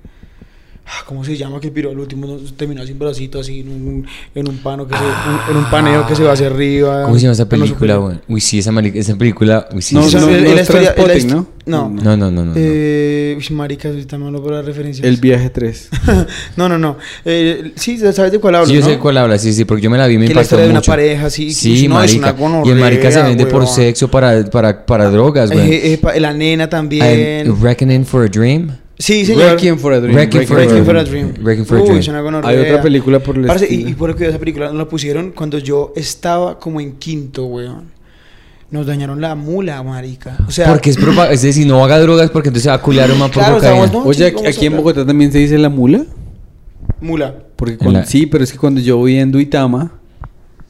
[0.85, 1.59] ah, ¿Cómo se llama?
[1.59, 4.87] Que el piro al último no- terminó sin bracito así en un, en un pano
[4.87, 7.03] que se, un- en un paneo que se va hacia arriba.
[7.03, 8.17] ¿Cómo se llama esa No película, güey?
[8.27, 9.67] Uy, sí, esa, esa película...
[9.73, 9.95] Uy, sí.
[9.95, 10.33] No, sí, no, sí.
[10.33, 11.47] es- no es la es historia- es la hist- ¿no?
[11.63, 11.89] No.
[11.89, 12.45] No, no, no, no.
[12.45, 12.53] no.
[12.55, 15.05] Eh, uy, marica, ahorita no hablo por las referencias.
[15.07, 15.89] El viaje 3.
[16.57, 16.97] no, no, no.
[17.23, 18.85] Eh, sí, ¿sabes de cuál hablo, Sí, yo no?
[18.87, 20.45] sé cuál habla, sí, sí, porque yo me la vi y me Que la impactó
[20.55, 20.91] historia de una mucho.
[20.91, 21.53] pareja, sí.
[21.53, 22.35] Sí, no, es marica.
[22.43, 25.71] una y el marica se vende por sexo para, para, para drogas, güey.
[25.71, 27.45] Eh, eh, pa- la nena también.
[27.47, 28.71] I'm Reckoning for a Dream.
[29.01, 29.51] Sí, señor.
[29.51, 30.15] Requiem for a Dream.
[30.15, 30.85] Requiem for a Dream.
[30.85, 31.33] for a Dream.
[31.43, 31.99] Requiem for a Uy, Dream.
[31.99, 32.49] es una gonorrea.
[32.51, 33.89] Hay otra película por el Parce, y, estilo.
[33.89, 37.45] y por lo que esa película no la pusieron cuando yo estaba como en quinto,
[37.45, 37.85] weón.
[38.69, 40.37] Nos dañaron la mula, marica.
[40.47, 41.31] O sea, Porque es propaganda.
[41.33, 43.55] Es decir, no haga drogas porque entonces se va a culiar un man por Claro,
[43.55, 43.85] cocaína.
[43.85, 44.77] estamos- no, Oye, sí, aquí, en.
[44.77, 46.05] Bogotá también se dice la mula.
[47.01, 47.35] mula.
[47.55, 49.91] Porque cuando- la- Sí, pero es que cuando yo voy en Duitama,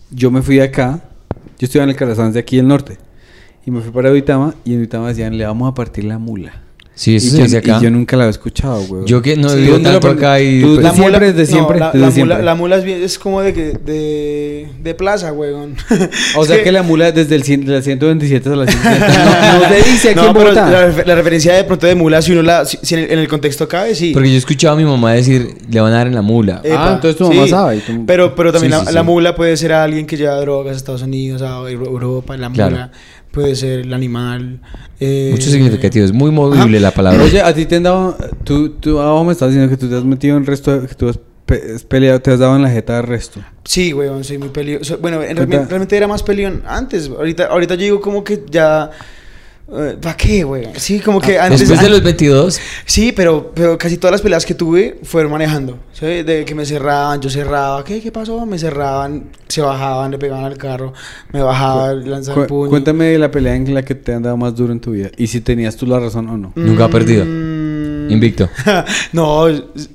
[0.10, 1.02] yo me fui de acá.
[1.60, 2.98] Yo estuve en el Calazán de aquí del norte.
[3.66, 6.54] Y me fui para Duitama y en Duitama decían, le vamos a partir la mula.
[6.94, 7.78] Sí, eso y, se yo, dice acá.
[7.80, 9.06] y yo nunca la había escuchado, güey.
[9.06, 10.62] Yo que no he Sí, vivido ¿dónde lo tanto acá y...
[10.62, 12.36] Tú- pues, la siempre, desde siempre, la, desde la siempre.
[12.36, 15.76] Mula, la mula es, bien- es como de, que- de, de plaza, weón.
[16.36, 19.60] O sea que, la mula desde el cien- de la 127 a la 127 no,
[19.70, 22.22] no se dice aquí No, en pero la, refer- la referencia de pronto de mula,
[22.22, 24.12] si uno la, si, si en, el, en el contexto cabe, sí.
[24.14, 26.62] Porque yo he escuchado a mi mamá decir, le van a dar en la mula.
[26.64, 29.02] Epa, Ah, entonces tu mamá sabe, y tú- Pero, pero también Sí, la, sí, la
[29.02, 29.08] sí.
[29.08, 32.36] mula puede ser alguien que lleva drogas a Estados Unidos, a Euro- Europa.
[32.38, 32.90] La Claro.
[33.32, 34.60] Puede ser el animal.
[35.00, 36.06] eh, Mucho significativo.
[36.06, 37.24] Es muy movible la palabra.
[37.24, 38.18] Oye, a ti te han dado.
[38.44, 40.86] Tú, tú abajo me estás diciendo que tú te has metido en resto.
[40.88, 43.40] Que tú has, pe- has peleado, te has dado en la jeta de resto.
[43.64, 44.82] Sí, weón, soy muy peleón.
[45.02, 47.08] Bueno, en- realmente era más peleón antes.
[47.10, 48.90] Ahorita, ahorita yo digo como que ya...
[50.02, 50.74] ¿Para qué, weón?
[50.76, 51.62] Sí, como que antes...
[51.62, 55.32] Ah, Después de los 22, Sí, pero, pero casi todas las peleas que tuve fueron
[55.32, 55.78] manejando.
[55.94, 56.06] ¿sí?
[56.24, 57.84] De que me cerraban, yo cerraba.
[57.86, 58.46] ¿Qué, qué pasó?
[58.46, 60.92] Me cerraban, se bajaban, le pegaban al carro,
[61.32, 62.70] me bajaba, lanzaba Cu- el puño.
[62.70, 65.10] Cuéntame la pelea en la que te han dado más duro en tu vida.
[65.18, 66.52] Y si tenías tú la razón o no.
[66.56, 67.24] nunca ha perdido.
[67.26, 67.51] Mm,
[68.14, 68.50] Invicto.
[69.14, 69.48] no,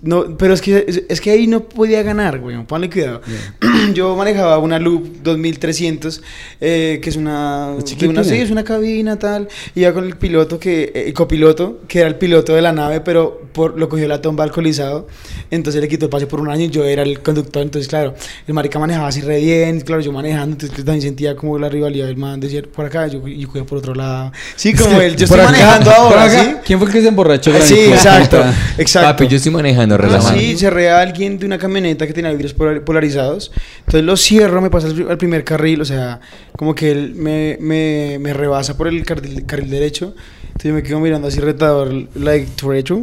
[0.02, 2.62] no, pero es que, es, que ahí no podía ganar, güey.
[2.64, 3.20] Ponle cuidado.
[3.94, 6.22] Yo manejaba una Loop 2300,
[6.60, 9.48] eh, que es una, ¿Es que una, sí, es una cabina tal.
[9.74, 13.00] Iba con el piloto, que, eh, el copiloto, que era el piloto de la nave,
[13.00, 15.06] pero por, lo cogió la tomba alcoholizado.
[15.50, 17.62] Entonces le quitó el pase por un año y yo era el conductor.
[17.62, 18.14] Entonces, claro,
[18.46, 19.80] el marica manejaba así re bien.
[19.80, 22.40] Claro, yo manejando, entonces también sentía como la rivalidad del man.
[22.40, 24.32] Decía por acá, yo, yo por otro lado.
[24.56, 25.16] Sí, como él.
[25.16, 26.28] Yo estoy acá, manejando ahora.
[26.28, 26.56] ¿sí?
[26.64, 27.52] ¿Quién fue el que se emborrachó?
[27.54, 28.42] Ah, Sí, de exacto,
[28.78, 29.08] exacto.
[29.10, 30.38] Papi, yo estoy manejando, Ah, relajado.
[30.38, 33.52] sí, cerré a alguien de una camioneta que tenía vidrios polar- polarizados.
[33.80, 36.20] Entonces lo cierro, me pasa al primer carril, o sea,
[36.56, 40.14] como que él me, me, me rebasa por el carril, carril derecho.
[40.46, 43.02] Entonces yo me quedo mirando así retador, like, derecho.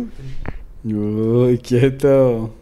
[0.83, 2.55] Uy, quieto.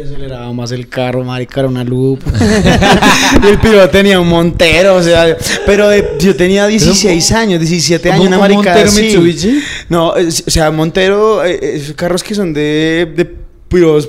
[0.00, 2.20] Y aceleraba más el carro, marica, era una loop.
[3.44, 5.36] y el piloto tenía un montero, o sea,
[5.66, 9.02] pero de- yo tenía 16 años, 17 años, ¿Cómo una un marica Montero así.
[9.02, 9.60] Mitsubishi?
[9.90, 13.30] No, o sea, Montero, eh, eh, esos carros que son de, de
[13.68, 14.08] piros,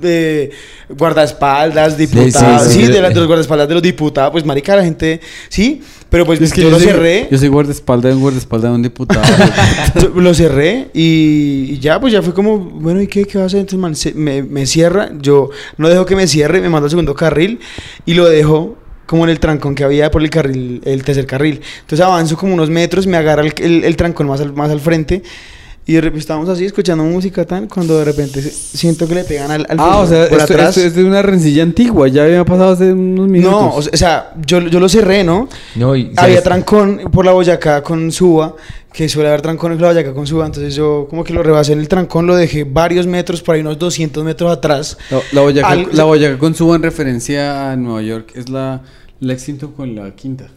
[0.00, 0.50] de
[0.88, 2.92] guardaespaldas, diputados, sí, sí, sí.
[2.92, 5.82] de, la- de los guardaespaldas de los diputados, pues marica, la gente, sí,
[6.16, 8.74] pero pues Es que yo, lo soy- cerré, Yo soy guardaespaldas de un guardaespaldas de
[8.76, 9.22] un diputado.
[10.00, 13.44] yo lo cerré y, y ya, pues ya fue como, bueno, ¿y qué, qué va
[13.44, 13.60] a hacer?
[13.60, 16.90] Entonces, man, se- me, me cierra, yo no dejo que me cierre, me mando al
[16.90, 17.60] segundo carril
[18.06, 21.60] y lo dejo como en el trancón que había por el carril, el tercer carril.
[21.82, 24.80] Entonces avanzo como unos metros, me agarra el, el- el trancón más al, más al
[24.80, 25.22] frente
[25.88, 29.22] y de repente estábamos así escuchando música tan cuando de repente se- siento que le
[29.24, 30.76] pegan al, al ah, o sea, por esto, atrás.
[30.76, 32.08] esto es de una rencilla antigua.
[32.08, 33.52] Ya había pasado hace unos minutos.
[33.60, 35.48] no, o sea, o sea, yo, yo lo cerré, ¿no?
[35.76, 38.56] No, y, Había trancón por la Boyacá con Suba,
[38.92, 41.74] que suele haber trancón en la Boyacá con Suba, entonces yo como que lo rebasé
[41.74, 44.98] en el trancón, lo dejé varios metros, por ahí unos 200 metros atrás.
[45.10, 48.82] La, la Boyacá, la Boyacá con suba en referencia a Nueva York es la
[49.20, 50.48] Lexington con la quinta.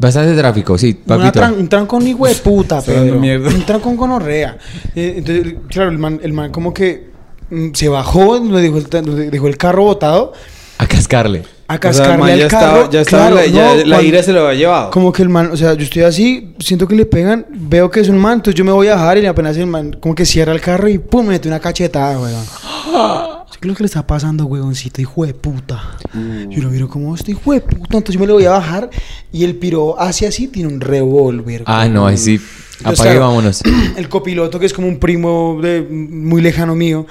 [0.00, 1.40] Bastante tráfico, sí, papito.
[1.40, 3.18] tran- un trancón hijo de puta, Pedro.
[3.18, 3.48] mierda.
[3.48, 4.56] Un trancón con orrea.
[4.94, 7.10] entonces, claro, el man, el man como que
[7.50, 10.32] mm, se bajó, lo dejó el, dejó el carro botado.
[10.80, 11.40] A cascarle.
[11.66, 12.66] a O sea, cascarle el man al ya carro.
[12.84, 14.90] estaba, ya estaba claro, la, ya no, la cuando- ira se lo había llevado.
[14.92, 17.98] Como que el man, o sea, yo estoy así, siento que le pegan, veo que
[17.98, 20.24] es un man, entonces yo me voy a bajar y apenas el man como que
[20.24, 22.44] cierra el carro y pum, me mete una cachetada, weón.
[23.60, 25.96] ¿Qué es lo que le está pasando, weoncito, hijo de puta?
[26.12, 26.48] Mm.
[26.50, 28.88] Yo lo miro como este hijo de puta, entonces yo me lo voy a bajar
[29.32, 31.64] y el piro hace así, tiene un revólver.
[31.66, 32.40] Ah, no, ahí sí.
[32.84, 33.62] Apague claro, vámonos.
[33.96, 37.08] El copiloto, que es como un primo de, muy lejano mío.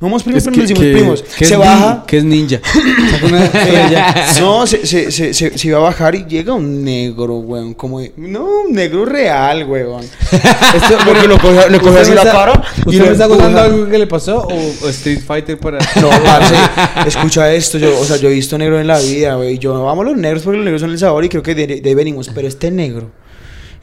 [0.00, 1.24] No somos primos, pero nos decimos primos.
[1.38, 2.04] se baja.
[2.06, 2.58] que es ninja.
[4.40, 7.74] No, se, se, se, se, iba a bajar y llega un negro, weón.
[7.74, 10.02] Como no, un negro real, weón.
[10.32, 13.60] Esto, Porque lo coge, le coge ¿Usted así la y ¿Usted lo me está contando
[13.60, 15.78] algo que le pasó o, Street Fighter para...?
[16.00, 16.54] No, parce,
[17.06, 19.58] escucha esto, yo, o sea, yo he visto negro en la vida, güey.
[19.58, 21.94] Yo amo los negros porque los negros son el sabor y creo que de ahí
[21.94, 22.30] venimos.
[22.34, 23.10] Pero este negro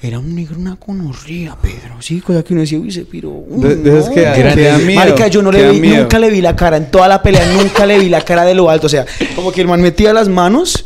[0.01, 1.95] era un negro, una conorría, Pedro.
[2.01, 3.29] Sí, cosa que uno decía, uy, se piró.
[3.31, 4.13] uy, De- de esas no.
[4.15, 4.21] que-
[4.55, 6.03] que dan miedo, Marica, yo no le vi, miedo.
[6.03, 6.77] nunca le vi la cara.
[6.77, 8.85] En toda la pelea nunca le vi la cara de lo alto.
[8.87, 9.05] O sea,
[9.35, 10.85] como que el man metía las manos.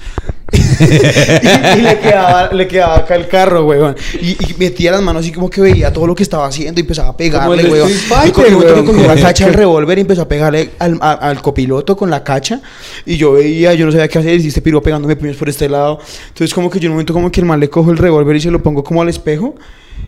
[0.81, 3.95] y, y le, quedaba, le quedaba acá el carro, weón.
[4.21, 6.83] Y, y metía las manos así como que veía todo lo que estaba haciendo y
[6.83, 7.89] empezaba a el pegarle, weón.
[7.89, 9.21] Street Y Fighter, cogió- weón.
[9.21, 12.61] cacha del revólver y empezó a pegarle al, a- al copiloto con la cacha.
[13.05, 14.39] Y yo veía, yo no sabía qué hacer.
[14.39, 15.99] Y este piro pegándome puños por este lado.
[16.29, 18.35] Entonces, como que yo en un momento, como que el man le cojo el revólver
[18.35, 19.55] y se lo pongo como al espejo.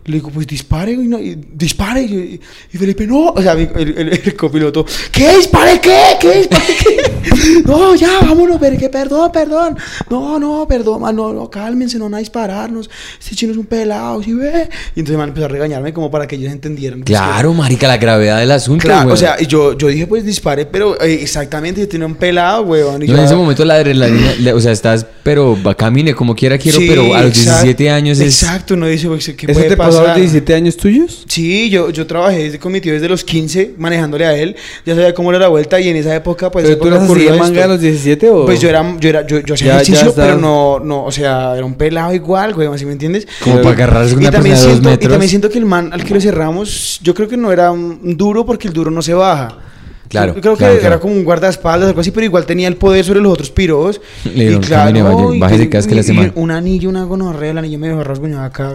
[0.06, 2.02] Le digo, pues dispare, y no, y dispare.
[2.02, 2.38] Y,
[2.76, 3.28] Felipe, no.
[3.30, 5.98] O sea, el, el- el copiloto, ¿qué dispare qué?
[6.20, 7.14] ¿Qué dispare qué?
[7.66, 9.76] No, ya, vámonos, pero que perdón, perdón.
[10.10, 12.88] No, no, perdón, man, no, no, cálmense, no van a dispararnos.
[13.20, 14.68] Este chino es un pelado, ¿sí ve?
[14.94, 17.00] Y entonces, man, empezó a regañarme como para que ellos entendieran.
[17.00, 20.24] pues, que- Claro, marica, la gravedad del asunto, Claro, o sea, yo, yo dije, pues
[20.24, 23.02] dispare, pero eh, exactamente, yo tenía un pelado, weón.
[23.02, 26.14] y No, yo- en ese momento la adrenalina, la- o sea, estás, pero va, camine
[26.14, 28.42] como quiera quiero, Sí, pero a los exacto, 17 años es...
[28.42, 30.20] Exacto, uno dice, pues, ¿qué ¿Eso puede te pasó a los pasar?
[30.20, 31.24] 17 años tuyos?
[31.28, 34.56] Sí, yo, yo trabajé desde, con mi tío desde los 15, manejándole a él.
[34.84, 36.64] Ya sabía cómo era la vuelta y en esa época, pues.
[36.66, 37.38] ¿Pero tú eras así de esto.
[37.38, 38.44] manga a los 17 o...?
[38.46, 41.64] Pues yo era, yo era, yo, yo hacía ejercicio, pero no, no, o sea, era
[41.64, 43.26] un pelado igual, güey, ¿así me entiendes?
[43.42, 45.10] Como para agarrarse con Y una también, persona de dos siento, y metros.
[45.12, 48.16] también siento que el man al que lo cerramos, yo creo que no era un
[48.16, 49.58] duro porque el duro no se baja.
[50.06, 51.00] Claro, Yo creo que claro, era claro.
[51.00, 54.00] como un guardaespaldas, algo así, pero igual tenía el poder sobre los otros piros.
[54.24, 56.32] Le dieron, "Camine, vaya, y bájese que y- y mal".
[56.36, 58.74] Un anillo, una gonorrea, el anillo me dejó rasguñado acá.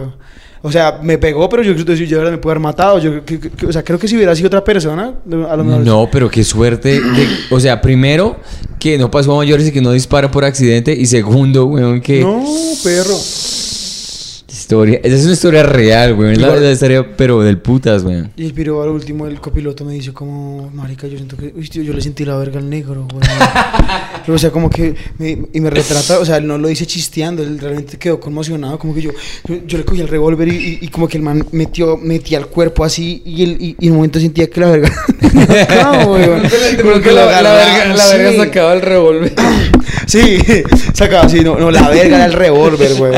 [0.62, 2.98] O sea, me pegó, pero yo creo que yo ahora me pude haber matado.
[2.98, 5.14] Yo, que- que- o sea, creo que si hubiera sido otra persona,
[5.48, 5.80] a lo mejor.
[5.86, 7.00] No, pero qué suerte.
[7.00, 8.36] de- o sea, primero,
[8.78, 10.92] que no pasó a mayores y que no dispara por accidente.
[10.92, 12.20] Y segundo, weón, que...
[12.20, 12.44] No,
[12.84, 13.16] perro.
[14.70, 15.00] Historia...
[15.02, 16.32] Esa es una historia real, weón.
[16.32, 18.30] Es la, la historia, pero del putas, weón.
[18.36, 21.68] Y el piro al último, el copiloto me dice como, marica, yo siento que, uy,
[21.68, 23.26] tío, yo le sentí la verga al negro, güey.
[24.28, 27.42] o sea, como que, me, y me retrata, o sea, él no lo dice chisteando,
[27.42, 29.10] él realmente quedó conmocionado, como que yo,
[29.44, 32.38] yo, yo le cogí el revólver y, y, y como que el man metió, metía
[32.38, 34.92] el cuerpo así y, él, y, y en un momento sentía que la verga...
[35.82, 36.26] no, güey,
[36.82, 38.36] como que lo agarraba, sí.
[38.36, 39.32] sacaba el revólver.
[40.06, 40.38] Sí,
[40.92, 43.12] sacaba así, no, no, la verga era el revólver, güey.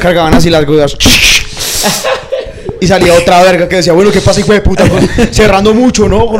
[0.00, 0.66] Cargaban así las
[2.80, 4.84] Y salía otra verga que decía, bueno, ¿qué pasa, hijo de puta?
[5.30, 6.26] Cerrando mucho, ¿no?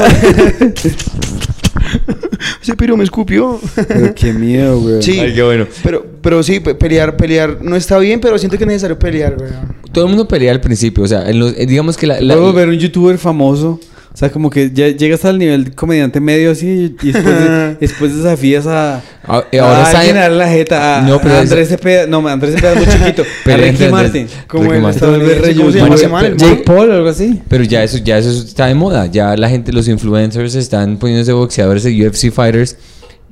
[2.62, 3.60] Ese piro me escupió.
[3.74, 5.02] Pero qué miedo, güey.
[5.02, 5.18] Sí.
[5.20, 5.66] Ay, qué bueno.
[5.82, 9.36] Pero, pero sí, pe- pelear, pelear no está bien, pero siento que es necesario pelear,
[9.36, 9.50] güey.
[9.92, 11.04] Todo el mundo pelea al principio.
[11.04, 12.20] O sea, en los- eh, digamos que la...
[12.20, 13.80] la- Luego ver un youtuber famoso.
[14.12, 17.74] O sea, como que ya llegas al nivel de comediante medio así y después, de-
[17.80, 21.40] después desafías a, Ah, eh, ahora a a darle la jeta a, No, pero a
[21.40, 22.06] Andrés Cepeda.
[22.06, 23.22] No, Andrés Cepeda es muy chiquito.
[23.22, 24.26] a Pero Ricky Andrés- Martin.
[24.48, 27.40] Como Ricky el Jake Paul o algo así.
[27.48, 29.06] Pero ya eso, ya eso está de moda.
[29.06, 32.76] Ya la gente, los influencers están poniéndose boxeadores de UFC fighters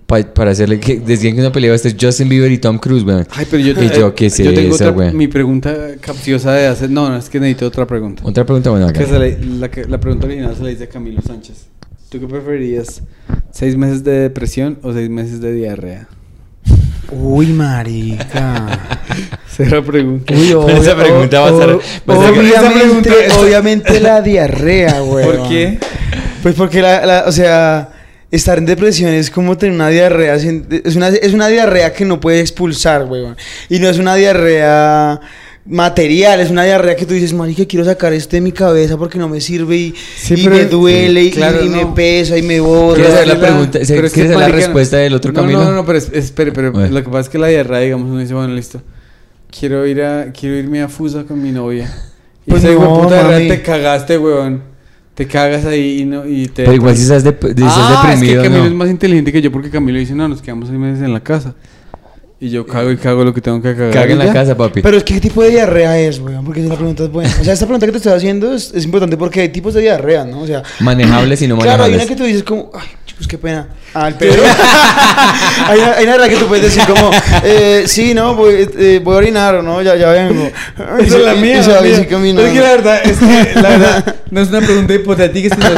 [0.09, 3.05] pa- para hacerle que decían que una pelea este es Justin Bieber y Tom Cruise,
[3.05, 3.27] weón.
[3.31, 6.91] Ay, pero yo, Y yo, ¿qué sé yo tengo otra, mi pregunta capciosa de hacer.
[6.91, 8.23] No, no, es que necesito otra pregunta.
[8.25, 9.01] Otra pregunta, bueno, acá.
[9.01, 11.67] Que se le- la, que- la pregunta original se la hice a Camilo Sánchez.
[12.09, 13.03] ¿Tú qué preferirías?
[13.53, 16.09] ¿Seis meses de depresión o seis meses de diarrea?
[17.13, 18.79] Uy, marica.
[19.55, 20.33] Será pregunta.
[20.35, 25.01] Uy, Pero esa obvio- pregunta va a ser- obviamente, esa pregunta- esa- obviamente la diarrea,
[25.01, 25.25] güey.
[25.27, 25.79] ¿Por qué?
[26.43, 27.91] Pues porque la, la- o sea,
[28.31, 30.45] estar en depresión es como tener una diarrea, es
[30.97, 33.25] una, es una diarrea que no puedes expulsar, güey.
[33.69, 35.21] Y no es una diarrea
[35.71, 39.19] material, es una diarrea que tú dices, marica, quiero sacar esto de mi cabeza porque
[39.19, 41.95] no me sirve y, Sí, y me duele y, claro, y me no.
[41.95, 42.95] pesa y me bota.
[42.95, 43.79] ¿Quieres saber la la- pregunta?
[43.87, 45.59] pero es que, ¿Quieres saber la respuesta del otro no, Camilo?
[45.59, 46.89] No, no, no, pero es- espere, pero Bueno.
[46.89, 48.81] lo que pasa es que la diarrea, digamos, uno dice, bueno, listo.
[49.59, 51.91] Quiero ir a, quiero irme a Fusa con mi novia.
[52.47, 54.63] Y Pues ese no, puta diarrea te cagaste, weón.
[55.19, 58.05] Te cagas ahí y no y te Pero igual si estás, dep- si estás ah,
[58.07, 58.69] deprimido, es que Camilo no.
[58.71, 61.19] es más inteligente que yo porque Camilo dice, no, nos quedamos seis meses en la
[61.19, 61.55] casa.
[62.41, 63.93] Y yo cago y cago lo que tengo que cagar.
[63.93, 64.33] Caga en la ya.
[64.33, 64.81] casa, papi.
[64.81, 67.29] Pero es que qué tipo de diarrea es, güey, porque esa pregunta es buena.
[67.41, 69.81] O sea, esta pregunta que te estoy haciendo es, es importante porque hay tipos de
[69.81, 70.43] diarrea, ¿no?
[70.43, 72.07] O sea, Manejables y no claro, hay manejables.
[72.07, 72.87] una que tú dices como, ay,
[73.19, 73.67] Pues qué pena.
[73.95, 74.43] Ah, el Pedro.
[75.67, 77.11] hay, hay una verdad que tú puedes decir como,
[77.43, 80.49] eh, sí, no, voy, eh, voy a orinar o no, ya, ya vengo.
[81.01, 81.63] Esa es la mía.
[81.63, 81.99] se la mía.
[82.01, 85.69] Es que la verdad, es que la verdad, no es una pregunta hipotética, sino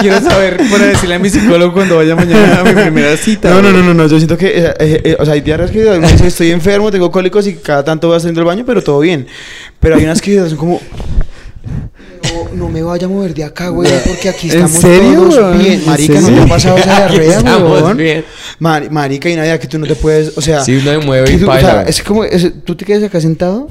[0.00, 3.50] quiero saber para decirle a mi psicólogo cuando vaya mañana a mi primera cita.
[3.50, 5.72] No, no, no, no, no, yo siento que, eh, eh, eh, o sea, hay diarreas
[5.72, 9.26] que estoy enfermo, tengo cólicos y cada tanto voy haciendo el baño, pero todo bien.
[9.80, 10.80] Pero hay unas que son como,
[12.34, 15.58] no, no me vaya a mover de acá, güey, porque aquí ¿En estamos serio, todos
[15.58, 15.80] bien.
[15.80, 18.24] ¿En Marica, ¿no te ha pasado esa diarrea, bien.
[18.60, 20.62] Mari- marica, y idea que tú no te puedes, o sea...
[20.64, 21.90] Sí, uno se mueve y tú- o baila, sea, güey.
[21.90, 23.68] es como, es- tú te quedas acá sentado,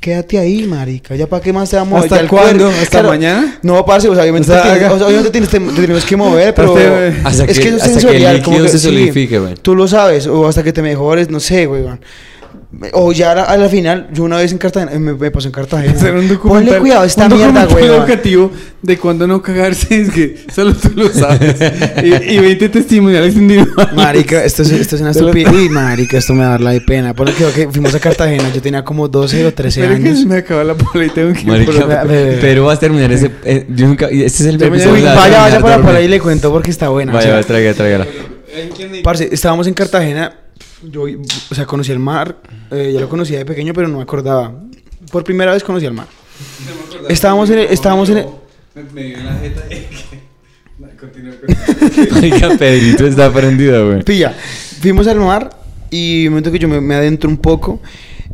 [0.00, 2.04] quédate ahí, marica, ya para qué más te va a mover.
[2.12, 2.68] ¿Hasta cuándo?
[2.68, 3.58] ¿Hasta mañana?
[3.62, 5.80] No, parce, o sea, obviamente, O sea, te tienes- o sea, obviamente tienes- te, te
[5.82, 6.76] tenemos que mover, pero...
[7.24, 9.38] Hasta- es que- que eso es hasta que el sensorial, como que- se sí, solidifique,
[9.38, 9.54] güey.
[9.60, 11.82] Tú lo sabes, o hasta que te mejores, no sé, güey.
[11.82, 12.00] man.
[12.92, 15.48] O ya a la, a la final, yo una vez en Cartagena, me, me pasó
[15.48, 15.94] en Cartagena.
[15.94, 16.66] Hacer un documental.
[16.66, 17.88] Ponle cuidado a esta un mierda, güey.
[17.88, 17.96] man.
[17.96, 21.56] educativo de cuándo no cagarse, es que solo tú lo sabes.
[22.04, 23.94] y, y 20 testimoniales individuales.
[23.94, 25.50] Marica, esto es, esto es una estupidez.
[25.50, 27.14] Uy, marica, esto me da la de pena.
[27.14, 30.18] Ponle cuidado que fuimos a Cartagena, yo tenía como 12 o 13 Pero que años.
[30.20, 32.80] se me acaba la pola y tengo que ir Marica, por ve- pero vas a
[32.80, 33.30] terminar ese.
[33.44, 34.08] eh, yo nunca.
[34.08, 36.70] Este es el Yo episodio la- Vaya, vaya para, para ahí y le cuento porque
[36.70, 37.12] está buena.
[37.12, 38.06] o Vaya, sea, vaya, tráigala, tráigala.
[39.02, 40.34] Parce, estábamos en Cartagena.
[40.82, 41.02] Yo,
[41.50, 42.36] o sea, conocí el mar.
[42.70, 44.52] eh, ya lo conocía de pequeño, pero no me acordaba.
[45.10, 46.06] Por primera vez conocí el mar.
[47.08, 48.26] Estábamos en el- estábamos en el-
[48.74, 49.62] Me, me dio la jeta.
[51.00, 52.06] Continúa, continúa.
[52.12, 54.02] Marica, Pedrito está prendido, güey.
[54.02, 54.32] Pilla,
[54.80, 55.50] fuimos al mar
[55.90, 57.80] y un momento que yo me, me adentro un poco,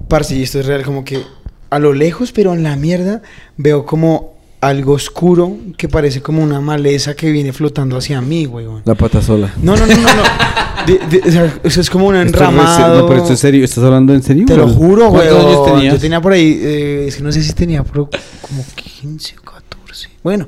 [0.09, 1.23] parce, y esto es real, como que
[1.71, 3.23] a lo lejos, pero en la mierda,
[3.57, 4.34] veo como
[4.67, 8.83] algo oscuro que parece como una maleza que viene flotando hacia mí, weón.
[8.85, 9.53] La pata sola.
[9.63, 10.23] No, no, no, no, no.
[10.87, 13.01] De- de- o sea, eso es como un enramado.
[13.01, 13.65] No, pero esto es serio.
[13.65, 14.45] ¿Estás hablando en serio?
[14.47, 14.75] Te lo güey?
[14.77, 15.29] juro, güey.
[15.29, 15.95] ¿Cuántos años tenías?
[15.95, 18.11] Yo tenía por ahí, eh, es que no sé si tenía pero
[18.43, 20.09] como 15 o 14.
[20.23, 20.47] Bueno,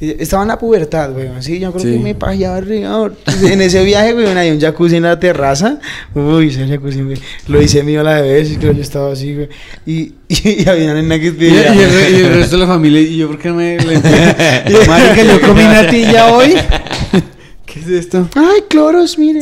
[0.00, 1.28] estaba en la pubertad, güey.
[1.40, 1.92] Sí, yo creo Sí.
[1.92, 3.10] que me pajeaba arriba.
[3.42, 5.78] En ese viaje, güey, hay un jacuzzi en la terraza.
[6.14, 7.18] Uy, ese jacuzzi, güey.
[7.48, 9.48] Lo hice mío la de veces, creo yo estaba así, güey.
[9.86, 13.00] Y, y, y había una nena que Y, y y el resto de la familia,
[13.00, 13.98] ¿y yo por qué me le
[14.86, 16.54] Marica, yo comí natilla hoy.
[17.66, 18.28] ¿Qué es esto?
[18.36, 19.40] Ay, cloros, mire.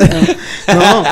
[0.69, 1.05] No,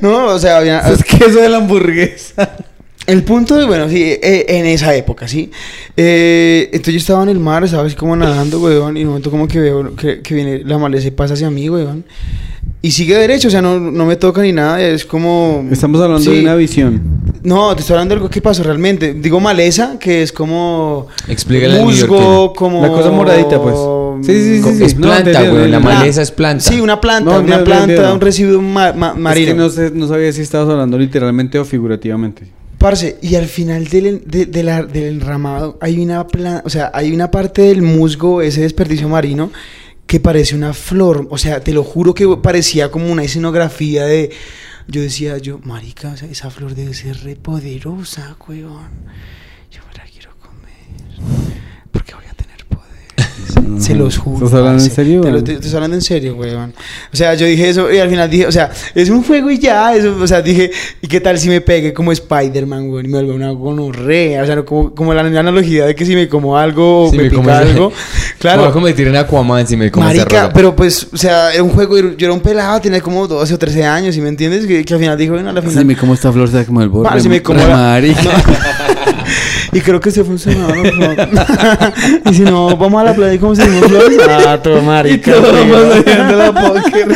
[0.02, 2.56] no, o sea, había, es queso de la hamburguesa.
[3.06, 5.50] El punto de, bueno, sí, eh, en esa época, ¿sí?
[5.96, 9.10] Eh, entonces yo estaba en el mar, estaba así como nadando, weón, y en un
[9.12, 12.04] momento como que veo que, que viene la maleza y pasa hacia mí, weón.
[12.80, 15.66] Y sigue derecho, o sea, no, no me toca ni nada, es como...
[15.70, 16.36] Estamos hablando Sí.
[16.36, 17.00] de una visión.
[17.42, 19.14] No, te estoy hablando de algo que pasó realmente.
[19.14, 21.06] Digo maleza, que es como...
[21.28, 22.82] Explícale al Musgo, como...
[22.82, 23.74] La cosa moradita, pues.
[24.26, 24.84] Sí, sí, sí, sí.
[24.84, 25.70] Es No, planta, entiendo, güey.
[25.70, 26.62] La maleza es planta.
[26.62, 29.46] Sí, una planta, No, una planta, un residuo ma- ma- marino.
[29.48, 32.46] Es que no, sé, no sabía si estabas hablando literalmente o figurativamente.
[33.22, 37.80] Y al final del, del enramado hay una pla- o sea, hay una parte del
[37.80, 39.50] musgo, ese desperdicio marino,
[40.06, 41.26] que parece una flor.
[41.30, 44.30] O sea, te lo juro que parecía como una escenografía de.
[44.86, 48.90] Yo decía, yo, marica, o sea, esa flor debe ser re poderosa, weón.
[49.70, 51.48] Yo me la quiero comer.
[51.90, 52.66] Porque voy a tener
[53.64, 53.82] poder.
[53.82, 54.46] Se los juro.
[54.46, 54.94] ¿Estás hablando en parce.
[54.94, 56.74] serio, Te lo te- te estoy hablando en serio, weón.
[57.12, 59.58] O sea, yo dije eso y al final dije, o sea, es un juego y
[59.58, 59.94] ya.
[59.94, 60.70] Eso, o sea, dije,
[61.02, 63.04] ¿y qué tal si me pegue como Spider-Man, weón?
[63.06, 64.42] Y me vuelve una gonorrea.
[64.42, 67.16] O sea, no, como, como la, la analogía de que si me como algo Si
[67.16, 67.92] me, me pica como ese- algo.
[68.44, 68.72] Me voy a Claro.
[68.74, 72.26] convertir en Aquaman si me como Marica, pero pues, o sea, era un juego, yo
[72.26, 74.66] era un pelado, tenía como 12 o 13 años, ¿y me entiendes?
[74.66, 75.78] Que, que al final dijo, bueno, al final...
[75.78, 77.08] Si me como esta flor, se como el borde.
[77.08, 78.20] Parce, me como la- marica.
[79.72, 80.82] Y creo que se funcionó, ¿no?
[82.30, 83.90] y si no, vamos a la playa y como seguimos.
[84.28, 85.30] Ah, marica.
[85.30, 85.70] Y todo weón.
[85.70, 87.08] más allá de la póker.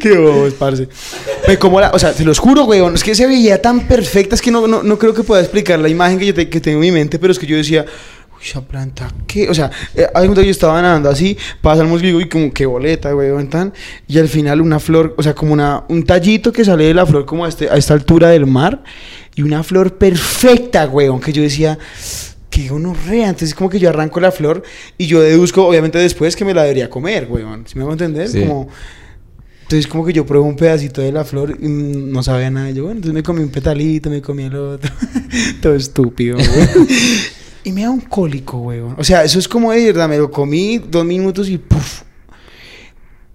[0.00, 0.88] Qué bobos, parce.
[1.58, 4.42] Como la, o sea, te los juro, weón, es que se veía tan perfecta, es
[4.42, 6.76] que no, no, no creo que pueda explicar la imagen que yo te- que tengo
[6.76, 7.84] en mi mente, pero es que yo decía,
[8.36, 9.48] uy, esa planta, ¿qué?
[9.48, 13.48] O sea, eh, yo estaba nadando así, pasa el musgo y como qué boleta, weón,
[13.48, 13.72] tan,
[14.06, 17.06] y al final una flor, o sea, como una, un tallito que sale de la
[17.06, 18.82] flor como a, este, a esta altura del mar,
[19.34, 21.78] y una flor perfecta, weón, que yo decía,
[22.62, 24.62] qué gonorrea, entonces como que yo arranco la flor
[24.96, 28.28] y yo deduzco, obviamente después, que me la debería comer, weón, ¿sí me hago entender?
[28.28, 28.40] Sí.
[28.40, 28.68] Como...
[29.62, 32.70] Entonces como que yo pruebo un pedacito de la flor y no sabía nada.
[32.70, 34.90] Yo, bueno, entonces me comí un petalito, me comí el otro.
[35.60, 36.88] Todo estúpido, güey.
[37.64, 38.80] y me da un cólico, güey.
[38.80, 42.00] O sea, eso es como de verdad, me lo comí dos minutos y puf.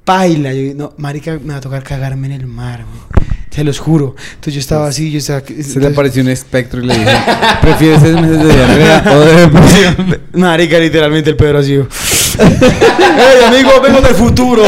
[0.04, 0.56] Paila.
[0.56, 3.24] Yo, no, marica, me va a tocar cagarme en el mar, güey.
[3.54, 4.16] Se los juro.
[4.32, 5.42] Entonces yo estaba así, yo estaba...
[5.42, 7.12] Se le entonces- apareció un espectro y le dije:
[7.62, 10.20] ¿Prefieres seis meses de diarrea o de depresión?
[10.34, 11.74] Marica, literalmente el Pedro así.
[12.40, 14.64] ¡Ey, amigo, vengo del futuro!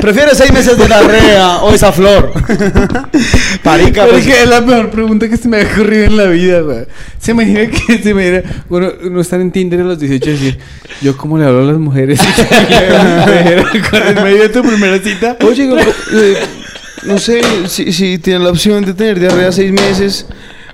[0.00, 2.32] ¿Prefieres seis meses de diarrea o esa flor?
[3.64, 4.26] Marica, pues...
[4.26, 6.86] es la mejor pregunta que se me ha ocurrido en la vida, güey.
[7.20, 10.58] Se imagina que se imagina, bueno, uno está en Tinder a los 18 y decir,
[11.02, 12.18] yo cómo le hablo a las mujeres.
[13.92, 15.36] En medio de tu primera cita.
[15.46, 15.68] Oye,
[16.14, 16.36] eh,
[17.04, 20.26] no sé si, si tienen la opción de tener diarrea seis meses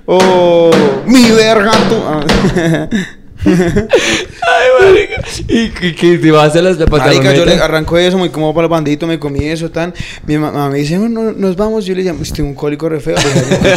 [0.05, 0.71] o
[1.05, 1.95] mi verga tú.
[2.05, 2.89] Ah.
[3.45, 5.23] Ay, marica.
[5.47, 8.65] Y que, te vas a las la Marica, yo le arranco eso, muy cómodo para
[8.65, 9.93] el bandito, me comí eso, tan.
[10.25, 11.85] Mi mamá me dice, no, no, nos vamos.
[11.85, 13.15] Yo le llamo, estoy un cólico re feo.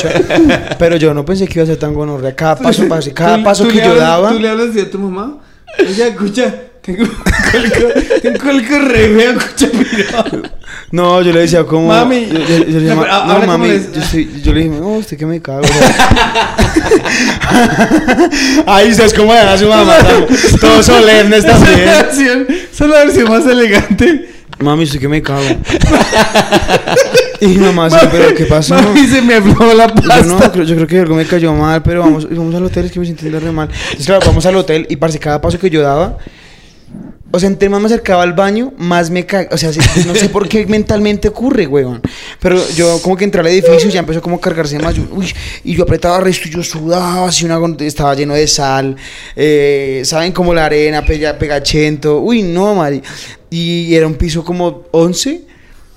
[0.79, 2.35] Pero yo no pensé que iba a ser tan gonorrea.
[2.35, 2.85] Cada paso,
[3.15, 4.31] cada paso que yo daba.
[4.31, 5.39] ¿Tú le hablas a tu mamá?
[5.79, 6.55] Oye, escucha,
[6.97, 10.43] tengo un cólico re feo, escucha, pero...
[10.90, 11.89] No, yo le decía como.
[11.89, 12.27] Mami.
[12.27, 13.69] Yo, yo- yo le decía, No, "Ma- pero no, mami.
[13.69, 15.62] les- Yo, estoy- yo le dije, no, usted que me cago.
[18.66, 19.94] Ahí ustedes como ven a su mamá.
[20.60, 21.85] Todo solemne está bien.
[21.85, 24.28] versión, esa es la versión más elegante.
[24.60, 25.44] Mami, usted que me cago.
[27.40, 28.74] y mi mamá, sí, pero ¿qué pasó?
[28.74, 30.23] Mami, se me aflojó la Yo pasta.
[30.24, 32.93] no, creo- yo creo que algo me cayó mal, pero vamos, vamos al hotel, es
[32.93, 33.69] que me sentí re mal.
[33.70, 36.19] Entonces, claro, vamos al hotel y parece cada paso que yo daba,
[37.31, 39.55] o sea, entre más me acercaba al baño, más me cagaba.
[39.55, 39.70] O sea,
[40.06, 42.01] no sé por qué mentalmente ocurre, weón.
[42.40, 44.94] Pero yo como que entré al edificio y ya empezó como a cargarse más.
[44.94, 45.31] yo, uy,
[45.62, 48.97] y yo apretaba resto y yo sudaba, así una, estaba lleno de sal.
[49.36, 50.32] eh, ¿Saben?
[50.32, 52.20] Como la arena, pega, pegachento.
[52.20, 53.02] Uy, no, Mari.
[53.51, 55.43] Y era un piso como 11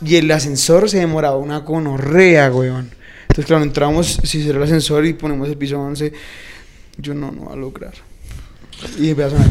[0.06, 2.92] y el ascensor se demoraba una gonorrea, weón.
[3.22, 6.12] Entonces, claro, entramos, si será el ascensor y ponemos el piso 11,
[6.98, 7.94] yo no, no va a lograr.
[9.00, 9.46] Y empezó a.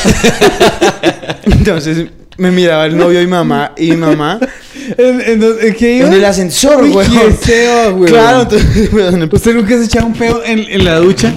[1.44, 2.06] Entonces
[2.36, 4.38] me miraba el novio y mamá, y mamá
[4.96, 6.06] ¿En, en, dónde- en qué iba?
[6.08, 7.06] en el ascensor, güey.
[8.06, 8.90] Claro, entonces.
[9.32, 11.34] ¿Usted nunca se echaba un peo en, en la ducha?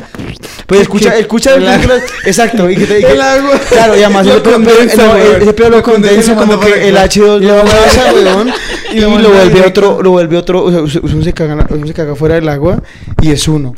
[0.66, 1.96] Pues escucha, escucha El agua.
[2.26, 3.60] Exacto, y que te El agua.
[3.70, 7.10] Claro, y además Lo pedo- condensa, no, ese pedo lo condensa, como que el acá.
[7.10, 8.52] H2 Y lo pasa, weón.
[8.94, 12.16] y lo vuelve otro, lo vuelve otro, o sea, uno se caga, uno se caga
[12.16, 12.82] fuera del agua
[13.22, 13.76] y es uno.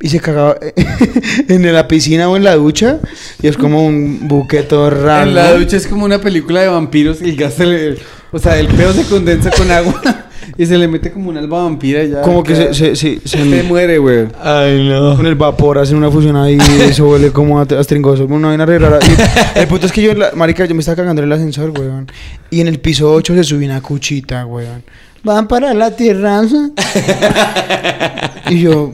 [0.00, 0.56] Y se cagaba
[1.48, 2.98] en la piscina o en la ducha
[3.42, 5.26] y es como un buque todo raro.
[5.28, 7.22] En la ducha es como una película de vampiros.
[7.22, 7.96] El gas se le-
[8.30, 10.00] O sea, el peo se condensa con agua
[10.58, 12.20] y se le mete como una alba vampira y ya.
[12.20, 14.26] Como que se, se, se, se- se muere, güey.
[14.42, 15.16] Ay, no.
[15.16, 18.48] con el vapor hacen una fusión ahí y eso huele como a, a stringoso, una
[18.48, 18.98] vaina re rara.
[19.56, 21.32] Y el punto es que yo, en la, marica, yo me estaba cagando en el
[21.32, 22.06] ascensor, weón.
[22.50, 24.82] Y en el piso 8 se subió una cuchita, weón.
[25.24, 26.68] Van para la terraza.
[28.50, 28.92] y yo,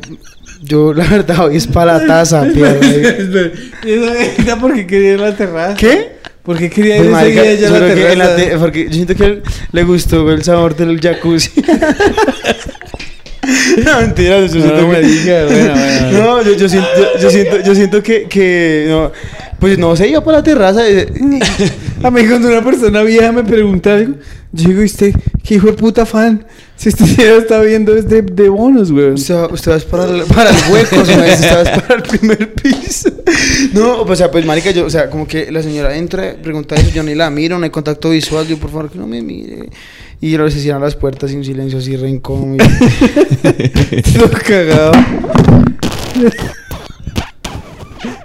[0.62, 2.86] yo la verdad hoy es para la taza, pierda.
[2.86, 3.50] Espera,
[3.84, 5.74] ¿y esa- esa por qué quería ir a la terraza?
[5.76, 6.12] ¿Qué?
[6.42, 8.36] ¿Por qué quería Pues, ir ese marica, día ya a la la terraza?
[8.36, 11.50] te- porque yo siento que él le gustó el sabor del jacuzzi.
[13.84, 15.02] no, mentira, yo siento No me.
[16.12, 16.88] No, yo, yo siento,
[17.20, 19.12] yo, siento, yo siento que, que no,
[19.58, 20.88] pues no sé, iba para la terraza.
[20.88, 21.06] eh,
[22.02, 24.14] A mí cuando una persona vieja me pregunta algo,
[24.52, 26.44] yo digo, ¿usted qué hijo de puta fan?
[26.76, 29.10] Si este video está viendo es de, de bonos, güey.
[29.12, 32.02] Usted, va- usted va para el, para el hueco, o sea, usted va para el
[32.02, 33.08] primer piso.
[33.72, 36.90] No, o sea, pues marica, yo, o sea, como que la señora entra, pregunta eso,
[36.90, 39.70] yo ni la miro, no hay contacto visual, yo por favor que no me mire.
[40.20, 42.58] Y luego se cierran las puertas y un silencio así re incómodo.
[44.14, 44.92] Todo cagado.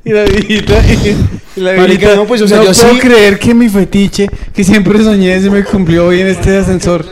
[0.07, 1.15] Y la viejita, y,
[1.57, 4.29] y la viejita, no, pues, o sea, no yo puedo sí- creer que mi fetiche,
[4.53, 7.05] que siempre soñé, se me cumplió hoy en este ascensor.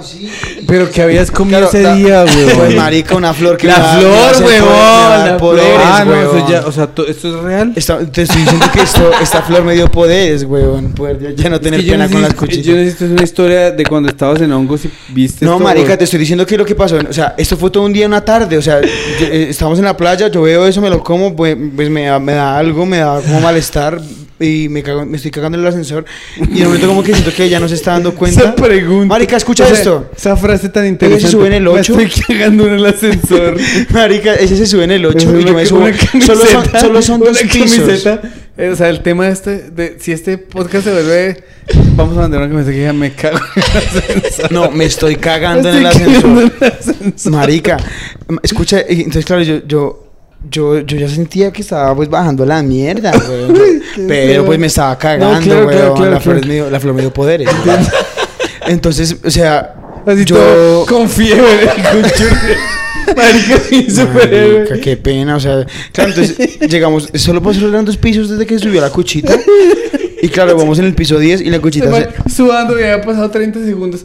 [0.00, 0.64] Estaba como así.
[0.66, 2.56] Pero que habías comido Claro, ese la- día, güey.
[2.56, 5.80] Pues marica, una flor que La da- flor, la poderes, flor.
[5.84, 6.38] Ah, no, huevón.
[6.38, 7.72] eso ya, o sea, to- ¿esto es real?
[7.76, 10.92] Esta- te estoy diciendo que esto, esta flor me dio poderes, weón.
[10.92, 12.64] Poder ya, ya no Es tener que pena con las cuchillas.
[12.66, 16.04] Yo necesito una historia de cuando estabas en hongos y viste No, esto, marica, te
[16.04, 18.56] estoy diciendo que lo que pasó, o sea, esto fue todo un día, una tarde,
[18.58, 18.88] o sea, yo-
[19.26, 22.18] eh, estamos en la playa, yo veo eso, me lo como, pues, pues me, da,
[22.18, 24.00] me da algo, me da como malestar
[24.38, 26.04] y me, cago- me estoy cagando en el ascensor
[26.36, 28.40] y de momento como que siento que ella no se está dando cuenta.
[28.42, 29.06] Esa pregunta.
[29.06, 29.85] Marica, escucha O sea, esto.
[30.16, 31.26] Esa frase tan Ella interesante.
[31.26, 32.00] se sube en el Me 8.
[32.00, 33.56] estoy cagando en el ascensor.
[33.90, 35.86] Marica, ese se sube en el 8 y yo me subo.
[36.24, 37.80] Solo son, camiseta, solo son dos una pisos.
[37.80, 38.20] camiseta.
[38.58, 41.44] Eh, O sea, el tema de este, de, si este podcast se vuelve,
[41.94, 44.52] vamos a mandar una camiseta que diga me cago en el ascensor.
[44.52, 46.52] No, me estoy cagando en el Me estoy cagando ascensor.
[46.60, 47.32] en el ascensor.
[47.32, 47.76] Marica,
[48.42, 50.06] escucha, entonces claro, yo, yo,
[50.50, 54.96] yo, yo ya sentía que estaba pues bajando la mierda, qué Pero pues me estaba
[54.98, 55.96] cagando, No, claro, claro, weón.
[55.96, 56.38] claro, la, flor claro.
[56.40, 57.48] es medio- la flor me dio poderes.
[58.66, 59.74] Entonces, o sea,
[60.06, 60.36] Así yo...
[60.36, 62.02] todo con fiebre, con.
[63.16, 63.62] Marica,
[64.12, 68.58] Marica, qué pena, o sea, claro, entonces llegamos, solo pasó eran dos pisos desde que
[68.58, 69.38] subió la cuchita.
[70.20, 72.08] Y claro, vamos en el piso 10 y la cuchita se...
[72.28, 74.04] Sudando y había pasado 30 segundos.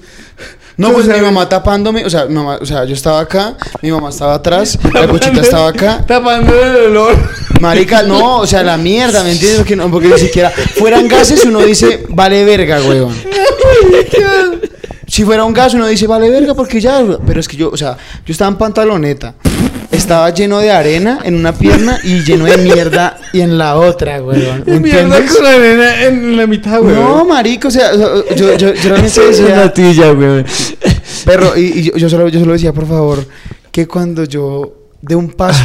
[0.78, 3.22] No, pues O sea, mi mamá tapándome, o sea, mi mamá, o sea, yo estaba
[3.22, 6.06] acá, mi mamá estaba atrás, la cuchita estaba acá.
[6.06, 7.16] Tapando el olor.
[7.60, 9.60] Marica, no, o sea, la mierda, ¿me entiendes?
[9.60, 13.16] Porque, no, porque ni siquiera fueran gases uno dice, vale verga, weón.
[15.12, 17.76] Si fuera un gas uno dice, vale verga, porque ya, pero es que yo, o
[17.76, 19.36] sea, yo estaba en pantaloneta,
[19.92, 24.22] estaba lleno de arena en una pierna y lleno de mierda y en la otra.
[24.22, 26.96] ¿me Mierda con arena en la mitad, güey.
[26.96, 30.46] No, marico, o sea, o sea, yo, yo, yo realmente Es una decía, tilla, weón.
[31.26, 33.28] perro, y, y yo, yo solo, yo solo decía, por favor,
[33.70, 35.62] que cuando yo dé un paso,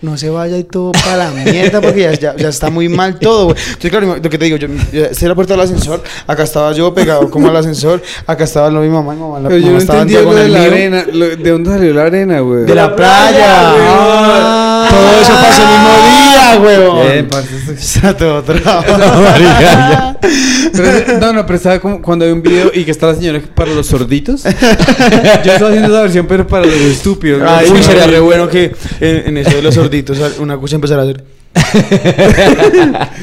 [0.00, 3.18] no se vaya y todo para la mierda, porque ya, ya, ya está muy mal
[3.18, 3.56] todo, güey.
[3.58, 6.72] Entonces, claro, lo que te digo, yo, yo es la puerta del ascensor, acá estaba
[6.72, 9.66] yo pegado como al ascensor, acá estaba lo mi mamá, mi mamá, la Pero yo
[9.66, 10.68] mamá no estaba en entendí lo de la mío.
[10.70, 11.04] arena.
[11.12, 12.64] Lo- ¿De dónde salió la arena, güey?
[12.64, 13.74] De la playa.
[13.76, 14.67] Ah.
[14.90, 17.06] Todo eso pasó el mismo día, huevón.
[17.06, 18.84] Bien, parce, todo trabado.
[20.72, 23.40] Pero, no, no, pero estaba como cuando hay un video y que está la señora
[23.54, 24.42] para los sorditos.
[24.44, 24.50] Yo
[25.52, 27.40] estaba haciendo esa versión, pero para los estúpidos.
[27.42, 27.48] ¿no?
[27.50, 31.02] Ay, uy, sería re bueno que en, en eso de los sorditos una cucha empezara
[31.02, 31.24] a hacer.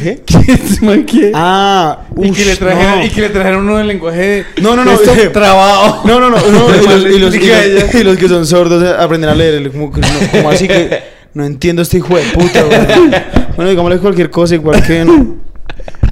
[0.02, 0.22] ¿Qué?
[0.26, 1.32] ¿Quién es man, quién?
[1.36, 3.06] Ah, y, que le ush, trajeron, no.
[3.06, 6.02] y que le trajeron uno del lenguaje de No, no, no, esto eh, trabado.
[6.06, 8.84] No, no, no, no, y, los, y, los, y, los- y los que son sordos
[8.84, 12.64] eh, aprenden a leer, como, no- como así que no entiendo este hijo de puta,
[12.64, 12.80] güey.
[13.56, 15.36] Bueno, digámosle cualquier cosa, igual que no.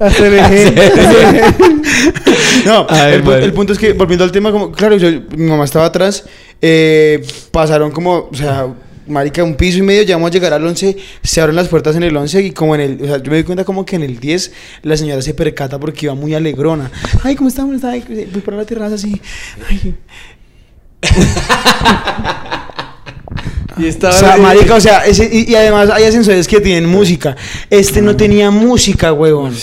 [2.64, 5.46] No, Ay, el, pu- el punto es que, volviendo al tema, como, claro, yo, mi
[5.46, 6.24] mamá estaba atrás,
[6.62, 8.66] eh, pasaron como, o sea,
[9.06, 11.94] marica, un piso y medio, ya vamos a llegar al 11, se abren las puertas
[11.96, 13.96] en el 11 y como en el, o sea, yo me di cuenta como que
[13.96, 14.52] en el 10
[14.82, 16.90] la señora se percata porque iba muy alegrona.
[17.22, 17.84] Ay, ¿cómo estamos?
[17.84, 18.02] Ay,
[18.32, 19.20] voy para la terraza así.
[19.68, 19.94] Ay.
[23.76, 24.12] Y O estaba.
[24.12, 27.36] sea, marica, o sea, ese- y, y además hay ascensores que tienen música.
[27.70, 29.54] Este no tenía música, huevón.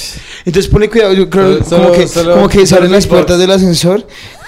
[0.45, 3.51] Entonces pone cuidado, yo creo Solo- como, que, solo- como que solo las puertas del
[3.51, 4.05] ascensor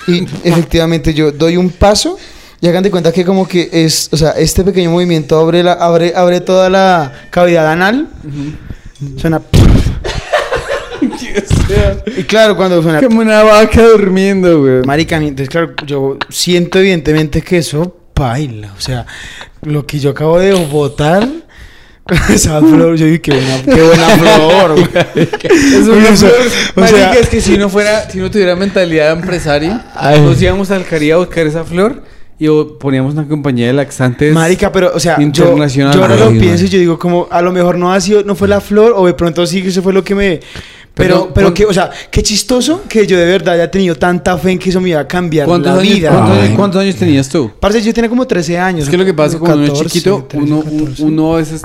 [0.08, 2.18] y efectivamente yo doy un paso
[2.60, 5.74] y hagan de cuenta que como que es, o sea, este pequeño movimiento abre la,
[5.74, 8.08] abre, abre toda la cavidad anal.
[9.18, 9.38] Suena.
[9.38, 9.44] O
[12.20, 13.02] Y claro, cuando suena.
[13.02, 14.84] como una vaca durmiendo, güey.
[14.84, 18.72] Marica, entonces claro, yo siento evidentemente que eso baila.
[18.78, 19.06] O sea,
[19.62, 21.28] lo que yo acabo de botar,
[22.30, 24.76] esa flor, yo dije, qué buena, qué buena flor.
[25.16, 26.48] Es una O sea, flor.
[26.76, 30.22] o Marica, sea- es que si no fuera, si no tuviera mentalidad de empresario, Ay.
[30.22, 32.04] nos íbamos al Caribe a buscar esa flor
[32.40, 32.48] y
[32.80, 34.34] poníamos una compañía de laxantes.
[34.34, 37.52] Marica, pero, o sea, yo, yo ahora lo pienso y yo digo, como, a lo
[37.54, 39.94] mejor no ha sido, no fue la flor, o de pronto sí que eso fue
[39.94, 40.40] lo que me.
[40.96, 44.38] Pero, Pero, pero que, o sea, qué chistoso que yo de verdad haya tenido tanta
[44.38, 46.10] fe en que eso me iba a cambiar ¿Cuántos la años, vida.
[46.12, 46.54] cuántos, Ay.
[46.56, 47.52] cuando años tenías tú?
[47.60, 48.84] Parce, yo tenía como 13 años.
[48.84, 51.04] Es que lo que pasa es que cuando uno es 14, chiquito, 13, uno, 14.
[51.04, 51.64] uno a veces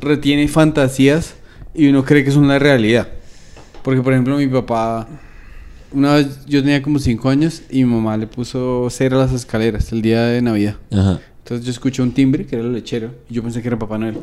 [0.00, 1.34] retiene fantasías
[1.74, 3.08] y uno cree que son la realidad.
[3.82, 5.08] Porque, por ejemplo, mi papá,
[5.92, 9.32] una vez yo tenía como 5 años y mi mamá le puso cera a las
[9.32, 10.76] escaleras el día de Navidad.
[10.92, 11.20] Ajá.
[11.38, 13.96] Entonces yo escuché un timbre que era el lechero y yo pensé que era Papá
[13.96, 14.18] Noel.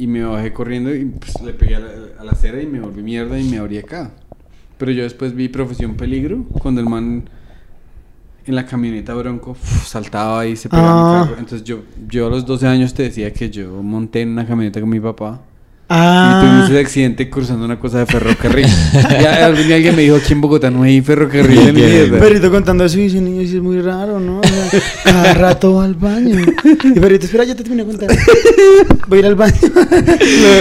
[0.00, 2.80] Y me bajé corriendo y pues, le pegué a la, a la acera y me
[2.80, 4.10] volví mierda y me abrí acá.
[4.78, 7.28] Pero yo después vi Profesión Peligro cuando el man
[8.46, 11.20] en la camioneta bronco uf, saltaba y se pegaba Ah.
[11.22, 11.38] mi carro.
[11.38, 14.80] Entonces yo, yo a los 12 años te decía que yo monté en una camioneta
[14.80, 15.42] con mi papá.
[15.90, 16.38] Y Ah.
[16.40, 18.64] tuvimos ese accidente cruzando una cosa de ferrocarril.
[19.20, 21.72] y a- al fin alguien me dijo, aquí en Bogotá no hay ferrocarril en Qué
[21.72, 22.20] mierda.
[22.20, 24.38] Perrito contando eso y dice, niño, es muy raro, ¿no?
[24.38, 26.38] O sea, cada rato va al baño.
[26.84, 28.16] Y Perrito, espera, ya te terminé de contar.
[29.08, 29.56] Voy a ir al baño.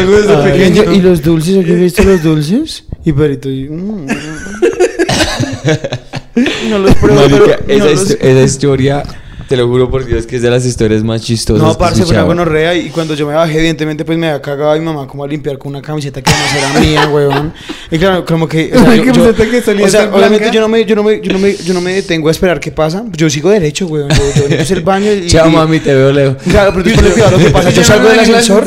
[0.07, 0.93] Luego pequeño.
[0.93, 1.59] ¿Y los dulces?
[1.63, 2.85] ¿Aquí has visto los dulces?
[3.05, 4.07] Y Perrito, y, mm.
[6.71, 9.03] no los pruebo, Marica, pero no esa, los- histo- esa historia,
[9.49, 11.67] te lo juro por Dios, que es de las historias más chistosas.
[11.67, 14.71] No, parce, fue una gonorrea y cuando yo me bajé, evidentemente, pues me había cagado
[14.71, 17.51] a mi mamá como a limpiar con una camiseta que además era mía, weón.
[17.89, 18.71] Y claro, como que...
[18.75, 20.95] O sea, yo, yo- camiseta que solía o sea, ser obviamente yo no, me, yo,
[20.95, 23.03] no me, yo, no me, yo no me detengo a esperar qué pasa.
[23.13, 24.09] Yo sigo derecho, weón.
[24.09, 25.25] Yo, yo puse el baño y...
[25.27, 26.37] Chao, mami, te veo lejos.
[26.43, 27.71] Claro, pero tú cuidado lo que pasa.
[27.71, 28.63] Yo salgo del ascensor...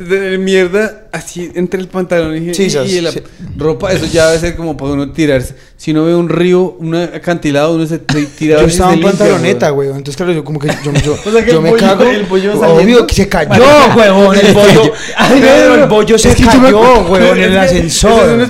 [0.00, 3.20] De mierda así entre el pantalón y, Sí, y- la sí.
[3.56, 3.92] ropa.
[3.92, 5.54] Eso ya debe ser como para uno tirarse.
[5.76, 8.60] Si uno ve un río, un acantilado, uno se tira.
[8.60, 9.88] Yo estaba en pantaloneta, güey.
[9.88, 12.04] Entonces, claro, yo como que yo, yo, O sea, que yo el me bollo- cago.
[12.04, 13.62] el bollo Obvio que se cayó,
[13.96, 14.36] weón.
[14.38, 14.92] El bollo.
[15.40, 18.48] Pedro, el bollo se cayó, weón, en el ascensor.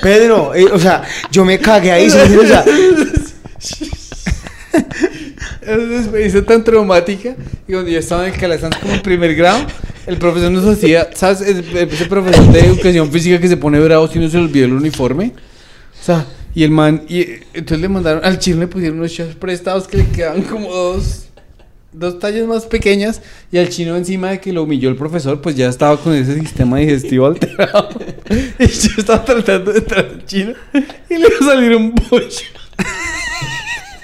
[0.00, 2.16] Pedro, eh, o sea, yo me cagué ahí, ¿sí?
[2.36, 2.64] O sea,
[5.62, 7.36] una experiencia tan traumática.
[7.66, 9.66] Y cuando yo estaba en el Calasanz como en primer grado,
[10.06, 11.40] el profesor nos hacía, ¿sabes?
[11.42, 15.32] Ese profesor de educación física que se pone bravo si no se olvidó el uniforme.
[16.00, 19.36] O sea, y el man, y entonces le mandaron al chino, le pusieron unos shorts
[19.36, 21.26] prestados que le quedaban como dos,
[21.92, 23.20] dos tallas más pequeñas.
[23.52, 26.34] Y al chino, encima de que lo humilló el profesor, pues ya estaba con ese
[26.40, 27.90] sistema digestivo alterado.
[28.58, 30.54] y yo estaba tratando de entrar al chino
[31.08, 32.59] y le iba a salir un bollo.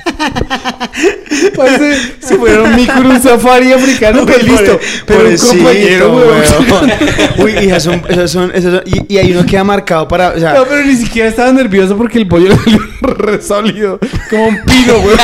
[1.57, 4.79] Parece si fuera un micro un safari africano, pues listo.
[5.07, 6.93] Pero un compañero, weón.
[7.39, 10.07] Uy, y esas son, esas son, esas son- y, y hay uno que ha marcado
[10.09, 13.99] para, o sea, No, pero ni siquiera estaba nervioso porque el pollo salió re sólido.
[14.31, 15.19] Como un pino, weón.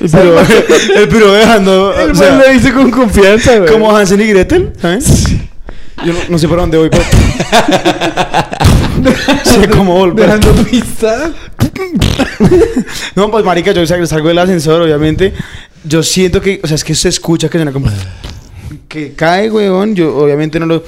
[0.00, 0.40] el piro,
[1.00, 3.66] el piro dejando, El o sea, lo hizo con confianza, weón.
[3.68, 5.24] como Hansen y Gretel, ¿sabes?
[6.04, 7.02] Yo no, no sé por dónde voy, pero...
[9.44, 10.26] sé cómo volver.
[10.26, 11.32] Dejando pista.
[13.14, 15.32] No, pues marica, yo sal- salgo del ascensor, obviamente.
[15.84, 17.88] Yo siento que, o sea, es que se escucha que suena como
[18.88, 19.94] que cae, weón.
[19.94, 20.84] Yo obviamente no lo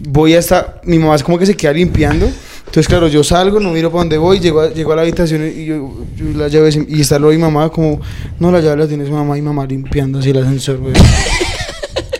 [0.00, 2.26] voy hasta mi mamá es como que se queda limpiando.
[2.26, 5.50] Entonces, claro, yo salgo, no miro para dónde voy, llego a, llego a la habitación
[5.56, 7.98] y yo, yo la llave y está lo mi mamá como,
[8.38, 10.94] no, la llave la tiene su mamá y mamá limpiando así el ascensor, weón.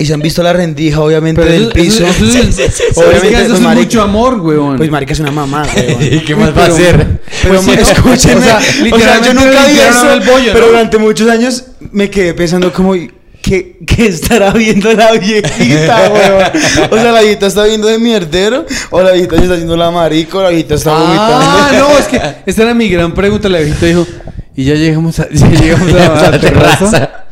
[0.00, 2.06] Y se han visto la rendija, obviamente, Pero del eso, piso.
[2.06, 4.76] eso, eso, es- Obviamente, obviamente, eso es marica- mucho amor, weón.
[4.76, 6.02] Pues marica es una mamá, weón.
[6.02, 7.06] ¿Y qué más Uy, va a hacer?
[7.42, 10.60] Pero Pues sí, escúchenme, o sea, literalmente yo nunca vi limpiaron eso, el bollo, pero
[10.66, 10.72] ¿no?
[10.72, 12.94] durante muchos años me quedé pensando como,
[13.42, 16.90] ¿qué, qué estará viendo la viejita, weón?
[16.90, 19.90] O sea, la viejita está viendo de mierdero, o la viejita se está haciendo la
[19.90, 21.00] marica, o la viejita está Ah,
[21.70, 21.88] vomitando.
[21.88, 23.48] no, es que esa era mi gran pregunta.
[23.48, 24.06] La viejita dijo,
[24.54, 27.24] y ya llegamos a, ya llegamos a la terraza.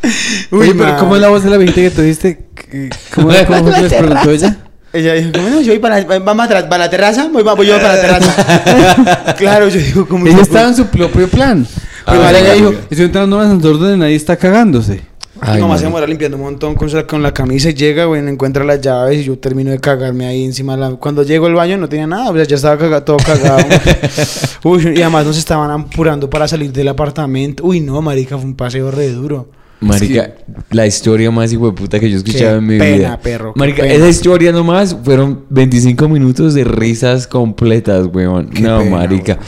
[0.52, 0.96] Oye, pero.
[0.98, 2.45] ¿cómo es la voz de la viejita que tú dijiste?
[2.70, 4.56] ¿Qué- ¿Cómo, cómo fue que les preguntó ella?
[4.92, 7.76] Ella dijo, como, no, yo voy para, vamos atrás, para la terraza, voy, voy yo
[7.76, 9.34] para la terraza.
[9.38, 10.26] claro, yo digo, como...
[10.26, 11.66] Ella estaba en su propio plan.
[12.06, 14.94] Pero Ah, ella dijo, estoy entrando a un ascensor donde nadie está cagándose.
[15.34, 15.86] Mi Ay, mamá se marica.
[15.88, 19.18] demora limpiando un montón con, con la camisa y llega, güey, no encuentra las llaves
[19.20, 20.76] y yo termino de cagarme ahí encima.
[20.76, 20.90] de La...
[20.92, 23.58] Cuando llego al baño no tenía nada, o sea, ya estaba caga- todo cagado.
[24.64, 27.64] Uy, y además nos estaban apurando para salir del apartamento.
[27.64, 29.50] Uy, no, marica, fue un paseo re duro.
[29.88, 30.34] Marica,
[30.70, 33.20] la historia más hijueputa que yo he escuchado Qué en mi pena, vida.
[33.20, 33.94] perro, qué Marica, pena.
[33.94, 38.50] esa historia nomás fueron 25 minutos de risas completas, weón.
[38.50, 39.38] Qué no, pena, marica.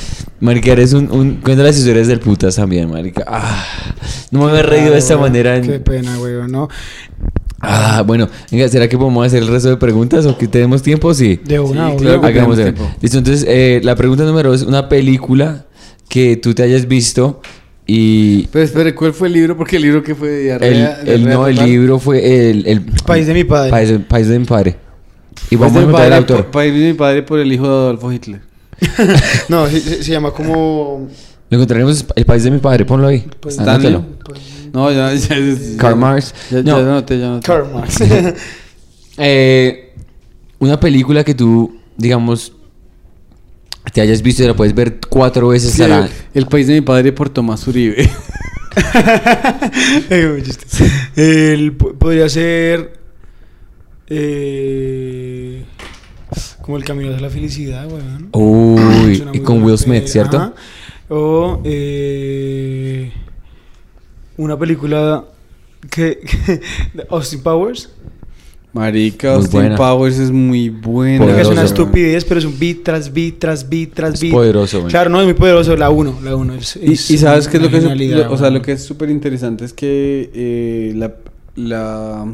[0.40, 1.34] Marica, eres un, un...
[1.42, 3.24] Cuenta las historias del putas también, marica.
[3.26, 3.64] Ah,
[4.30, 5.56] no me había reído de esta manera.
[5.56, 6.68] en- Qué pena, güey, ¿no?
[7.60, 8.28] Ah, bueno.
[8.52, 11.12] Venga, ¿será que podemos hacer el resto de preguntas o que tenemos tiempo?
[11.12, 11.40] Sí.
[11.44, 12.90] De una, Sí, claro que Hagamos tenemos de- tiempo.
[13.00, 15.64] Listo, entonces eh, la pregunta número dos, una película
[16.08, 17.40] que tú te hayas visto
[17.90, 19.56] y Pero espere, ¿cuál fue el libro?
[19.56, 21.00] Porque el libro que fue de el, diarrea.
[21.00, 23.70] el- diarrea no, el libro fue el, el País de mi padre.
[23.70, 24.76] País, País de mi padre.
[25.50, 26.44] Y País vamos de a mi encontrar el padre, autor.
[26.46, 28.40] pa- País de mi padre por el hijo de Adolfo Hitler.
[29.48, 31.08] No, se, llama como...
[31.50, 33.24] Lo encontraremos el país de mi padre, ponlo ahí.
[33.40, 34.04] Pues, Anótalo.
[34.72, 36.34] No, ya, ya, ya, ya- Karl Marx.
[36.50, 36.78] Ya, No.
[36.78, 37.46] ya noté, ya noté.
[37.46, 37.96] Karl Marx.
[39.20, 39.94] Eh,
[40.60, 42.52] una película que tú, digamos,
[43.92, 46.08] te hayas visto y la puedes ver cuatro veces Sí, a la...
[46.34, 48.08] el país de mi padre por Tomás Uribe.
[50.10, 50.42] Eh.
[51.16, 52.92] El, po- podría ser.
[54.08, 55.64] Eh,
[56.62, 58.28] como el camino hacia la felicidad, weón.
[58.32, 60.06] Uy, y con Will Smith.
[60.06, 60.36] ¿cierto?
[60.36, 60.52] Ajá.
[61.08, 63.12] O eh,
[64.36, 65.24] una película
[65.90, 66.20] que,
[66.94, 67.90] de Austin Powers.
[68.72, 69.76] Marica, Muy Austin buena.
[69.76, 71.24] Powers es muy buena.
[71.24, 74.20] Porque es una Poderoso, estupidez, pero es un beat tras beat tras beat tras Es
[74.20, 74.32] beat.
[74.32, 74.90] poderoso, güey.
[74.90, 75.74] Claro, no, es muy poderoso.
[75.76, 76.54] La 1, la 1.
[76.54, 77.90] Es, Y, es y sabes qué es lo que es, lo-
[78.32, 78.54] o sea, weón.
[78.54, 81.14] lo que es súper interesante es que eh, la,
[81.56, 82.26] la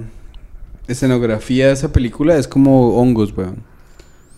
[0.88, 3.56] escenografía de esa película es como hongos, weón.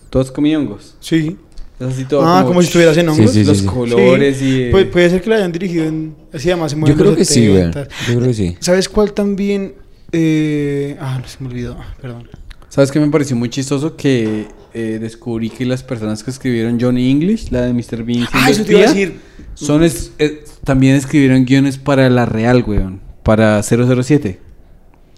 [0.09, 0.95] Todos comían hongos.
[0.99, 1.35] Sí.
[1.79, 3.31] Es así todo Ah, como si estuvieras en hongos.
[3.31, 3.65] sí, los sí.
[3.65, 4.45] colores Sí.
[4.45, 4.61] y...
[4.63, 6.15] eh, Pu- puede ser que la hayan dirigido en.
[6.33, 7.63] Así además se Yo mueven creo que sí, güey.
[7.65, 7.87] 70.
[8.07, 8.55] Yo creo que sí.
[8.59, 9.73] ¿Sabes cuál también?
[10.11, 11.77] Eh, ah, no se me olvidó.
[11.79, 12.27] Ah, Perdón.
[12.69, 13.95] ¿Sabes qué me pareció muy chistoso?
[13.95, 18.03] Que eh, descubrí que las personas que escribieron Johnny English, la de Mr.
[18.03, 19.19] Bean, Ah, eso te iba a decir.
[19.55, 23.01] son es- eh, también escribieron guiones para la Real, weón.
[23.23, 24.39] Para 007.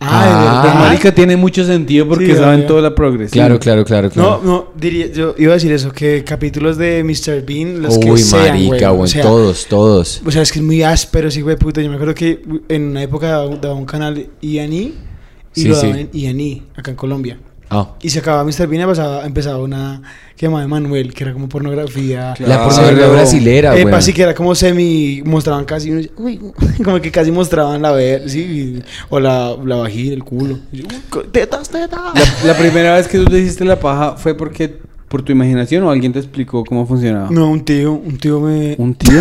[0.01, 0.79] Ah, de verdad.
[0.79, 3.31] marica tiene mucho sentido porque Sí, saben toda la progresión.
[3.33, 4.41] Claro, claro, claro, No, claro.
[4.43, 7.45] no, diría, yo iba a decir eso, que capítulos de Mr.
[7.45, 10.21] Bean, los que Uy, sean, marica, güey, o sea, todos, todos.
[10.25, 11.81] O sea, es que es muy áspero, sí, güey, puta.
[11.81, 14.93] Yo me acuerdo que en una época daba, un canal E&E y
[15.51, 15.87] Sí, lo sí.
[15.87, 17.37] daban en E&E, acá en Colombia.
[17.69, 17.89] Ah.
[18.01, 18.67] Y se acababa Mr.
[18.67, 20.01] Bean pasaba, empezaba una
[20.35, 22.33] que llamaba Manuel, que era como pornografía.
[22.35, 22.51] Claro.
[22.51, 23.83] La pornografía brasilera, güey.
[23.83, 26.39] Epa, sí que era como semi, mostraban casi, uy,
[26.83, 30.59] como que casi mostraban la ver, sí, o la, la vagina, el culo.
[30.71, 30.85] Yo,
[31.31, 31.99] tetas, tetas.
[32.43, 34.79] La, la primera vez que tú te hiciste la paja fue porque
[35.09, 37.29] por tu imaginación o alguien te explicó cómo funcionaba.
[37.31, 38.75] No, un tío, un tío me...
[38.77, 39.19] ¿Un tío?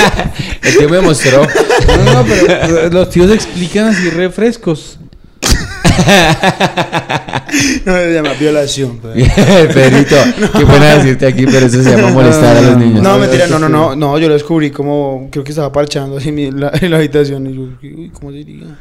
[0.62, 1.42] El tío me mostró.
[1.86, 4.98] no, no, pero los tíos explican así refrescos.
[7.84, 8.98] No, se llama violación.
[8.98, 9.14] pues.
[9.74, 10.16] Pedrito,
[10.58, 13.02] qué pena decirte aquí, pero eso se llama molestar a los niños.
[13.02, 16.28] No, mentira, no, no, no, no, yo lo descubrí como, creo que estaba parchando así
[16.30, 18.78] en, mi- la, en la habitación y yo, uy, ¿cómo se diría?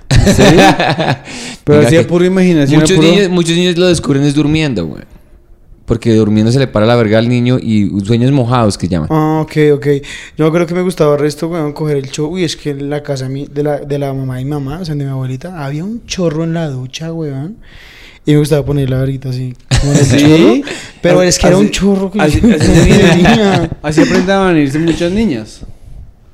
[1.63, 2.81] Pero Venga, hacía que pura imaginación.
[2.81, 5.03] Muchos puro- niños, muchos niños lo descubren es durmiendo, güey.
[5.85, 9.07] porque durmiendo se le para la verga al niño y sueños mojados que llaman.
[9.11, 9.87] Ah, ok, ok.
[10.37, 12.29] Yo creo que me gustaba el resto, weón, coger el show.
[12.33, 14.95] Uy, es que en la casa de, la, de la mamá mi mamá, o sea,
[14.95, 17.57] de mi abuelita, había un chorro en la ducha, weón.
[18.27, 19.55] Y me gustaba poner la verita así.
[19.79, 20.17] como en el ¿Sí?
[20.19, 20.71] chorro.
[21.01, 23.23] Pero es que era Así- un chorro que así, yo así,
[23.81, 25.61] así aprendaban a irse muchas niñas.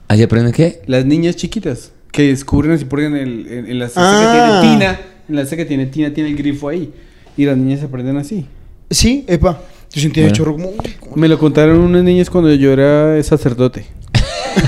[0.07, 0.82] ¿Allí aprenden qué?
[0.88, 4.60] Las niñas chiquitas que descubren así porque en, el, en, en la cesta Ah.
[4.61, 4.99] que tiene tina,
[5.30, 6.91] en la cesta que tiene tina tiene el grifo ahí.
[7.38, 8.45] Y las niñas aprenden así.
[8.90, 9.61] Sí, epa.
[9.91, 10.36] Yo sentía el Bueno.
[10.38, 11.15] chorro como...
[11.15, 13.86] Me lo contaron unas niñas cuando yo era sacerdote.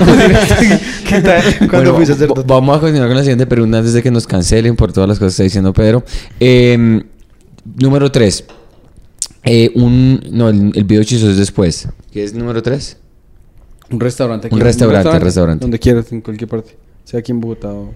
[1.08, 1.42] ¿Qué tal?
[1.58, 2.42] Cuando Bueno, fui sacerdote.
[2.46, 5.18] Vamos a continuar con la siguiente pregunta antes de que nos cancelen por todas las
[5.18, 6.04] cosas que está diciendo Pedro.
[6.40, 7.02] Eh,
[7.80, 8.44] número 3.
[9.74, 11.88] un, no, el, el video chistoso es después.
[12.12, 12.96] ¿Qué es número 3?
[13.90, 14.48] Un restaurante.
[14.50, 15.62] Un restaurante, restaurante.
[15.62, 16.76] Donde quieras, en cualquier parte.
[17.04, 17.92] Sea aquí en Bogotá o...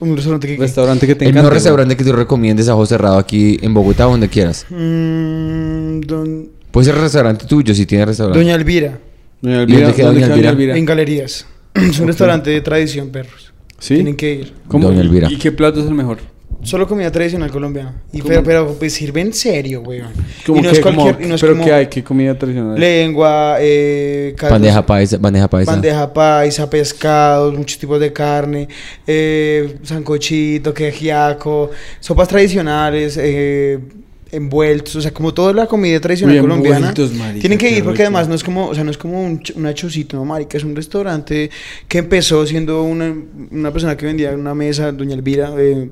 [0.00, 0.56] Un restaurante que...
[0.56, 1.42] Restaurante que te El encante.
[1.42, 4.64] mejor restaurante que tú recomiendes a ojo cerrado aquí en Bogotá o donde quieras.
[4.70, 8.38] Mm, don- Puede ser restaurante tuyo si tienes restaurante.
[8.38, 8.98] Doña Elvira,
[9.42, 10.76] Doña ¿Y dónde queda ¿dónde Doña Elvira?
[10.76, 11.46] en Galerías.
[11.74, 13.52] Es un restaurante de tradición, perros.
[13.78, 13.94] ¿Sí?
[13.96, 14.54] Tienen que ir.
[14.68, 14.88] ¿Cómo?
[14.88, 15.30] Doña Elvira.
[15.30, 16.18] ¿Y qué plato es el mejor?
[16.62, 17.94] Solo comida tradicional colombiana.
[18.12, 20.08] Y pero, pero pues sirve en serio, weón.
[20.44, 21.14] ¿Cómo y no que, es cualquier...
[21.14, 21.86] cómo- y no es ¿Pero como qué hay?
[21.86, 22.78] ¿Qué comida tradicional?
[22.78, 24.34] Lengua, eh...
[24.36, 25.70] caldos- Bandeja paisa, bandeja paisa.
[25.70, 28.68] Bandeja paisa, pescados, muchos tipos de carne,
[29.06, 31.70] eh, sancochito, quejiaco,
[32.00, 33.78] sopas tradicionales, eh,
[34.32, 36.92] envueltos, o sea, como toda la comida tradicional Uy, colombiana.
[37.16, 38.02] marica, Tienen que ir porque rico.
[38.02, 40.58] además no es como, o sea, no es como un, ch- una chocito, no, marica,
[40.58, 41.50] es un restaurante
[41.86, 43.14] que empezó siendo una,
[43.52, 45.88] una persona que vendía en una mesa, doña Elvira, eh,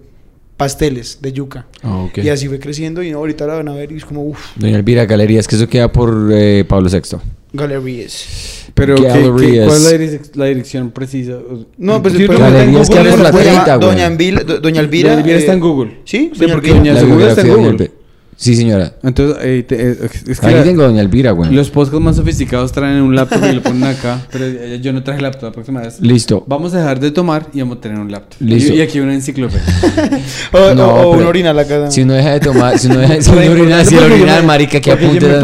[0.56, 1.66] pasteles de yuca.
[1.82, 2.18] Ah, ok.
[2.18, 4.76] Y así fue creciendo y ahorita la van a ver y es como, uff, Doña
[4.76, 7.18] Elvira, Galerías, que eso queda por eh, Pablo VI.
[7.52, 8.62] galerías.
[8.74, 9.64] Pero, ¿qué- qué-.
[9.64, 11.38] ¿cuál es la, direc- la dirección precisa?
[11.78, 13.88] No, pues Sí, Galerías por la se llama 30, güey.
[13.88, 15.08] Doña Elvira, Do- Doña Elvira.
[15.10, 15.90] Doña Elvira está eh, en Google.
[16.04, 16.94] Sí, Sí, Doña porque Elvira.
[16.94, 17.90] Doña biografía está en Google.
[18.38, 18.92] Sí, señora.
[19.02, 19.96] Entonces, eh, te- eh,
[20.28, 21.50] es que Ahí la- tengo Doña Elvira, güey.
[21.52, 24.20] los podcasts más sofisticados traen un laptop y lo ponen acá.
[24.30, 26.00] Pero eh, yo no traje laptop la próxima vez.
[26.02, 26.44] Listo.
[26.46, 28.36] Vamos a dejar de tomar y vamos a tener un laptop.
[28.42, 28.74] Listo.
[28.74, 29.64] Y, y aquí una enciclopedia.
[30.52, 31.90] O, No, o- o pero- una orina a la cara.
[31.90, 34.80] Si uno deja de tomar, si uno deja si uno orina, si el me- marica,
[34.80, 35.26] que porque yo apunte.
[35.28, 35.38] me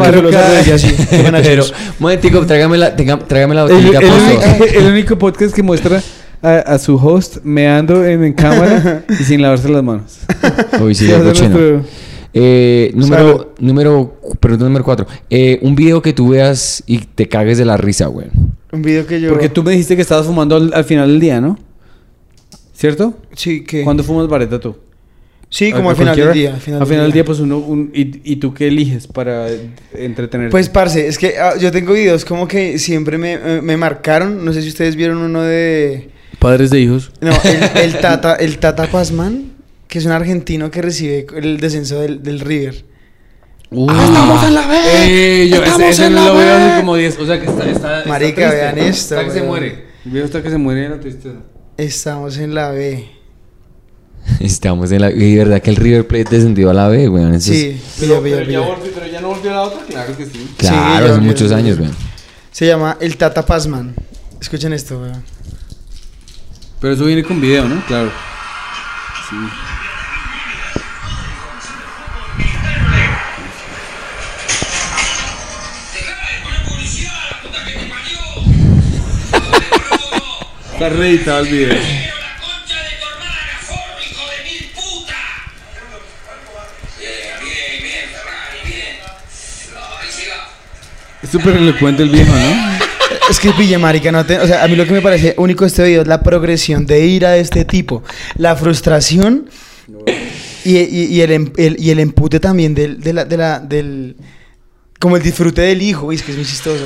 [1.21, 1.65] buena Pero,
[1.99, 4.67] momentico, trágame la, tenga- trágame la el, botellita, el favor.
[4.75, 6.01] el único podcast que muestra
[6.43, 10.19] a, a su host meando en, en cámara y sin lavarse las manos.
[10.79, 11.57] Uy, sí, Va a algo ser chino.
[11.59, 12.02] nuestro-
[12.33, 13.05] Eh, Salud.
[13.05, 15.05] número, número, pregunta número cuatro.
[15.29, 18.27] Eh, un video que tú veas y te cagues de la risa, güey.
[18.71, 19.29] Un video que yo.
[19.29, 21.59] Porque tú me dijiste que estabas fumando al, al final del día, ¿no?
[22.73, 23.13] ¿Cierto?
[23.35, 23.83] Sí, que.
[23.83, 24.75] ¿Cuándo fumas vareta tú?
[25.49, 26.55] Sí, ¿A- como al final del día.
[26.55, 27.59] Al final, Al final del día, pues uno.
[27.59, 29.47] un- y, ¿Y tú qué eliges para
[29.93, 30.51] entretenerte?
[30.51, 34.43] Pues, parce, es que ah, yo tengo videos como que siempre me, eh, me marcaron.
[34.43, 36.09] No sé si ustedes vieron uno de.
[36.39, 37.11] Padres de hijos.
[37.21, 39.52] No, el, el Tata, el Tata Pazman,
[39.93, 42.83] que es un argentino que recibe el descenso del, del River.
[43.69, 44.75] estamos en la B.
[45.43, 47.19] Eh, yo Estamos ese, ese en la lo veo hace como 10.
[47.19, 47.69] O sea que está.
[47.69, 48.55] está está Marica, triste.
[48.55, 49.47] vean esto, Está que se weón.
[49.49, 49.85] muere.
[50.05, 51.35] Viejo está que se muere de la tristeza.
[51.77, 53.07] Estamos en la B.
[54.39, 55.11] Estamos en la...
[55.11, 57.03] Y verdad que el River Plate descendió a la B.
[57.03, 58.59] Eso es- Sí, pilla, pilla, pilla.
[58.61, 60.49] volvió, pero ya no volvió a la otra, claro que sí.
[60.57, 61.91] Claro, Sí, hace muchos yo- años, güey.
[62.51, 63.93] Se llama el Tata Pazman.
[64.41, 65.23] Escuchen esto, weón.
[66.81, 67.85] Pero eso viene con video, ¿no?
[67.85, 68.09] Claro.
[69.29, 69.35] Sí.
[88.63, 88.97] Bien.
[89.75, 90.35] Ay, siga.
[91.21, 92.73] Es súper elocuente el viejo, ¿no?
[93.29, 95.63] Es que pille, marica, no te- o sea, a mí lo que me parece único
[95.63, 98.03] de este video es la progresión de ira de este tipo,
[98.35, 99.49] la frustración
[100.65, 103.59] y, y- y el, em- el- y el empute también del, de la, de la-
[103.59, 104.17] del,
[104.99, 106.83] como el disfrute del hijo, es que es muy chistoso.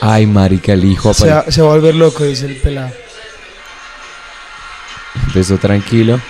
[0.00, 2.92] Ay, marica, el hijo Se va, se va a volver loco, dice el pelado.
[5.26, 6.20] empezó tranquilo.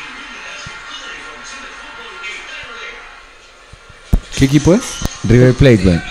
[4.36, 4.82] ¿Qué equipo es?
[5.24, 5.96] River Plate, güey.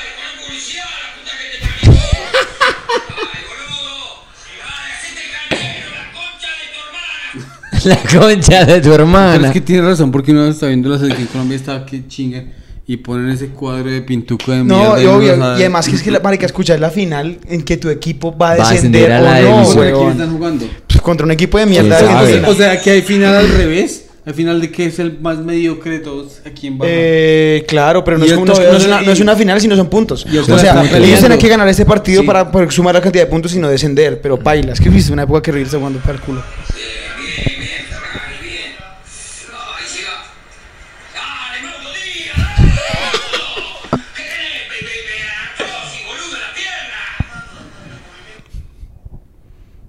[7.84, 9.48] La concha de tu Pero hermana.
[9.48, 12.44] es que tiene razón, porque uno está viendo la selección Colombia está que chinga
[12.88, 15.16] y ponen ese cuadro de pintuco de No, mierda.
[15.18, 17.64] obvio, no sabe- y además que es que la marica escucha es la final en
[17.64, 19.66] que tu equipo va a Va a descender, ascender a la o no.
[19.66, 20.66] ¿Contra quién están jugando?
[20.88, 22.00] Pues contra un equipo de mierda.
[22.48, 24.02] O sea, que hay final al revés.
[24.28, 26.90] Al final de que es el más mediocre de todos aquí en Baja.
[26.92, 29.88] Eh, claro, pero no es, como- no es- una, no es una final, sino son
[29.88, 30.26] puntos.
[30.26, 32.28] O sea, ellos tienen que ganar este partido Sí.
[32.28, 34.20] para, para sumar la cantidad de puntos y no descender.
[34.22, 36.42] Pero paila, es que viste una época que reírse jugando para el culo.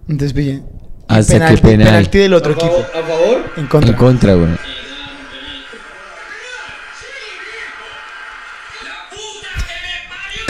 [0.09, 0.63] Entonces, pille.
[1.09, 1.87] Hace penalti, que penal.
[1.87, 2.77] penalti del otro equipo.
[2.95, 3.53] ¿A favor?
[3.57, 3.91] En contra.
[3.91, 4.49] En contra, güey.
[4.49, 4.57] La
[9.11, 10.45] puta que me parió.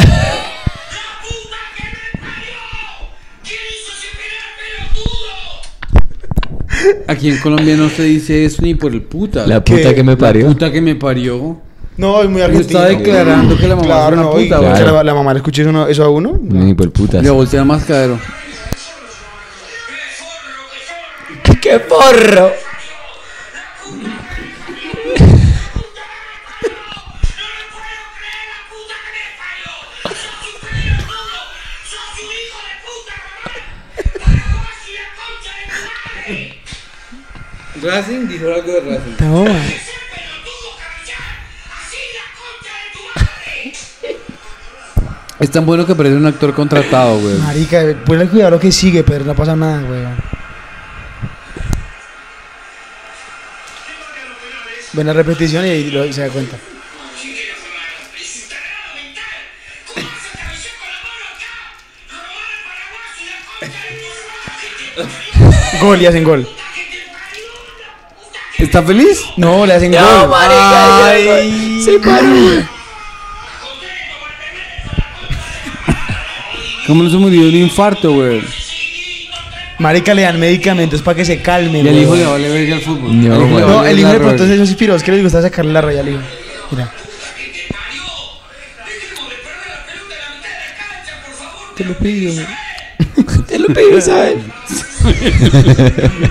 [0.92, 2.60] La puta que me parió.
[3.44, 4.50] ¿Quién hizo ese penal
[6.80, 7.04] pelotudo?
[7.08, 9.46] Aquí en Colombia no se dice eso ni por el puta.
[9.46, 9.94] La puta ¿Qué?
[9.94, 10.46] que me La parió.
[10.48, 11.60] puta que me parió.
[11.98, 12.78] No, es muy argentino.
[12.80, 14.84] está declarando que la mamá Claro, es una no, puta, güey.
[14.84, 16.38] la, la mamá le escuche eso, a uno.
[16.42, 17.22] Ni por putas.
[17.22, 18.18] Le voltea el mascadero.
[21.66, 22.54] Tu madre!
[37.82, 39.16] Racing dijo algo de Racing.
[39.20, 39.56] No, man.
[39.56, 41.22] ¡Ese pelotudo cabezal!
[41.70, 44.26] ¡Así la concha de tu madre!
[45.38, 47.34] Es tan bueno que parece un actor contratado, güey.
[47.36, 50.16] Marica, ponle cuidado lo que sigue, pero no pasa nada, weón.
[55.04, 56.56] La concha
[57.32, 57.96] de tu hermano
[64.60, 65.80] que te parió.
[65.80, 66.48] Gol y hacen gol.
[68.58, 69.20] ¿Está feliz?
[69.36, 70.28] No, le hacen No, gol.
[70.30, 71.06] marica.
[71.06, 71.82] Ay.
[71.84, 72.66] Se paró.
[76.86, 78.42] ¿Cómo no se murió de un infarto, güey?
[79.78, 82.80] Marica, le dan medicamentos para que se calme, Y el hijo le vale verga al
[82.80, 83.10] fútbol.
[83.28, 83.66] No, Al hijo le.
[83.66, 86.00] No, el hijo de pronto al es esos inspirados que les gusta sacarle la raya
[86.00, 86.20] al hijo.
[86.70, 86.90] Mira.
[91.76, 92.32] Te lo pido.
[93.46, 94.36] Te lo pido, ¿sabes?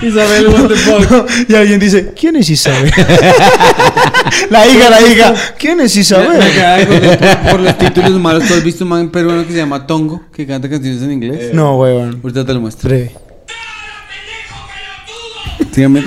[0.02, 1.30] Isabel, what the fuck.
[1.48, 2.92] y alguien dice, ¿quién es Isabel?
[4.50, 5.34] la hija, la hija.
[5.58, 6.86] ¿Quién es Me- me Isabel?
[6.86, 8.44] por, por los títulos malos.
[8.46, 10.24] ¿Tú has visto un man peruano que se llama Tongo?
[10.34, 11.54] Que canta canciones en inglés.
[11.54, 12.20] No, weón.
[12.22, 12.88] Ahorita te lo muestro.
[12.88, 13.12] Breve.
[15.72, 16.02] Síganme.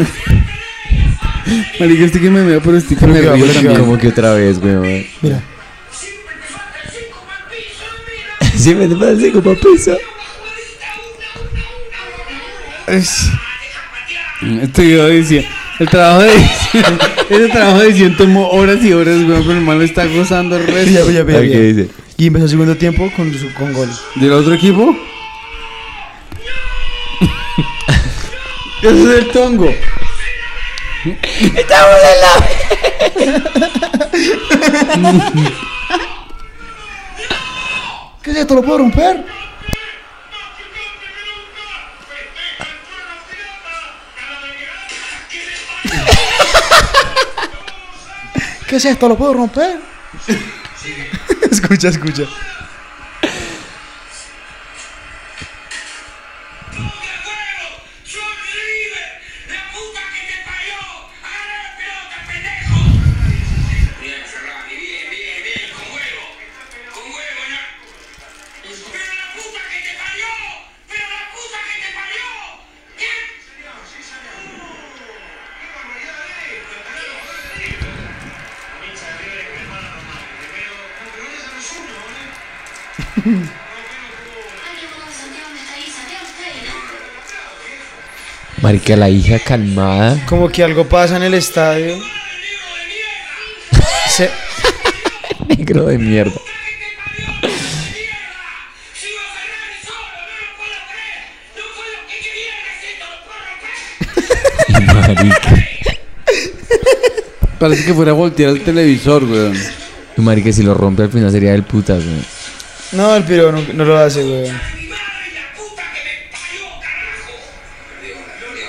[1.80, 3.80] Marica, este que me veo, pero este que me río también.
[3.80, 5.08] Como que otra vez, güey.
[5.22, 5.42] Mira.
[8.58, 9.98] Sí, me parece como piso.
[12.88, 13.30] Es-
[14.62, 15.46] Este video decía,
[15.80, 17.00] el trabajo de edición,
[17.30, 20.58] ese trabajo de edición tomó horas y horas, weón, pero el man lo está gozando
[20.58, 20.84] el resto.
[20.90, 21.90] Pilla, pilla, pilla, A ver, ¿Qué dice?
[22.18, 23.88] Y empezó el segundo tiempo con, su, con gol.
[24.16, 24.94] ¿Del otro equipo?
[28.82, 29.70] Ese es el tongo.
[38.24, 38.56] ¿Qué es esto?
[38.56, 39.26] ¿Lo puedo romper?
[48.68, 49.10] ¿Qué es esto?
[49.10, 49.80] ¿Lo puedo romper?
[51.52, 52.24] escucha, escucha.
[88.70, 90.24] Marica, la hija calmada.
[90.28, 91.98] Como que algo pasa en el estadio.
[94.10, 94.30] Se-
[95.48, 96.40] Negro de mierda.
[105.08, 105.68] Marica.
[107.60, 109.58] Parece que fuera a voltear el televisor, weón.
[110.16, 112.20] Tu marica, si lo rompe al final sería del putas, güey.
[112.94, 114.52] No, el piro no, no lo hace, güey.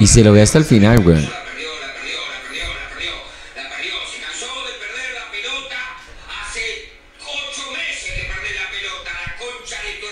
[0.00, 1.28] Y se lo ve hasta el final, güey.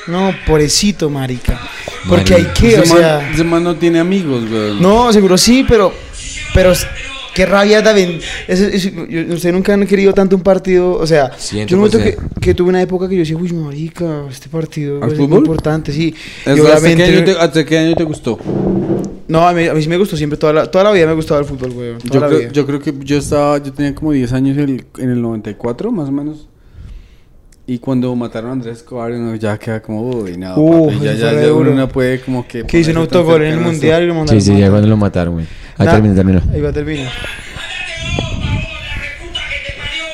[0.06, 1.60] No, pobrecito, marica.
[2.08, 3.30] Porque hay que, o ese, man, sea.
[3.30, 4.80] ese man no tiene amigos, weón.
[4.80, 5.92] No, seguro sí, pero.
[6.54, 6.72] Pero.
[7.38, 8.18] Qué rabia también.
[8.48, 10.94] ese- yo- Ustedes nunca han querido tanto un partido.
[10.94, 11.30] O sea,
[11.68, 12.40] yo me acuerdo que, 100%.
[12.40, 15.92] que tuve una época que yo decía, uy, marica, este partido ¿Al es muy importante,
[15.92, 16.12] sí.
[16.44, 18.40] Y ¿Hasta, hasta qué te, hasta qué año te gustó?
[19.28, 20.36] No, a mí, a mí sí me gustó siempre.
[20.36, 21.92] Toda la, toda la vida me gustaba el fútbol, güey.
[22.02, 25.10] Yo creo, yo creo que yo estaba, yo tenía como 10 años en el, en
[25.10, 26.48] el 94, más o menos.
[27.70, 31.12] Y cuando mataron a Andrés Escobar, uno ya queda como, uy, no, Uh, papi, ya,
[31.12, 32.64] ya, ya uno puede como que...
[32.64, 34.40] Que hizo un autogol en el mundial y lo Sí, mandaron.
[34.40, 34.70] sí, ya matar.
[34.70, 35.46] cuando lo mataron, güey.
[35.76, 36.40] Ahí Nah, terminó, terminó.
[36.50, 37.12] Ahí va a terminar.
[39.20, 40.04] puta que te parió.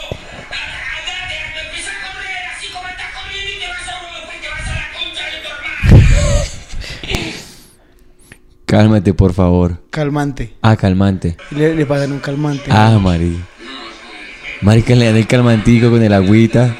[0.51, 4.67] Andate, empieza a correr así como estás corriendo y te vas a después te vas
[4.67, 7.31] a la concha de tu hermano.
[8.67, 9.79] Cálmate, por favor.
[9.91, 10.55] calmante.
[10.61, 11.37] Ah, calmante.
[11.53, 12.65] Le, le pasan un calmante.
[12.69, 13.41] Ah, Mari.
[14.61, 16.77] Marica, le dan el calmantico con el agüita.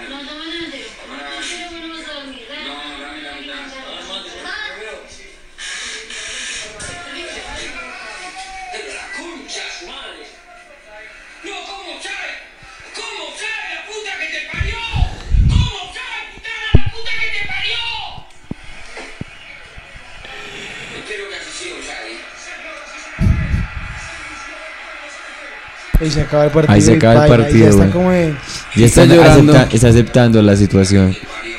[26.05, 26.75] Ahí se acaba el partido.
[26.75, 27.91] Ahí se y acaba el baila, y partido, Ya está güey.
[27.93, 28.35] como de-
[28.77, 29.53] Y está, Está llorando.
[29.53, 31.07] acepta- está aceptando la situación.
[31.15, 31.57] parió.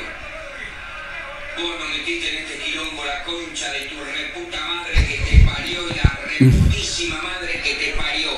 [1.56, 5.78] Vos no metiste en este quilombo la concha de tu reputa madre que te parió
[5.90, 8.30] y la reputísima madre que te parió.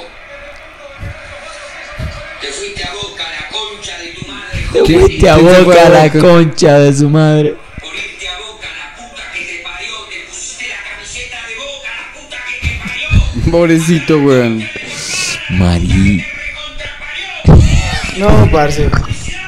[2.41, 4.59] Te fuiste a boca la concha de tu madre.
[4.73, 7.55] Te fuiste a ¿Quién se fue boca la concha de su madre.
[7.81, 9.95] Por irte a boca la puta que te parió.
[10.09, 13.51] Te pusiste la camiseta de boca la puta que te parió.
[13.53, 14.69] Pobrecito, weón.
[15.51, 16.23] Mari.
[18.19, 18.89] No, parce.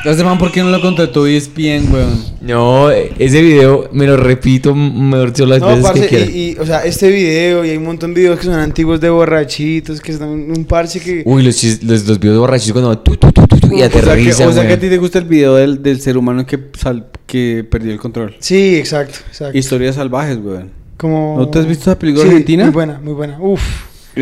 [0.04, 2.24] Este man, ¿por qué no lo contrató ESPN, weón?
[2.40, 6.24] No, ese video me lo repito mejor dicho las No, veces que quiera.
[6.24, 8.98] y, y, o sea, este video y hay un montón de videos que son antiguos
[9.00, 11.22] de borrachitos, que son un parche que...
[11.26, 13.90] Uy, los, chis- los, los videos borrachos cuando tu, tu, tu, tu, tu, y O
[13.90, 16.46] sea, que, o sea que a ti te gusta el video del, del ser humano
[16.46, 18.36] que, sal- que perdió el control.
[18.38, 19.58] Sí, exacto, exacto.
[19.58, 20.70] Historias salvajes, weón.
[20.96, 21.36] Como...
[21.38, 22.64] ¿No te has visto esa película Sí, argentina?
[22.64, 23.36] Muy buena, muy buena.
[23.38, 23.60] Uf.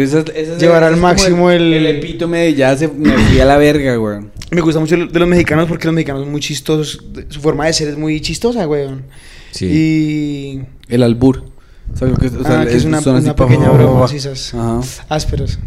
[0.02, 3.40] Esa, esa es- Llevar esa al máximo el- El epítome de ya se me fui
[3.40, 4.30] a la verga, weón.
[4.50, 7.04] Me gusta mucho de los mexicanos porque los mexicanos son muy chistosos.
[7.28, 9.02] Su forma de ser es muy chistosa, weón.
[9.50, 9.66] Sí.
[9.66, 10.60] Y...
[10.92, 11.44] El albur.
[11.92, 14.04] O sea, que, o sea, ah, que es una, una pequeña broma,
[14.54, 14.80] Ajá.
[15.08, 15.58] ásperos.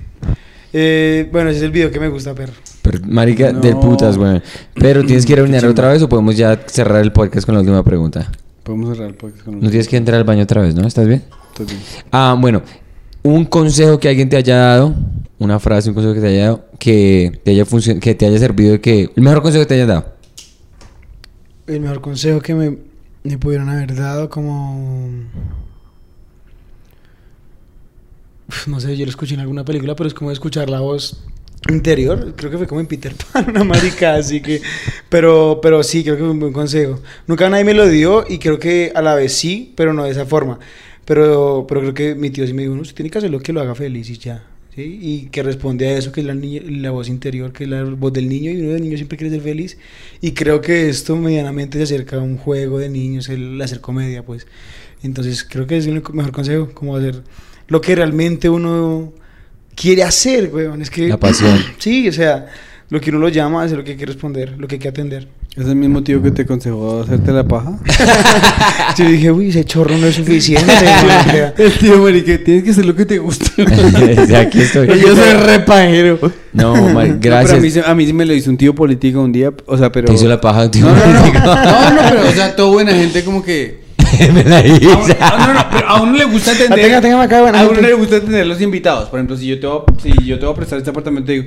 [0.73, 2.53] Eh, bueno, ese es el video que me gusta, perro.
[2.81, 3.59] Pero, marica, No.
[3.59, 4.41] del putas, güey.
[4.75, 7.55] Pero tienes que ir a orinar otra vez o podemos ya cerrar el podcast con
[7.55, 8.31] la última pregunta.
[8.63, 10.87] Podemos cerrar el podcast con No tienes que entrar al baño otra vez, ¿no?
[10.87, 11.23] ¿Estás bien?
[11.49, 11.77] Entonces,
[12.11, 12.61] Ah, bueno.
[13.23, 14.95] Un consejo que alguien te haya dado,
[15.37, 17.65] una frase, un consejo que te haya dado, que te haya,
[17.99, 20.13] que te haya servido, que el mejor consejo que te hayas dado.
[21.67, 22.77] El mejor consejo que me,
[23.23, 25.09] me pudieron haber dado como...
[28.67, 31.23] No sé, yo lo escuché en alguna película, pero es como escuchar la voz
[31.69, 32.33] interior.
[32.35, 34.61] Creo que fue como en Peter Pan, una marica, así que...
[35.09, 36.99] Pero, pero sí, creo que fue un buen consejo.
[37.27, 40.11] Nunca nadie me lo dio y creo que a la vez sí, pero no de
[40.11, 40.59] esa forma.
[41.11, 43.41] Pero, pero creo que mi tío sí me dijo, no, usted tiene que hacer lo
[43.41, 44.45] que lo haga feliz y ya.
[44.73, 44.97] ¿sí?
[45.01, 47.83] Y que responde a eso, que es la, niña- la voz interior, que es la
[47.83, 49.77] voz del niño, y uno del niño siempre quiere ser feliz.
[50.21, 54.23] Y creo que esto medianamente se acerca a un juego de niños, el hacer comedia,
[54.23, 54.47] pues.
[55.03, 57.23] Entonces creo que es el mejor consejo, como hacer
[57.67, 59.11] lo que realmente uno
[59.75, 60.81] quiere hacer, weón.
[60.81, 61.09] Es que...
[61.09, 61.59] La pasión.
[61.77, 62.47] Sí, o sea,
[62.89, 64.87] lo que uno lo llama, hacer lo que hay que responder, lo que hay que
[64.87, 65.27] atender.
[65.53, 67.77] ¿Es el mismo tío que te aconsejó hacerte la paja?
[68.97, 70.71] Yo dije, uy, ese chorro no es suficiente.
[70.71, 71.53] weón".
[71.57, 73.51] el tío, marica, tienes que hacer lo que te gusta.
[74.39, 74.87] Aquí estoy.
[74.87, 76.19] Yo soy re pajero.
[76.53, 76.73] No,
[77.19, 77.57] gracias.
[77.59, 79.77] a, mí, se- a mí sí me lo hizo un tío político un día, o
[79.77, 80.07] sea, pero...
[80.07, 80.85] Te hizo la paja, tío.
[80.85, 83.81] No, no, no, no, no, pero, o sea, todo buena gente como que...
[84.33, 85.17] Me la hice.
[85.19, 86.79] A no, no, pero a uno le gusta atender...
[86.79, 87.89] Ah, tenga, tenga acá, buena a uno gente.
[87.89, 89.09] le gusta atender los invitados.
[89.09, 91.29] Por ejemplo, si yo te voy a, si yo te voy a prestar este apartamento,
[91.29, 91.43] digo...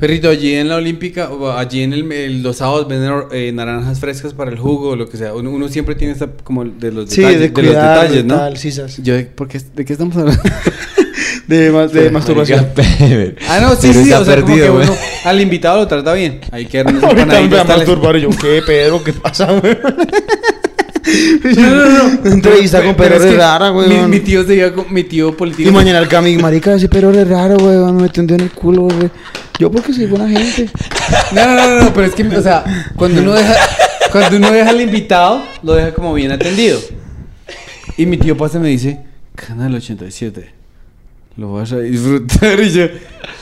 [0.00, 4.00] Perrito, allí en la Olímpica, o allí en el, el- los sábados venden eh, naranjas
[4.00, 5.34] frescas para el jugo o lo que sea.
[5.34, 8.24] Uno, uno siempre tiene esta, como de los Sí, detalles, de, de, cuidar, los detalles,
[8.24, 8.36] ¿no?
[8.36, 9.02] tal.
[9.04, 10.42] Yo, ¿por qué, ¿de qué estamos hablando?
[11.46, 12.68] De, ma- de masturbación.
[13.48, 16.12] Ah, no, sí, pero sí, o sea, como perdido, que uno al invitado lo trata
[16.14, 16.40] bien.
[16.52, 19.02] Hay que Ahorita masturbar y yo, ¿qué, Pedro?
[19.02, 19.76] ¿Qué pasa, güey?
[21.56, 21.88] No, no,
[22.24, 22.30] no.
[22.32, 23.88] Entrevista con Pedro es rara, güey.
[23.88, 25.68] Mi, mi tío se iba con mi tío político.
[25.68, 27.76] Y mañana el Cami, marica, ese Pedro es raro, güey.
[27.92, 29.10] Me dedo en el culo, güey.
[29.60, 30.70] Yo porque soy buena gente.
[31.34, 32.64] No, no, no, no, pero es que, o sea,
[32.96, 33.54] cuando uno deja,
[34.12, 36.80] cuando uno deja al invitado, lo deja como bien atendido.
[37.96, 39.00] Y mi tío pasa y me dice,
[39.34, 40.52] Canal 87,
[41.36, 42.60] lo vas a disfrutar.
[42.62, 42.86] Y yo,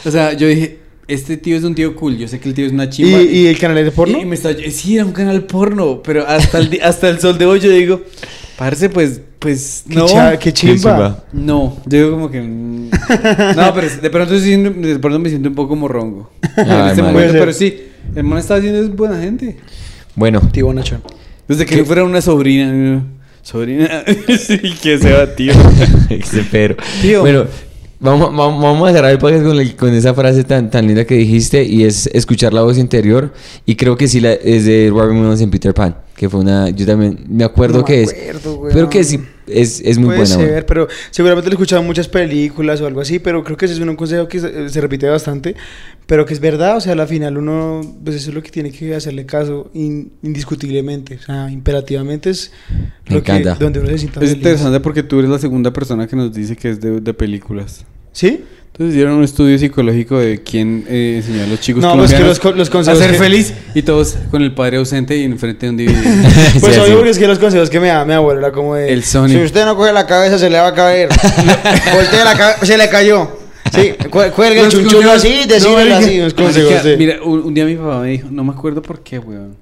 [0.05, 2.67] o sea, yo dije, este tío es un tío cool, yo sé que el tío
[2.67, 3.21] es una ¿Y, chimba.
[3.23, 4.19] y el canal es de porno?
[4.19, 7.47] Y me está, sí, era un canal porno, pero hasta el, hasta el sol de
[7.47, 8.03] hoy yo digo,
[8.59, 10.07] parce, pues, pues, Qué no.
[10.07, 11.25] cha- qué chimba.
[11.33, 12.41] No, yo digo como que.
[12.43, 12.91] mm,
[13.57, 16.31] No, pero de pronto, de pronto me siento un poco morrongo.
[16.57, 17.15] en Ay, este madre.
[17.15, 17.83] momento, pero sí,
[18.15, 19.57] el man está haciendo es buena gente.
[20.17, 21.03] Bueno, Tío Bonachón.
[21.47, 23.05] Desde que fuera una sobrina.
[23.43, 24.03] Sobrina.
[24.39, 25.53] sí, que sea tío.
[26.11, 26.77] ese pero.
[27.01, 27.21] Tío.
[27.21, 27.45] Bueno,
[28.01, 31.05] vamos, vamos, vamos a cerrar el podcast con, el- con esa frase tan, tan linda
[31.07, 33.33] que dijiste y es escuchar la voz interior.
[33.65, 35.97] Y creo que sí la, es de Robin Williams en Peter Pan.
[36.19, 38.73] Que fue una, yo también me acuerdo No me que acuerdo, es, weón.
[38.75, 40.35] pero que sí, es, es muy Puede buena.
[40.35, 43.67] ser, pero seguramente lo he escuchado en muchas películas o algo así, pero creo que
[43.67, 45.55] ese es un consejo que se, repite bastante,
[46.07, 48.73] pero que es verdad, o sea, al final uno, pues eso es lo que tiene
[48.73, 52.51] que hacerle caso in- indiscutiblemente, o sea, imperativamente es
[53.09, 53.55] Me lo que, encanta.
[53.55, 54.37] donde uno se sienta Es feliz.
[54.39, 57.85] interesante porque tú eres la segunda persona que nos dice que es de, de películas.
[58.11, 58.43] ¿Sí?
[58.79, 62.21] Entonces hicieron un estudio psicológico de quién eh, enseñó a los chicos No, pues que
[62.21, 65.71] los los a ser que- feliz y todos con el padre ausente y enfrente de
[65.71, 65.97] un DVD.
[66.61, 68.77] Pues Sí, obvio porque es que los consejos que me da mi abuelo era como
[68.77, 68.93] de...
[68.93, 69.31] el Sony.
[69.31, 71.09] Si usted no coge la cabeza, se le va a caer.
[71.93, 73.29] Voltea la cabeza, se le cayó.
[73.75, 76.35] Sí, cu- cuelga el consejos- así, No, decídelo así.
[76.37, 76.95] consejos, sí.
[76.97, 79.57] Mira, un, un día mi papá me dijo, no me acuerdo por qué, weón.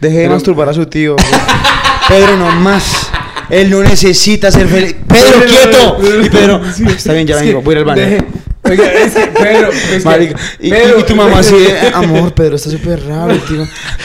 [0.00, 1.16] Deje de masturbar a su tío.
[2.08, 3.08] Pedro, no más.
[3.50, 4.94] Él no necesita ser feliz.
[5.08, 5.98] Pedro, quieto.
[6.24, 8.02] Y Pedro, está bien, ya vengo, voy al baño.
[8.02, 8.24] Deje-
[8.66, 12.32] Oiga, es que, Pedro, es que- Marica, y, Pedro, y tu mamá así, de, amor,
[12.32, 13.58] Pedro, está súper raro, tío.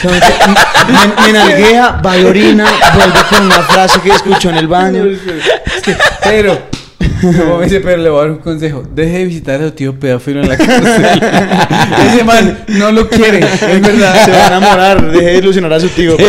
[0.04, 5.04] Me, me nalguea, va y orina, vuelve con una frase que escuchó en el baño.
[5.76, 6.58] Es que, Pedro,
[7.22, 8.82] mamá me dice, pero le voy a dar un consejo.
[8.94, 11.04] Deje de visitar a su tío pedófilo en la cárcel.
[12.06, 14.24] Ese man no lo quiere, es verdad.
[14.24, 16.16] Se va a enamorar, deje de ilusionar a su tío.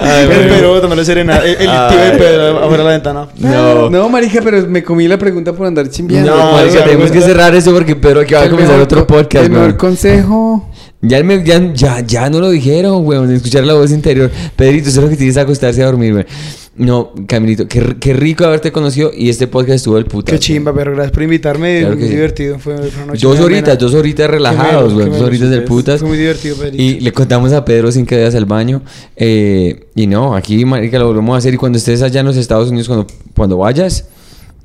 [0.00, 0.54] Ay, El bueno.
[0.54, 2.10] Pedro tomando serenata, el, el tío de.
[2.18, 3.26] Pedro afuera de la ventana.
[3.38, 3.90] No.
[3.90, 6.34] No, marica, pero me comí la pregunta por andar chimbiando.
[6.34, 9.50] No, marica, tenemos que cerrar eso porque Pedro aquí va a comenzar otro podcast, El
[9.50, 10.68] mejor consejo.
[11.02, 14.30] Ya, me- ya, ya, ya no lo dijeron, weón, escuchar la voz interior.
[14.54, 16.26] Pedrito, eso es lo que tienes que acostarse a dormir, weón.
[16.74, 20.32] No, Camilito, qué, qué rico haberte conocido y este podcast estuvo del puta.
[20.32, 22.14] Qué chimba, pero gracias por invitarme, Claro muy que sí.
[22.14, 22.58] divertido.
[22.58, 26.00] Fue, una noche Dos horitas, dos horitas relajados, Qué weón, dos horitas del putas.
[26.00, 26.82] Fue muy divertido, Pedrito.
[26.82, 28.80] Y le contamos a Pedro sin que vayas al baño.
[29.16, 31.52] eh, y no, aquí, marica, lo volvemos a hacer.
[31.52, 33.06] Y cuando estés allá en los Estados Unidos, cuando,
[33.36, 34.06] cuando vayas,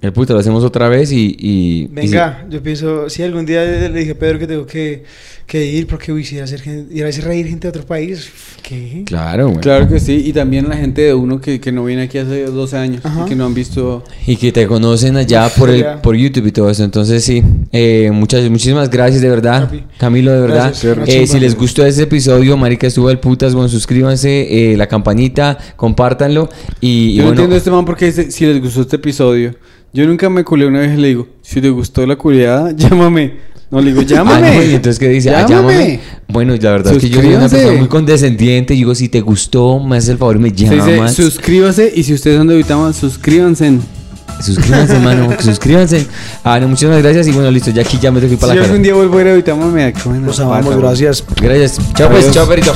[0.01, 1.35] el puta, lo hacemos otra vez y...
[1.39, 5.03] y y Venga, yo pienso, si algún día le dije a Pedro que tengo que,
[5.47, 7.69] que ir, porque uy, si ir a hacer gente, ir a hacer reír gente de
[7.69, 8.29] otro país,
[8.61, 8.75] ¿qué?
[8.93, 9.59] sí- claro, weón.
[9.59, 12.45] Claro que sí, y también la gente de uno que, que no viene aquí hace
[12.45, 13.23] 12 años Ajá.
[13.25, 14.03] y que no han visto.
[14.27, 16.83] Y que te conocen allá por el por YouTube y todo eso.
[16.83, 17.41] Entonces sí,
[17.71, 19.83] eh, muchas muchísimas gracias de verdad, Papi.
[19.97, 20.73] Camilo de verdad.
[20.81, 24.85] Gracias, Eh, si les gustó este episodio, marica estuvo el putas, bueno suscríbanse, eh, la
[24.87, 26.49] campanita, compártanlo
[26.81, 27.41] y, y Yo no bueno.
[27.41, 29.55] entiendo este man porque dice, si les gustó este episodio.
[29.97, 33.33] Yo nunca me culé una vez y le digo, si te gustó la culiada, llámame.
[33.71, 34.55] No le digo, Ah, llámame.
[34.55, 35.99] no, y entonces qué dice, Ah, Llámame.
[36.27, 38.75] Bueno, la verdad es que yo soy una persona muy condescendiente.
[38.75, 41.15] Digo, si te gustó, me haces el favor y me llamas.
[41.15, 43.79] suscríbase y si ustedes son de Vitama, suscríbanse.
[44.39, 46.05] Suscríbanse, mano, suscríbanse.
[46.43, 48.41] Ah, no, muchísimas gracias y bueno, listo, ya aquí ya me tengo que ir Si
[48.41, 48.83] para yo la algún cara.
[48.83, 51.23] día vuelvo a ir a Vitama, me da Los amamos, pata, gracias.
[51.41, 51.79] Gracias.
[51.95, 52.71] Chao pues, chao perito.